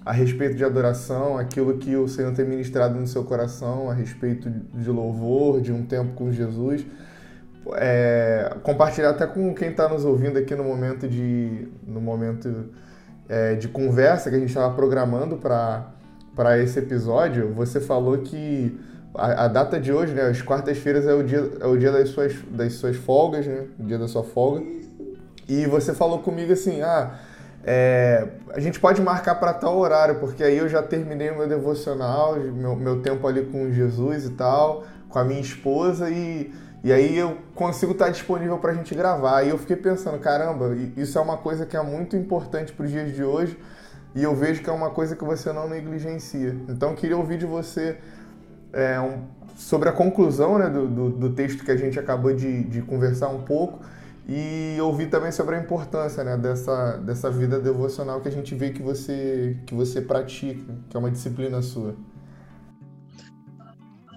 a 0.06 0.12
respeito 0.12 0.56
de 0.56 0.64
adoração, 0.64 1.38
aquilo 1.38 1.78
que 1.78 1.95
o 1.95 2.08
Senhor 2.08 2.34
tem 2.34 2.45
ministrado 2.45 2.99
no 2.99 3.06
seu 3.06 3.24
coração, 3.24 3.89
a 3.89 3.93
respeito 3.93 4.49
de 4.49 4.89
louvor, 4.89 5.62
de 5.62 5.72
um 5.72 5.86
tempo 5.86 6.14
com 6.14 6.32
Jesus. 6.32 6.86
É, 7.76 8.58
compartilhar 8.64 9.12
até 9.12 9.28
com 9.28 9.54
quem 9.54 9.70
está 9.70 9.88
nos 9.88 10.04
ouvindo 10.04 10.39
aqui 10.39 10.56
no 10.56 10.64
momento 10.64 11.08
de, 11.08 11.68
no 11.86 12.02
momento, 12.02 12.70
é, 13.32 13.56
de 13.56 13.70
conversa 13.70 14.30
que 14.30 14.36
a 14.36 14.40
gente 14.40 14.50
estava 14.50 14.74
programando 14.76 15.38
para 15.38 16.60
esse 16.60 16.78
episódio. 16.78 17.54
Você 17.54 17.80
falou 17.80 18.18
que 18.18 18.78
a, 19.16 19.46
a, 19.46 19.48
data 19.48 19.80
de 19.80 19.94
hoje, 19.94 20.14
né, 20.14 20.24
as 20.24 20.42
quartas-feiras, 20.42 21.08
é 21.08 21.14
o 21.14 21.24
dia, 21.24 21.50
é 21.62 21.66
o 21.66 21.78
dia 21.78 21.94
das, 21.94 22.10
suas, 22.10 22.36
das 22.52 22.74
suas 22.74 22.98
folgas, 22.98 23.48
né, 23.48 23.68
o 23.80 23.84
dia 23.84 23.98
da 23.98 24.08
sua 24.10 24.24
folga. 24.24 24.62
E 25.48 25.66
você 25.66 25.94
falou 25.94 26.20
comigo 26.20 26.52
assim: 26.52 26.82
ah 26.82 27.20
é, 27.64 28.28
a 28.54 28.60
gente 28.60 28.80
pode 28.80 29.02
marcar 29.02 29.36
para 29.36 29.54
tal 29.54 29.78
horário, 29.78 30.16
porque 30.16 30.44
aí 30.44 30.58
eu 30.58 30.68
já 30.68 30.82
terminei 30.82 31.30
o 31.30 31.38
meu 31.38 31.48
devocional, 31.48 32.36
meu, 32.36 32.76
meu 32.76 33.02
tempo 33.02 33.28
ali 33.28 33.46
com 33.46 33.72
Jesus 33.72 34.26
e 34.26 34.32
tal, 34.32 34.84
com 35.08 35.20
a 35.20 35.24
minha 35.24 35.40
esposa, 35.40 36.10
e, 36.10 36.52
e 36.84 36.92
aí 36.92 37.18
eu 37.18 37.38
consigo 37.54 37.92
estar 37.92 38.10
disponível 38.10 38.58
para 38.58 38.72
a 38.72 38.74
gente 38.74 38.96
gravar. 38.96 39.44
E 39.44 39.50
eu 39.50 39.58
fiquei 39.58 39.76
pensando, 39.76 40.18
caramba, 40.20 40.76
isso 40.98 41.18
é 41.18 41.22
uma 41.22 41.38
coisa 41.38 41.66
que 41.66 41.78
é 41.78 41.84
muito 41.84 42.16
importante 42.16 42.74
para 42.74 42.86
os 42.86 42.92
dias 42.92 43.14
de 43.14 43.24
hoje, 43.24 43.58
e 44.16 44.24
eu 44.24 44.36
vejo 44.36 44.64
que 44.64 44.70
é 44.70 44.74
uma 44.74 44.90
coisa 44.90 45.16
que 45.16 45.24
você 45.24 45.54
não 45.54 45.70
negligencia. 45.70 46.56
Então, 46.68 46.96
queria 46.96 47.16
ouvir 47.16 47.38
de 47.38 47.46
você 47.46 47.98
é, 48.74 49.00
um, 49.00 49.26
sobre 49.56 49.90
a 49.90 49.92
conclusão 49.92 50.58
né, 50.58 50.70
do, 50.70 50.88
do, 50.88 51.10
do, 51.12 51.30
texto 51.34 51.64
que 51.64 51.72
a 51.72 51.78
gente 51.78 52.00
acabou 52.00 52.34
de, 52.34 52.64
de 52.64 52.82
conversar 52.82 53.30
um 53.30 53.44
pouco 53.44 53.80
e 54.28 54.78
ouvir 54.82 55.08
também 55.08 55.32
sobre 55.32 55.56
a 55.56 55.60
importância 55.60 56.24
né, 56.24 56.38
dessa, 56.38 56.98
dessa 56.98 57.30
vida 57.30 57.60
devocional 57.60 58.22
que 58.22 58.28
a 58.28 58.32
gente 58.32 58.56
vê 58.56 58.72
que 58.72 58.82
você, 58.82 59.58
que 59.66 59.74
você 59.74 60.02
pratica, 60.02 60.74
que 60.90 60.98
é 60.98 61.00
uma 61.00 61.12
disciplina 61.12 61.62
sua. 61.62 61.96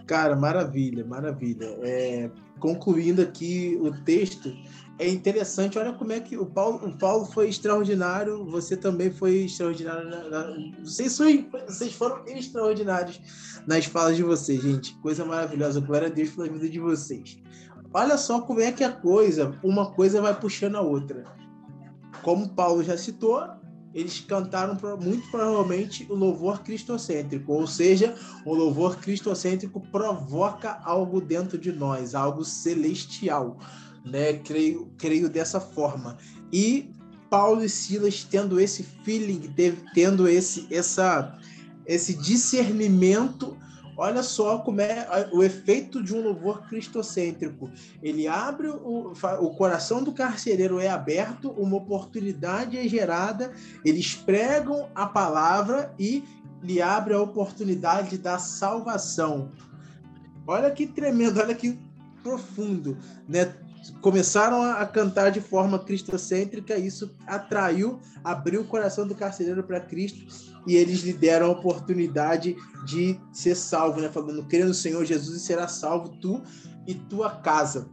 Cara, 0.07 0.37
maravilha, 0.37 1.05
maravilha. 1.05 1.67
É, 1.83 2.31
concluindo 2.65 3.21
aqui 3.21 3.79
o 3.79 3.93
texto, 4.05 4.51
é 4.99 5.07
interessante, 5.07 5.79
olha 5.79 5.93
como 5.93 6.13
é 6.13 6.21
que 6.21 6.35
o 6.39 6.47
Paulo, 6.47 6.89
o 6.89 6.97
Paulo 6.97 7.27
foi 7.27 7.51
extraordinário, 7.51 8.43
você 8.47 8.75
também 8.75 9.11
foi 9.11 9.45
extraordinário. 9.45 10.09
Na, 10.09 10.25
na, 10.31 10.57
vocês, 10.83 11.19
vocês 11.69 11.93
foram 11.93 12.25
extraordinários 12.27 13.21
nas 13.67 13.85
falas 13.85 14.17
de 14.17 14.23
vocês, 14.23 14.63
gente. 14.63 14.97
Coisa 15.01 15.27
maravilhosa. 15.27 15.79
Glória 15.79 16.09
a 16.09 16.11
Deus 16.11 16.31
pela 16.31 16.49
vida 16.49 16.67
de 16.67 16.81
vocês. 16.81 17.37
Olha 17.93 18.17
só 18.17 18.41
como 18.41 18.61
é 18.61 18.73
que 18.73 18.83
a 18.83 18.93
coisa, 18.93 19.59
uma 19.63 19.93
coisa 19.93 20.23
vai 20.23 20.35
puxando 20.35 20.77
a 20.77 20.81
outra. 20.81 21.23
Como 22.23 22.49
Paulo 22.49 22.83
já 22.83 22.97
citou, 22.97 23.47
eles 23.95 24.19
cantaram 24.21 24.77
muito 25.01 25.31
provavelmente 25.31 26.05
o 26.11 26.15
louvor 26.15 26.63
cristocêntrico, 26.63 27.53
ou 27.53 27.67
seja, 27.67 28.17
o 28.45 28.53
louvor 28.53 28.97
cristocêntrico 28.97 29.81
provoca 29.81 30.81
algo 30.83 31.21
dentro 31.21 31.57
de 31.57 31.71
nós, 31.71 32.15
algo 32.15 32.45
celestial, 32.45 33.59
né? 34.05 34.35
Creio, 34.35 34.91
creio 34.99 35.29
dessa 35.31 35.61
forma. 35.61 36.19
E 36.53 36.91
Paulo 37.31 37.65
e 37.65 37.69
Silas 37.69 38.25
tendo 38.25 38.59
esse 38.59 38.83
feeling, 39.05 39.55
tendo 39.95 40.29
esse 40.29 40.67
essa 40.71 41.39
esse 41.87 42.15
discernimento 42.15 43.57
Olha 43.97 44.23
só 44.23 44.59
como 44.59 44.81
é 44.81 45.29
o 45.33 45.43
efeito 45.43 46.03
de 46.03 46.15
um 46.15 46.23
louvor 46.23 46.67
cristocêntrico. 46.69 47.71
Ele 48.03 48.27
abre 48.27 48.69
o, 48.69 49.13
o 49.41 49.55
coração 49.55 50.03
do 50.03 50.13
carcereiro 50.13 50.81
é 50.81 50.89
aberto, 50.89 51.51
uma 51.51 51.77
oportunidade 51.77 52.77
é 52.77 52.89
gerada, 52.89 53.53
eles 53.85 54.15
pregam 54.15 54.89
a 54.95 55.07
palavra 55.07 55.95
e 55.99 56.25
lhe 56.63 56.83
abre 56.83 57.15
a 57.15 57.21
oportunidade 57.21 58.19
da 58.19 58.39
salvação. 58.39 59.53
Olha 60.47 60.71
que 60.71 60.87
tremendo, 60.87 61.41
olha 61.41 61.55
que 61.55 61.79
profundo, 62.23 62.97
né? 63.29 63.55
Começaram 64.01 64.63
a 64.63 64.87
cantar 64.87 65.31
de 65.31 65.43
forma 65.43 65.79
cristocêntrica, 65.79 66.75
isso 66.79 67.15
atraiu, 67.27 68.01
abriu 68.25 68.63
o 68.63 68.67
coração 68.67 69.07
do 69.07 69.15
carcereiro 69.15 69.63
para 69.63 69.79
Cristo 69.79 70.54
e 70.67 70.77
eles 70.77 71.01
lhe 71.01 71.13
deram 71.13 71.47
a 71.47 71.51
oportunidade 71.51 72.57
de 72.85 73.19
ser 73.33 73.55
salvo, 73.55 74.01
né? 74.01 74.09
Falando, 74.09 74.45
crê 74.45 74.65
no 74.65 74.75
Senhor 74.75 75.05
Jesus 75.05 75.37
e 75.37 75.45
será 75.45 75.69
salvo 75.69 76.09
tu 76.21 76.43
e 76.87 76.95
tua 76.95 77.31
casa. 77.31 77.89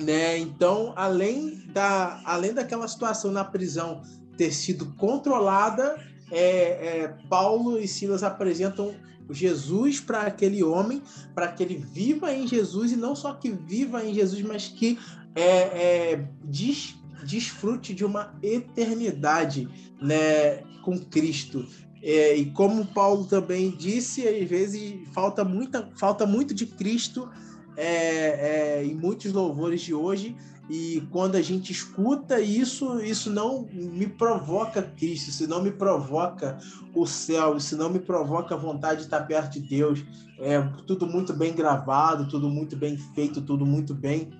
Né? 0.00 0.38
Então, 0.38 0.92
além, 0.96 1.66
da, 1.72 2.20
além 2.24 2.54
daquela 2.54 2.86
situação 2.86 3.32
na 3.32 3.44
prisão 3.44 4.02
ter 4.36 4.52
sido 4.52 4.86
controlada, 4.94 5.96
é, 6.30 7.02
é, 7.02 7.16
Paulo 7.28 7.78
e 7.78 7.88
Silas 7.88 8.22
apresentam 8.22 8.94
Jesus 9.30 10.00
para 10.00 10.22
aquele 10.22 10.62
homem, 10.62 11.02
para 11.34 11.48
que 11.48 11.62
ele 11.62 11.76
viva 11.76 12.32
em 12.32 12.46
Jesus 12.46 12.92
e 12.92 12.96
não 12.96 13.14
só 13.14 13.34
que 13.34 13.50
viva 13.50 14.04
em 14.04 14.14
Jesus, 14.14 14.40
mas 14.42 14.68
que 14.68 14.98
é, 15.34 16.12
é, 16.12 16.28
des, 16.44 16.96
desfrute 17.24 17.92
de 17.92 18.04
uma 18.04 18.34
eternidade 18.42 19.68
né, 20.00 20.62
com 20.82 20.98
Cristo. 20.98 21.66
É, 22.02 22.36
e 22.36 22.46
como 22.46 22.86
Paulo 22.86 23.24
também 23.24 23.70
disse, 23.70 24.26
às 24.26 24.48
vezes 24.48 24.94
falta, 25.12 25.44
muita, 25.44 25.90
falta 25.96 26.26
muito 26.26 26.54
de 26.54 26.66
Cristo 26.66 27.28
é, 27.76 28.80
é, 28.80 28.84
em 28.84 28.94
muitos 28.94 29.32
louvores 29.32 29.80
de 29.80 29.94
hoje, 29.94 30.36
e 30.70 31.02
quando 31.10 31.36
a 31.36 31.40
gente 31.40 31.72
escuta 31.72 32.40
isso, 32.40 33.00
isso 33.00 33.30
não 33.30 33.66
me 33.72 34.06
provoca 34.06 34.82
Cristo, 34.82 35.30
isso 35.30 35.48
não 35.48 35.62
me 35.62 35.70
provoca 35.70 36.58
o 36.94 37.06
céu, 37.06 37.56
isso 37.56 37.74
não 37.76 37.88
me 37.88 37.98
provoca 37.98 38.54
a 38.54 38.58
vontade 38.58 38.98
de 38.98 39.04
estar 39.04 39.22
perto 39.22 39.54
de 39.54 39.66
Deus. 39.66 40.04
É 40.38 40.60
tudo 40.86 41.06
muito 41.06 41.32
bem 41.32 41.54
gravado, 41.54 42.28
tudo 42.28 42.50
muito 42.50 42.76
bem 42.76 42.98
feito, 43.14 43.40
tudo 43.40 43.64
muito 43.64 43.94
bem 43.94 44.30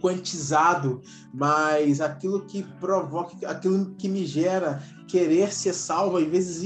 quantizado, 0.00 1.00
mas 1.32 2.00
aquilo 2.00 2.44
que 2.46 2.62
provoca, 2.80 3.34
aquilo 3.48 3.94
que 3.96 4.08
me 4.08 4.24
gera 4.26 4.82
querer 5.06 5.52
ser 5.52 5.72
salvo, 5.72 6.18
às 6.18 6.26
vezes 6.26 6.62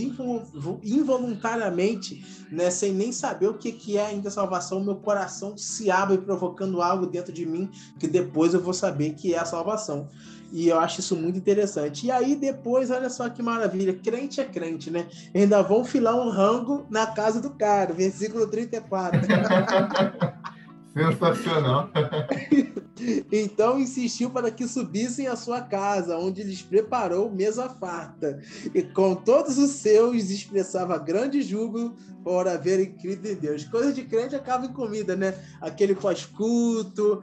involuntariamente, 0.82 2.46
né, 2.50 2.70
sem 2.70 2.92
nem 2.92 3.12
saber 3.12 3.48
o 3.48 3.54
que, 3.54 3.70
que 3.72 3.96
é 3.96 4.06
ainda 4.06 4.30
salvação, 4.30 4.82
meu 4.82 4.96
coração 4.96 5.56
se 5.56 5.90
abre 5.90 6.18
provocando 6.18 6.82
algo 6.82 7.06
dentro 7.06 7.32
de 7.32 7.46
mim 7.46 7.70
que 7.98 8.08
depois 8.08 8.52
eu 8.52 8.60
vou 8.60 8.74
saber 8.74 9.14
que 9.14 9.34
é 9.34 9.38
a 9.38 9.44
salvação. 9.44 10.08
E 10.52 10.68
eu 10.68 10.78
acho 10.78 11.00
isso 11.00 11.16
muito 11.16 11.38
interessante. 11.38 12.06
E 12.06 12.10
aí 12.10 12.36
depois, 12.36 12.90
olha 12.90 13.08
só 13.08 13.26
que 13.30 13.42
maravilha, 13.42 13.94
crente 13.94 14.38
é 14.38 14.44
crente, 14.44 14.90
né? 14.90 15.08
Ainda 15.34 15.62
vão 15.62 15.82
filar 15.82 16.14
um 16.14 16.28
rango 16.28 16.86
na 16.90 17.06
casa 17.06 17.40
do 17.40 17.50
cara, 17.50 17.94
versículo 17.94 18.46
34. 18.46 19.20
Sensacional. 20.94 21.90
Então 23.32 23.80
insistiu 23.80 24.30
para 24.30 24.50
que 24.50 24.68
subissem 24.68 25.26
à 25.26 25.34
sua 25.34 25.60
casa, 25.60 26.18
onde 26.18 26.42
lhes 26.42 26.62
preparou 26.62 27.30
mesa 27.30 27.68
farta. 27.68 28.40
E 28.74 28.82
com 28.82 29.14
todos 29.14 29.58
os 29.58 29.70
seus 29.70 30.30
expressava 30.30 30.98
grande 30.98 31.42
júbilo 31.42 31.96
por 32.22 32.46
haverem 32.46 32.92
crido 32.92 33.26
em 33.26 33.34
Deus. 33.34 33.64
Coisa 33.64 33.92
de 33.92 34.02
crente 34.02 34.36
acaba 34.36 34.66
em 34.66 34.72
comida, 34.72 35.16
né? 35.16 35.34
Aquele 35.60 35.94
pós-culto, 35.94 37.22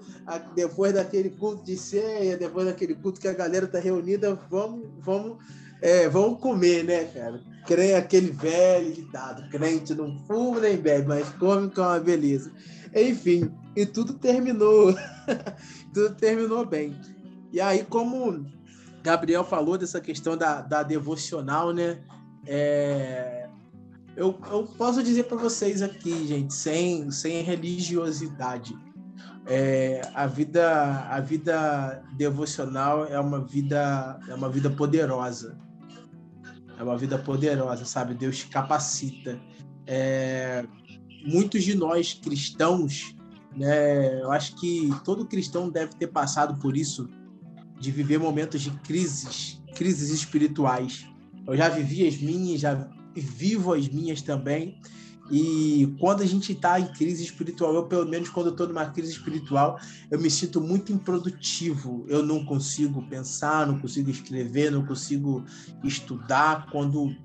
depois 0.56 0.94
daquele 0.94 1.30
culto 1.30 1.64
de 1.64 1.78
ceia, 1.78 2.36
depois 2.36 2.66
daquele 2.66 2.96
culto 2.96 3.22
que 3.22 3.28
a 3.28 3.34
galera 3.34 3.68
tá 3.68 3.80
reunida, 3.80 4.38
vamos, 4.50 4.88
vamos, 5.00 5.38
é, 5.82 6.10
comer, 6.42 6.84
né, 6.84 7.06
cara? 7.06 7.42
Crente, 7.66 7.94
aquele 7.94 8.32
velho 8.32 8.92
ditado, 8.92 9.48
crente 9.50 9.94
não 9.94 10.18
fuma 10.26 10.60
nem 10.60 10.76
bebe, 10.76 11.08
mas 11.08 11.30
come 11.30 11.70
com 11.70 11.82
uma 11.82 12.00
beleza. 12.00 12.52
Enfim, 12.96 13.52
e 13.76 13.86
tudo 13.86 14.14
terminou. 14.14 14.94
tudo 15.94 16.16
terminou 16.16 16.66
bem. 16.66 17.00
E 17.52 17.60
aí, 17.60 17.84
como 17.86 18.46
Gabriel 19.04 19.44
falou 19.44 19.78
dessa 19.78 20.00
questão 20.00 20.38
da, 20.38 20.62
da 20.62 20.84
devocional, 20.84 21.74
né? 21.74 22.02
É, 22.46 23.50
eu, 24.16 24.38
eu 24.52 24.64
posso 24.78 25.02
dizer 25.04 25.24
para 25.24 25.38
vocês 25.38 25.82
aqui, 25.82 26.28
gente, 26.28 26.54
sem, 26.54 27.10
sem 27.12 27.42
religiosidade. 27.42 28.78
É, 29.46 30.02
a 30.14 30.28
vida 30.28 31.08
a 31.10 31.20
vida 31.20 32.04
devocional 32.16 33.06
é 33.06 33.20
uma 33.20 33.44
vida 33.44 34.20
é 34.28 34.34
uma 34.36 34.48
vida 34.48 34.70
poderosa 34.70 35.58
é 36.78 36.84
uma 36.84 36.96
vida 36.96 37.18
poderosa 37.18 37.84
sabe 37.84 38.14
Deus 38.14 38.44
capacita 38.44 39.40
é, 39.88 40.64
muitos 41.26 41.64
de 41.64 41.76
nós 41.76 42.14
cristãos, 42.14 43.16
né, 43.56 44.22
eu 44.22 44.32
acho 44.32 44.56
que 44.56 44.90
todo 45.04 45.26
cristão 45.26 45.70
deve 45.70 45.94
ter 45.96 46.08
passado 46.08 46.60
por 46.60 46.78
isso, 46.78 47.10
de 47.80 47.92
viver 47.92 48.20
momentos 48.20 48.62
de 48.62 48.72
crises, 48.72 49.62
crises 49.76 50.10
espirituais. 50.10 51.06
Eu 51.48 51.56
já 51.56 51.70
vivi 51.70 52.08
as 52.08 52.18
minhas, 52.18 52.62
já 52.62 52.90
vivo 53.16 53.74
as 53.74 53.88
minhas 53.88 54.22
também. 54.22 54.80
E 55.32 55.96
quando 56.00 56.22
a 56.22 56.26
gente 56.26 56.54
está 56.54 56.80
em 56.80 56.88
crise 56.88 57.24
espiritual, 57.24 57.74
eu 57.76 57.86
pelo 57.86 58.08
menos 58.08 58.30
quando 58.30 58.50
estou 58.50 58.68
numa 58.68 58.88
crise 58.88 59.12
espiritual, 59.12 59.80
eu 60.10 60.20
me 60.20 60.30
sinto 60.30 60.60
muito 60.60 60.92
improdutivo. 60.92 62.04
Eu 62.08 62.24
não 62.24 62.44
consigo 62.44 63.02
pensar, 63.08 63.68
não 63.68 63.80
consigo 63.80 64.10
escrever, 64.10 64.72
não 64.72 64.86
consigo 64.86 65.46
estudar 65.84 66.68
quando 66.72 67.16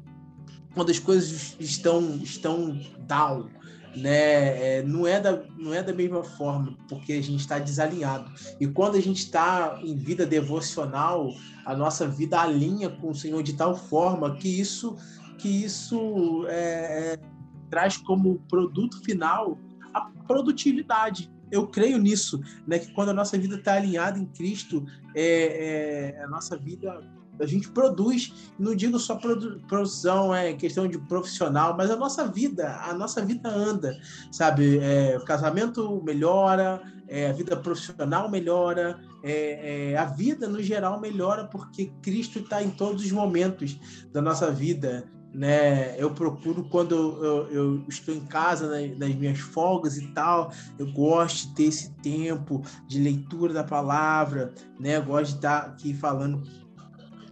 quando 0.74 0.90
as 0.90 0.98
coisas 0.98 1.56
estão 1.60 2.16
estão 2.16 2.78
down, 3.06 3.48
né? 3.96 4.78
É, 4.78 4.82
não, 4.82 5.06
é 5.06 5.20
da, 5.20 5.42
não 5.56 5.72
é 5.72 5.82
da 5.82 5.92
mesma 5.92 6.22
forma, 6.22 6.76
porque 6.88 7.12
a 7.12 7.22
gente 7.22 7.40
está 7.40 7.58
desalinhado. 7.58 8.30
E 8.60 8.66
quando 8.66 8.96
a 8.96 9.00
gente 9.00 9.18
está 9.18 9.78
em 9.82 9.96
vida 9.96 10.26
devocional, 10.26 11.30
a 11.64 11.74
nossa 11.74 12.06
vida 12.06 12.40
alinha 12.40 12.90
com 12.90 13.10
o 13.10 13.14
Senhor 13.14 13.42
de 13.42 13.54
tal 13.54 13.76
forma 13.76 14.36
que 14.36 14.48
isso, 14.48 14.96
que 15.38 15.48
isso 15.48 16.46
é, 16.48 17.14
é, 17.14 17.18
traz 17.70 17.96
como 17.96 18.40
produto 18.48 19.02
final 19.04 19.58
a 19.92 20.02
produtividade. 20.26 21.32
Eu 21.50 21.66
creio 21.66 21.98
nisso, 21.98 22.40
né? 22.66 22.78
Que 22.78 22.92
quando 22.92 23.10
a 23.10 23.14
nossa 23.14 23.38
vida 23.38 23.56
está 23.56 23.74
alinhada 23.74 24.18
em 24.18 24.26
Cristo, 24.26 24.84
é, 25.14 26.14
é, 26.16 26.24
a 26.24 26.28
nossa 26.28 26.56
vida 26.56 27.00
a 27.40 27.46
gente 27.46 27.68
produz, 27.68 28.32
não 28.58 28.74
digo 28.74 28.98
só 28.98 29.16
produ 29.16 29.60
produção, 29.66 30.34
é 30.34 30.52
questão 30.52 30.86
de 30.86 30.98
profissional, 30.98 31.76
mas 31.76 31.90
a 31.90 31.96
nossa 31.96 32.26
vida, 32.26 32.76
a 32.82 32.94
nossa 32.94 33.24
vida 33.24 33.48
anda, 33.48 33.98
sabe? 34.30 34.78
É, 34.78 35.16
o 35.16 35.24
casamento 35.24 36.02
melhora, 36.02 36.82
é, 37.08 37.28
a 37.28 37.32
vida 37.32 37.56
profissional 37.56 38.30
melhora, 38.30 39.00
é, 39.22 39.92
é 39.92 39.96
a 39.96 40.04
vida 40.04 40.48
no 40.48 40.62
geral 40.62 41.00
melhora 41.00 41.44
porque 41.44 41.92
Cristo 42.02 42.38
está 42.38 42.62
em 42.62 42.70
todos 42.70 43.04
os 43.04 43.12
momentos 43.12 43.78
da 44.12 44.22
nossa 44.22 44.50
vida. 44.50 45.04
Né? 45.34 46.00
Eu 46.00 46.12
procuro 46.12 46.62
quando 46.68 46.94
eu, 46.94 47.48
eu 47.50 47.84
estou 47.88 48.14
em 48.14 48.24
casa 48.24 48.68
nas, 48.68 48.96
nas, 48.96 49.14
minhas 49.16 49.40
folgas 49.40 49.96
e 49.96 50.06
tal, 50.12 50.52
eu 50.78 50.86
gosto 50.92 51.48
de 51.48 51.54
ter 51.56 51.64
esse 51.64 51.92
tempo 51.94 52.62
de 52.86 53.00
leitura 53.00 53.52
da 53.52 53.64
palavra, 53.64 54.54
né? 54.78 54.96
Eu 54.96 55.02
gosto 55.02 55.32
de 55.32 55.36
estar 55.38 55.58
aqui 55.62 55.92
falando 55.92 56.40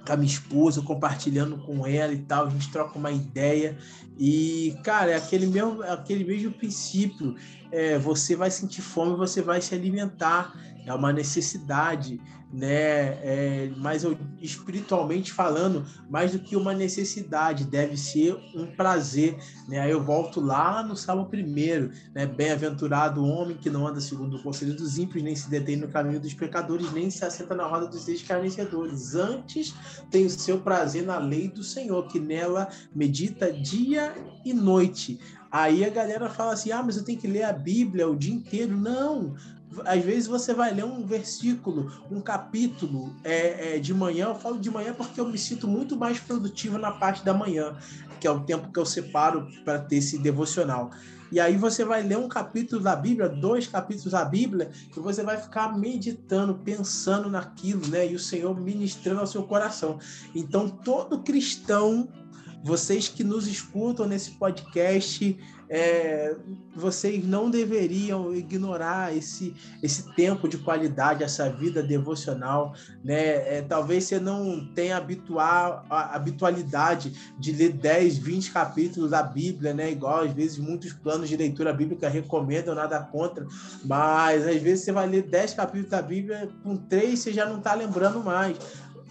com 0.06 0.12
a 0.12 0.16
minha 0.16 0.30
esposa, 0.30 0.82
compartilhando 0.82 1.56
com 1.58 1.86
ela 1.86 2.12
e 2.12 2.18
tal, 2.18 2.46
a 2.46 2.50
gente 2.50 2.70
troca 2.70 2.98
uma 2.98 3.10
ideia. 3.10 3.76
E, 4.18 4.76
cara, 4.82 5.12
é 5.12 5.16
aquele 5.16 5.46
mesmo, 5.46 5.82
é 5.82 5.90
aquele 5.90 6.24
mesmo 6.24 6.52
princípio. 6.52 7.36
É, 7.70 7.98
você 7.98 8.36
vai 8.36 8.50
sentir 8.50 8.82
fome, 8.82 9.16
você 9.16 9.40
vai 9.40 9.60
se 9.60 9.74
alimentar. 9.74 10.52
É 10.84 10.92
uma 10.92 11.12
necessidade 11.12 12.20
né? 12.52 13.18
É, 13.22 13.72
mas 13.76 14.04
eu, 14.04 14.16
espiritualmente 14.40 15.32
falando, 15.32 15.86
mais 16.10 16.32
do 16.32 16.38
que 16.38 16.54
uma 16.54 16.74
necessidade, 16.74 17.64
deve 17.64 17.96
ser 17.96 18.36
um 18.54 18.66
prazer, 18.66 19.36
né? 19.68 19.80
Aí 19.80 19.90
eu 19.90 20.02
volto 20.02 20.40
lá 20.40 20.82
no 20.82 20.94
Salmo 20.94 21.26
primeiro, 21.26 21.90
né? 22.14 22.26
Bem-aventurado 22.26 23.22
o 23.22 23.26
homem 23.26 23.56
que 23.56 23.70
não 23.70 23.86
anda 23.86 24.00
segundo 24.00 24.36
o 24.36 24.42
conselho 24.42 24.74
dos 24.74 24.98
ímpios, 24.98 25.22
nem 25.22 25.34
se 25.34 25.48
detém 25.48 25.76
no 25.76 25.88
caminho 25.88 26.20
dos 26.20 26.34
pecadores, 26.34 26.92
nem 26.92 27.10
se 27.10 27.24
assenta 27.24 27.54
na 27.54 27.66
roda 27.66 27.86
dos 27.86 28.06
escarnecedores. 28.06 29.14
Antes 29.14 29.74
tem 30.10 30.26
o 30.26 30.30
seu 30.30 30.60
prazer 30.60 31.04
na 31.04 31.18
lei 31.18 31.48
do 31.48 31.62
Senhor, 31.62 32.06
que 32.08 32.20
nela 32.20 32.68
medita 32.94 33.50
dia 33.50 34.14
e 34.44 34.52
noite. 34.52 35.18
Aí 35.50 35.84
a 35.84 35.90
galera 35.90 36.30
fala 36.30 36.54
assim: 36.54 36.72
ah, 36.72 36.82
mas 36.82 36.96
eu 36.96 37.04
tenho 37.04 37.18
que 37.18 37.26
ler 37.26 37.42
a 37.42 37.52
Bíblia 37.52 38.08
o 38.08 38.16
dia 38.16 38.32
inteiro. 38.32 38.74
Não, 38.74 39.34
às 39.84 40.04
vezes 40.04 40.26
você 40.26 40.52
vai 40.54 40.72
ler 40.72 40.84
um 40.84 41.04
versículo, 41.06 41.92
um 42.10 42.20
capítulo 42.20 43.14
é, 43.24 43.76
é, 43.76 43.78
de 43.78 43.94
manhã. 43.94 44.26
Eu 44.26 44.34
falo 44.34 44.58
de 44.58 44.70
manhã 44.70 44.94
porque 44.94 45.20
eu 45.20 45.28
me 45.28 45.38
sinto 45.38 45.66
muito 45.66 45.96
mais 45.96 46.18
produtivo 46.18 46.78
na 46.78 46.92
parte 46.92 47.24
da 47.24 47.32
manhã, 47.32 47.76
que 48.20 48.26
é 48.26 48.30
o 48.30 48.40
tempo 48.40 48.72
que 48.72 48.78
eu 48.78 48.86
separo 48.86 49.48
para 49.64 49.78
ter 49.78 49.96
esse 49.96 50.18
devocional. 50.18 50.90
E 51.30 51.40
aí 51.40 51.56
você 51.56 51.82
vai 51.82 52.02
ler 52.02 52.18
um 52.18 52.28
capítulo 52.28 52.82
da 52.82 52.94
Bíblia, 52.94 53.26
dois 53.26 53.66
capítulos 53.66 54.12
da 54.12 54.22
Bíblia, 54.22 54.70
e 54.94 55.00
você 55.00 55.22
vai 55.22 55.38
ficar 55.38 55.76
meditando, 55.78 56.54
pensando 56.56 57.30
naquilo, 57.30 57.88
né? 57.88 58.06
E 58.06 58.14
o 58.14 58.18
Senhor 58.18 58.54
ministrando 58.60 59.20
ao 59.20 59.26
seu 59.26 59.42
coração. 59.44 59.98
Então 60.34 60.68
todo 60.68 61.22
cristão 61.22 62.08
vocês 62.62 63.08
que 63.08 63.24
nos 63.24 63.48
escutam 63.48 64.06
nesse 64.06 64.32
podcast, 64.32 65.36
é, 65.74 66.36
vocês 66.76 67.26
não 67.26 67.48
deveriam 67.48 68.34
ignorar 68.34 69.16
esse, 69.16 69.54
esse 69.82 70.14
tempo 70.14 70.46
de 70.46 70.58
qualidade, 70.58 71.24
essa 71.24 71.48
vida 71.48 71.82
devocional, 71.82 72.74
né? 73.02 73.56
É, 73.56 73.64
talvez 73.66 74.04
você 74.04 74.20
não 74.20 74.66
tenha 74.74 74.98
habituar, 74.98 75.86
a 75.88 76.14
habitualidade 76.14 77.34
de 77.38 77.52
ler 77.52 77.72
10, 77.72 78.18
20 78.18 78.52
capítulos 78.52 79.12
da 79.12 79.22
Bíblia, 79.22 79.72
né? 79.72 79.90
Igual 79.90 80.24
às 80.24 80.32
vezes 80.32 80.58
muitos 80.58 80.92
planos 80.92 81.26
de 81.26 81.38
leitura 81.38 81.72
bíblica 81.72 82.06
recomendam, 82.06 82.74
nada 82.74 83.00
contra, 83.00 83.46
mas 83.82 84.46
às 84.46 84.60
vezes 84.60 84.84
você 84.84 84.92
vai 84.92 85.08
ler 85.08 85.22
10 85.22 85.54
capítulos 85.54 85.88
da 85.88 86.02
Bíblia, 86.02 86.50
com 86.62 86.76
três 86.76 87.20
você 87.20 87.32
já 87.32 87.46
não 87.46 87.56
está 87.56 87.72
lembrando 87.72 88.22
mais 88.22 88.58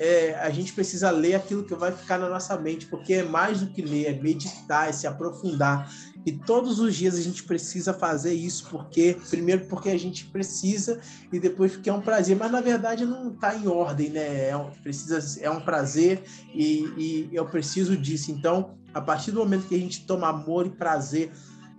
é, 0.01 0.33
a 0.39 0.49
gente 0.49 0.73
precisa 0.73 1.11
ler 1.11 1.35
aquilo 1.35 1.63
que 1.63 1.75
vai 1.75 1.91
ficar 1.91 2.17
na 2.17 2.27
nossa 2.27 2.57
mente, 2.57 2.87
porque 2.87 3.13
é 3.13 3.23
mais 3.23 3.59
do 3.59 3.67
que 3.67 3.83
ler, 3.83 4.07
é 4.07 4.13
meditar, 4.13 4.89
é 4.89 4.91
se 4.91 5.05
aprofundar. 5.05 5.87
E 6.25 6.31
todos 6.31 6.79
os 6.79 6.95
dias 6.95 7.15
a 7.15 7.21
gente 7.21 7.43
precisa 7.43 7.93
fazer 7.93 8.33
isso, 8.33 8.67
porque 8.69 9.17
primeiro 9.29 9.65
porque 9.65 9.89
a 9.89 9.97
gente 9.97 10.25
precisa 10.25 10.99
e 11.31 11.39
depois 11.39 11.73
porque 11.73 11.89
é 11.89 11.93
um 11.93 12.01
prazer. 12.01 12.37
Mas 12.37 12.51
na 12.51 12.61
verdade 12.61 13.05
não 13.05 13.31
está 13.31 13.55
em 13.55 13.67
ordem, 13.67 14.09
né? 14.09 14.49
É 14.49 14.55
um, 14.55 14.69
precisa, 14.69 15.39
é 15.41 15.49
um 15.49 15.61
prazer 15.61 16.23
e, 16.53 16.93
e 16.97 17.29
eu 17.33 17.45
preciso 17.45 17.97
disso. 17.97 18.31
Então, 18.31 18.75
a 18.93 19.01
partir 19.01 19.31
do 19.31 19.39
momento 19.39 19.67
que 19.67 19.75
a 19.75 19.79
gente 19.79 20.05
toma 20.05 20.29
amor 20.29 20.67
e 20.67 20.69
prazer 20.69 21.31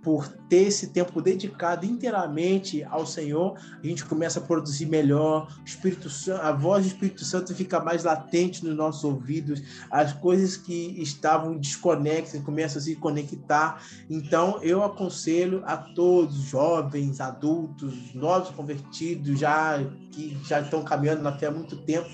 por 0.03 0.27
ter 0.27 0.67
esse 0.67 0.87
tempo 0.87 1.21
dedicado 1.21 1.85
inteiramente 1.85 2.83
ao 2.83 3.05
Senhor, 3.05 3.57
a 3.81 3.87
gente 3.87 4.03
começa 4.03 4.39
a 4.39 4.43
produzir 4.43 4.85
melhor, 4.85 5.47
Espírito 5.65 6.09
a 6.41 6.51
voz 6.51 6.83
do 6.83 6.89
Espírito 6.89 7.23
Santo 7.23 7.55
fica 7.55 7.79
mais 7.79 8.03
latente 8.03 8.65
nos 8.65 8.75
nossos 8.75 9.03
ouvidos, 9.05 9.63
as 9.89 10.11
coisas 10.11 10.57
que 10.57 11.01
estavam 11.01 11.57
desconexas 11.57 12.41
começam 12.43 12.79
a 12.79 12.83
se 12.83 12.95
conectar. 12.97 13.81
Então, 14.09 14.59
eu 14.61 14.83
aconselho 14.83 15.63
a 15.65 15.77
todos, 15.77 16.35
jovens, 16.35 17.21
adultos, 17.21 18.13
novos 18.13 18.49
convertidos, 18.49 19.39
já 19.39 19.81
que 20.11 20.37
já 20.45 20.59
estão 20.59 20.83
caminhando 20.83 21.23
na 21.23 21.31
fé 21.31 21.47
há 21.47 21.51
muito 21.51 21.77
tempo, 21.77 22.09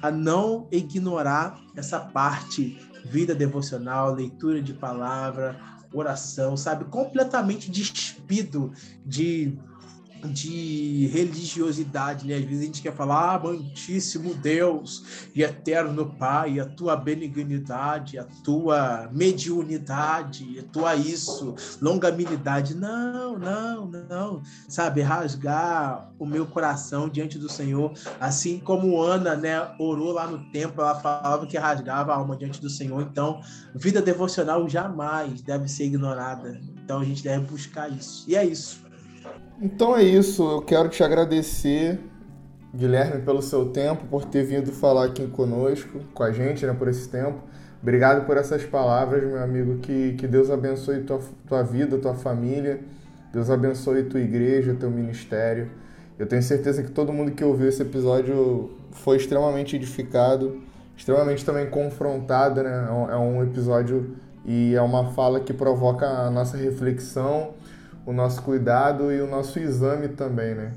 a 0.00 0.10
não 0.10 0.68
ignorar 0.70 1.60
essa 1.76 1.98
parte 1.98 2.78
vida 3.04 3.34
devocional, 3.34 4.14
leitura 4.14 4.62
de 4.62 4.72
palavra, 4.72 5.58
oração, 5.92 6.56
sabe? 6.56 6.84
Completamente 6.86 7.70
despido 7.70 8.72
de 9.04 9.56
de 10.28 11.08
religiosidade, 11.12 12.26
né? 12.26 12.34
Às 12.34 12.44
vezes 12.44 12.60
a 12.62 12.66
gente 12.66 12.82
quer 12.82 12.94
falar, 12.94 13.16
ah, 13.16 13.34
amantíssimo 13.34 14.34
Deus 14.34 15.28
e 15.34 15.42
eterno 15.42 16.14
Pai, 16.18 16.60
a 16.60 16.66
tua 16.66 16.96
benignidade, 16.96 18.18
a 18.18 18.24
tua 18.44 19.08
mediunidade, 19.12 20.58
a 20.58 20.62
tua 20.62 20.94
isso, 20.94 21.54
longanimidade. 21.80 22.74
Não, 22.74 23.38
não, 23.38 23.86
não. 23.86 24.42
Sabe, 24.68 25.00
rasgar 25.00 26.12
o 26.18 26.26
meu 26.26 26.46
coração 26.46 27.08
diante 27.08 27.38
do 27.38 27.48
Senhor, 27.48 27.92
assim 28.20 28.58
como 28.58 29.00
Ana, 29.00 29.34
né, 29.34 29.74
orou 29.78 30.12
lá 30.12 30.26
no 30.26 30.50
templo, 30.50 30.82
ela 30.82 30.94
falava 30.94 31.46
que 31.46 31.58
rasgava 31.58 32.12
a 32.12 32.16
alma 32.16 32.36
diante 32.36 32.60
do 32.60 32.70
Senhor. 32.70 33.02
Então, 33.02 33.40
vida 33.74 34.00
devocional 34.00 34.68
jamais 34.68 35.40
deve 35.42 35.68
ser 35.68 35.84
ignorada. 35.84 36.60
Então 36.84 37.00
a 37.00 37.04
gente 37.04 37.22
deve 37.22 37.46
buscar 37.46 37.90
isso. 37.90 38.24
E 38.28 38.36
é 38.36 38.44
isso. 38.44 38.81
Então 39.64 39.96
é 39.96 40.02
isso, 40.02 40.42
eu 40.42 40.60
quero 40.60 40.88
te 40.88 41.04
agradecer, 41.04 42.00
Guilherme, 42.74 43.22
pelo 43.22 43.40
seu 43.40 43.66
tempo, 43.66 44.04
por 44.08 44.24
ter 44.24 44.42
vindo 44.42 44.72
falar 44.72 45.04
aqui 45.04 45.24
conosco, 45.28 46.00
com 46.12 46.24
a 46.24 46.32
gente, 46.32 46.66
né, 46.66 46.72
por 46.72 46.88
esse 46.88 47.08
tempo. 47.08 47.38
Obrigado 47.80 48.26
por 48.26 48.36
essas 48.36 48.64
palavras, 48.64 49.22
meu 49.22 49.40
amigo. 49.40 49.78
Que, 49.78 50.14
que 50.14 50.26
Deus 50.26 50.50
abençoe 50.50 51.02
tua, 51.02 51.20
tua 51.46 51.62
vida, 51.62 51.96
tua 51.96 52.12
família. 52.12 52.80
Deus 53.32 53.50
abençoe 53.50 54.02
tua 54.02 54.18
igreja, 54.18 54.74
teu 54.74 54.90
ministério. 54.90 55.70
Eu 56.18 56.26
tenho 56.26 56.42
certeza 56.42 56.82
que 56.82 56.90
todo 56.90 57.12
mundo 57.12 57.30
que 57.30 57.44
ouviu 57.44 57.68
esse 57.68 57.82
episódio 57.82 58.68
foi 58.90 59.16
extremamente 59.16 59.76
edificado, 59.76 60.60
extremamente 60.96 61.44
também 61.44 61.70
confrontado, 61.70 62.64
né? 62.64 62.88
É 63.10 63.16
um 63.16 63.40
é 63.40 63.44
episódio 63.44 64.16
e 64.44 64.74
é 64.74 64.82
uma 64.82 65.12
fala 65.12 65.38
que 65.38 65.52
provoca 65.52 66.04
a 66.04 66.30
nossa 66.32 66.56
reflexão 66.56 67.54
o 68.04 68.12
nosso 68.12 68.42
cuidado 68.42 69.12
e 69.12 69.20
o 69.20 69.26
nosso 69.26 69.58
exame 69.58 70.08
também, 70.08 70.54
né? 70.54 70.72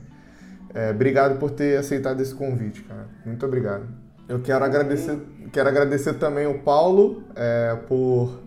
É, 0.74 0.92
obrigado 0.92 1.40
por 1.40 1.52
ter 1.52 1.78
aceitado 1.78 2.22
esse 2.22 2.36
convite, 2.36 2.84
cara. 2.84 3.08
Muito 3.26 3.46
obrigado. 3.46 3.88
Eu 4.28 4.42
quero 4.42 4.66
agradecer, 4.66 5.18
quero 5.52 5.70
agradecer 5.70 6.16
também 6.16 6.48
o 6.48 6.60
Paulo 6.60 7.24
é, 7.36 7.76
por, 7.88 8.42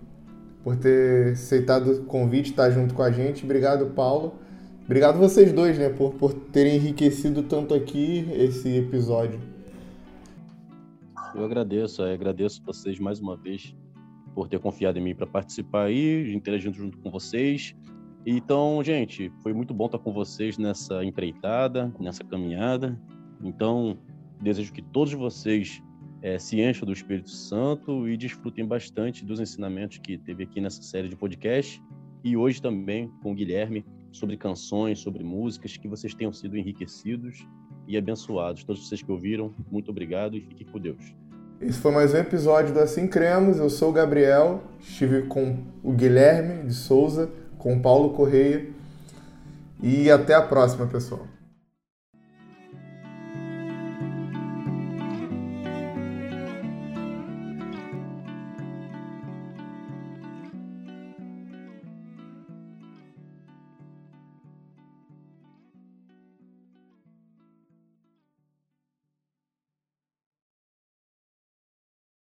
por 0.62 0.76
ter 0.76 1.32
aceitado 1.32 1.92
o 1.92 2.04
convite, 2.04 2.50
estar 2.50 2.70
junto 2.70 2.94
com 2.94 3.02
a 3.02 3.10
gente. 3.10 3.44
Obrigado, 3.44 3.86
Paulo. 3.86 4.34
Obrigado 4.84 5.18
vocês 5.18 5.52
dois, 5.52 5.78
né, 5.78 5.90
por, 5.90 6.14
por 6.14 6.32
terem 6.32 6.76
enriquecido 6.76 7.42
tanto 7.42 7.74
aqui 7.74 8.26
esse 8.32 8.76
episódio. 8.76 9.38
Eu 11.34 11.44
agradeço, 11.44 12.02
eu 12.02 12.12
agradeço 12.12 12.62
vocês 12.64 12.98
mais 12.98 13.20
uma 13.20 13.36
vez 13.36 13.74
por 14.34 14.48
ter 14.48 14.58
confiado 14.58 14.98
em 14.98 15.02
mim 15.02 15.14
para 15.14 15.26
participar 15.26 15.84
aí, 15.84 16.34
interagindo 16.34 16.76
junto 16.76 16.98
com 16.98 17.10
vocês. 17.10 17.74
Então, 18.26 18.82
gente, 18.84 19.30
foi 19.42 19.52
muito 19.52 19.72
bom 19.72 19.86
estar 19.86 19.98
com 19.98 20.12
vocês 20.12 20.58
nessa 20.58 21.04
empreitada, 21.04 21.92
nessa 21.98 22.24
caminhada. 22.24 22.98
Então, 23.42 23.96
desejo 24.40 24.72
que 24.72 24.82
todos 24.82 25.12
vocês 25.12 25.82
é, 26.20 26.38
se 26.38 26.60
encham 26.60 26.84
do 26.84 26.92
Espírito 26.92 27.30
Santo 27.30 28.08
e 28.08 28.16
desfrutem 28.16 28.66
bastante 28.66 29.24
dos 29.24 29.40
ensinamentos 29.40 29.98
que 29.98 30.18
teve 30.18 30.44
aqui 30.44 30.60
nessa 30.60 30.82
série 30.82 31.08
de 31.08 31.16
podcast 31.16 31.82
e 32.24 32.36
hoje 32.36 32.60
também 32.60 33.08
com 33.22 33.32
o 33.32 33.34
Guilherme 33.34 33.84
sobre 34.10 34.36
canções, 34.36 34.98
sobre 34.98 35.22
músicas, 35.22 35.76
que 35.76 35.86
vocês 35.86 36.14
tenham 36.14 36.32
sido 36.32 36.56
enriquecidos 36.56 37.46
e 37.86 37.96
abençoados. 37.96 38.64
Todos 38.64 38.86
vocês 38.86 39.02
que 39.02 39.12
ouviram, 39.12 39.54
muito 39.70 39.90
obrigado 39.90 40.36
e 40.36 40.40
fiquem 40.40 40.66
com 40.66 40.78
Deus. 40.78 41.14
Esse 41.60 41.78
foi 41.78 41.92
mais 41.92 42.14
um 42.14 42.18
episódio 42.18 42.72
do 42.74 42.80
Assim 42.80 43.06
Cremos. 43.06 43.58
Eu 43.58 43.70
sou 43.70 43.90
o 43.90 43.92
Gabriel, 43.92 44.62
estive 44.78 45.22
com 45.22 45.64
o 45.82 45.92
Guilherme 45.92 46.66
de 46.66 46.74
Souza 46.74 47.30
com 47.58 47.80
Paulo 47.80 48.10
Correia. 48.10 48.66
E 49.82 50.10
até 50.10 50.34
a 50.34 50.42
próxima, 50.42 50.86
pessoal. 50.86 51.26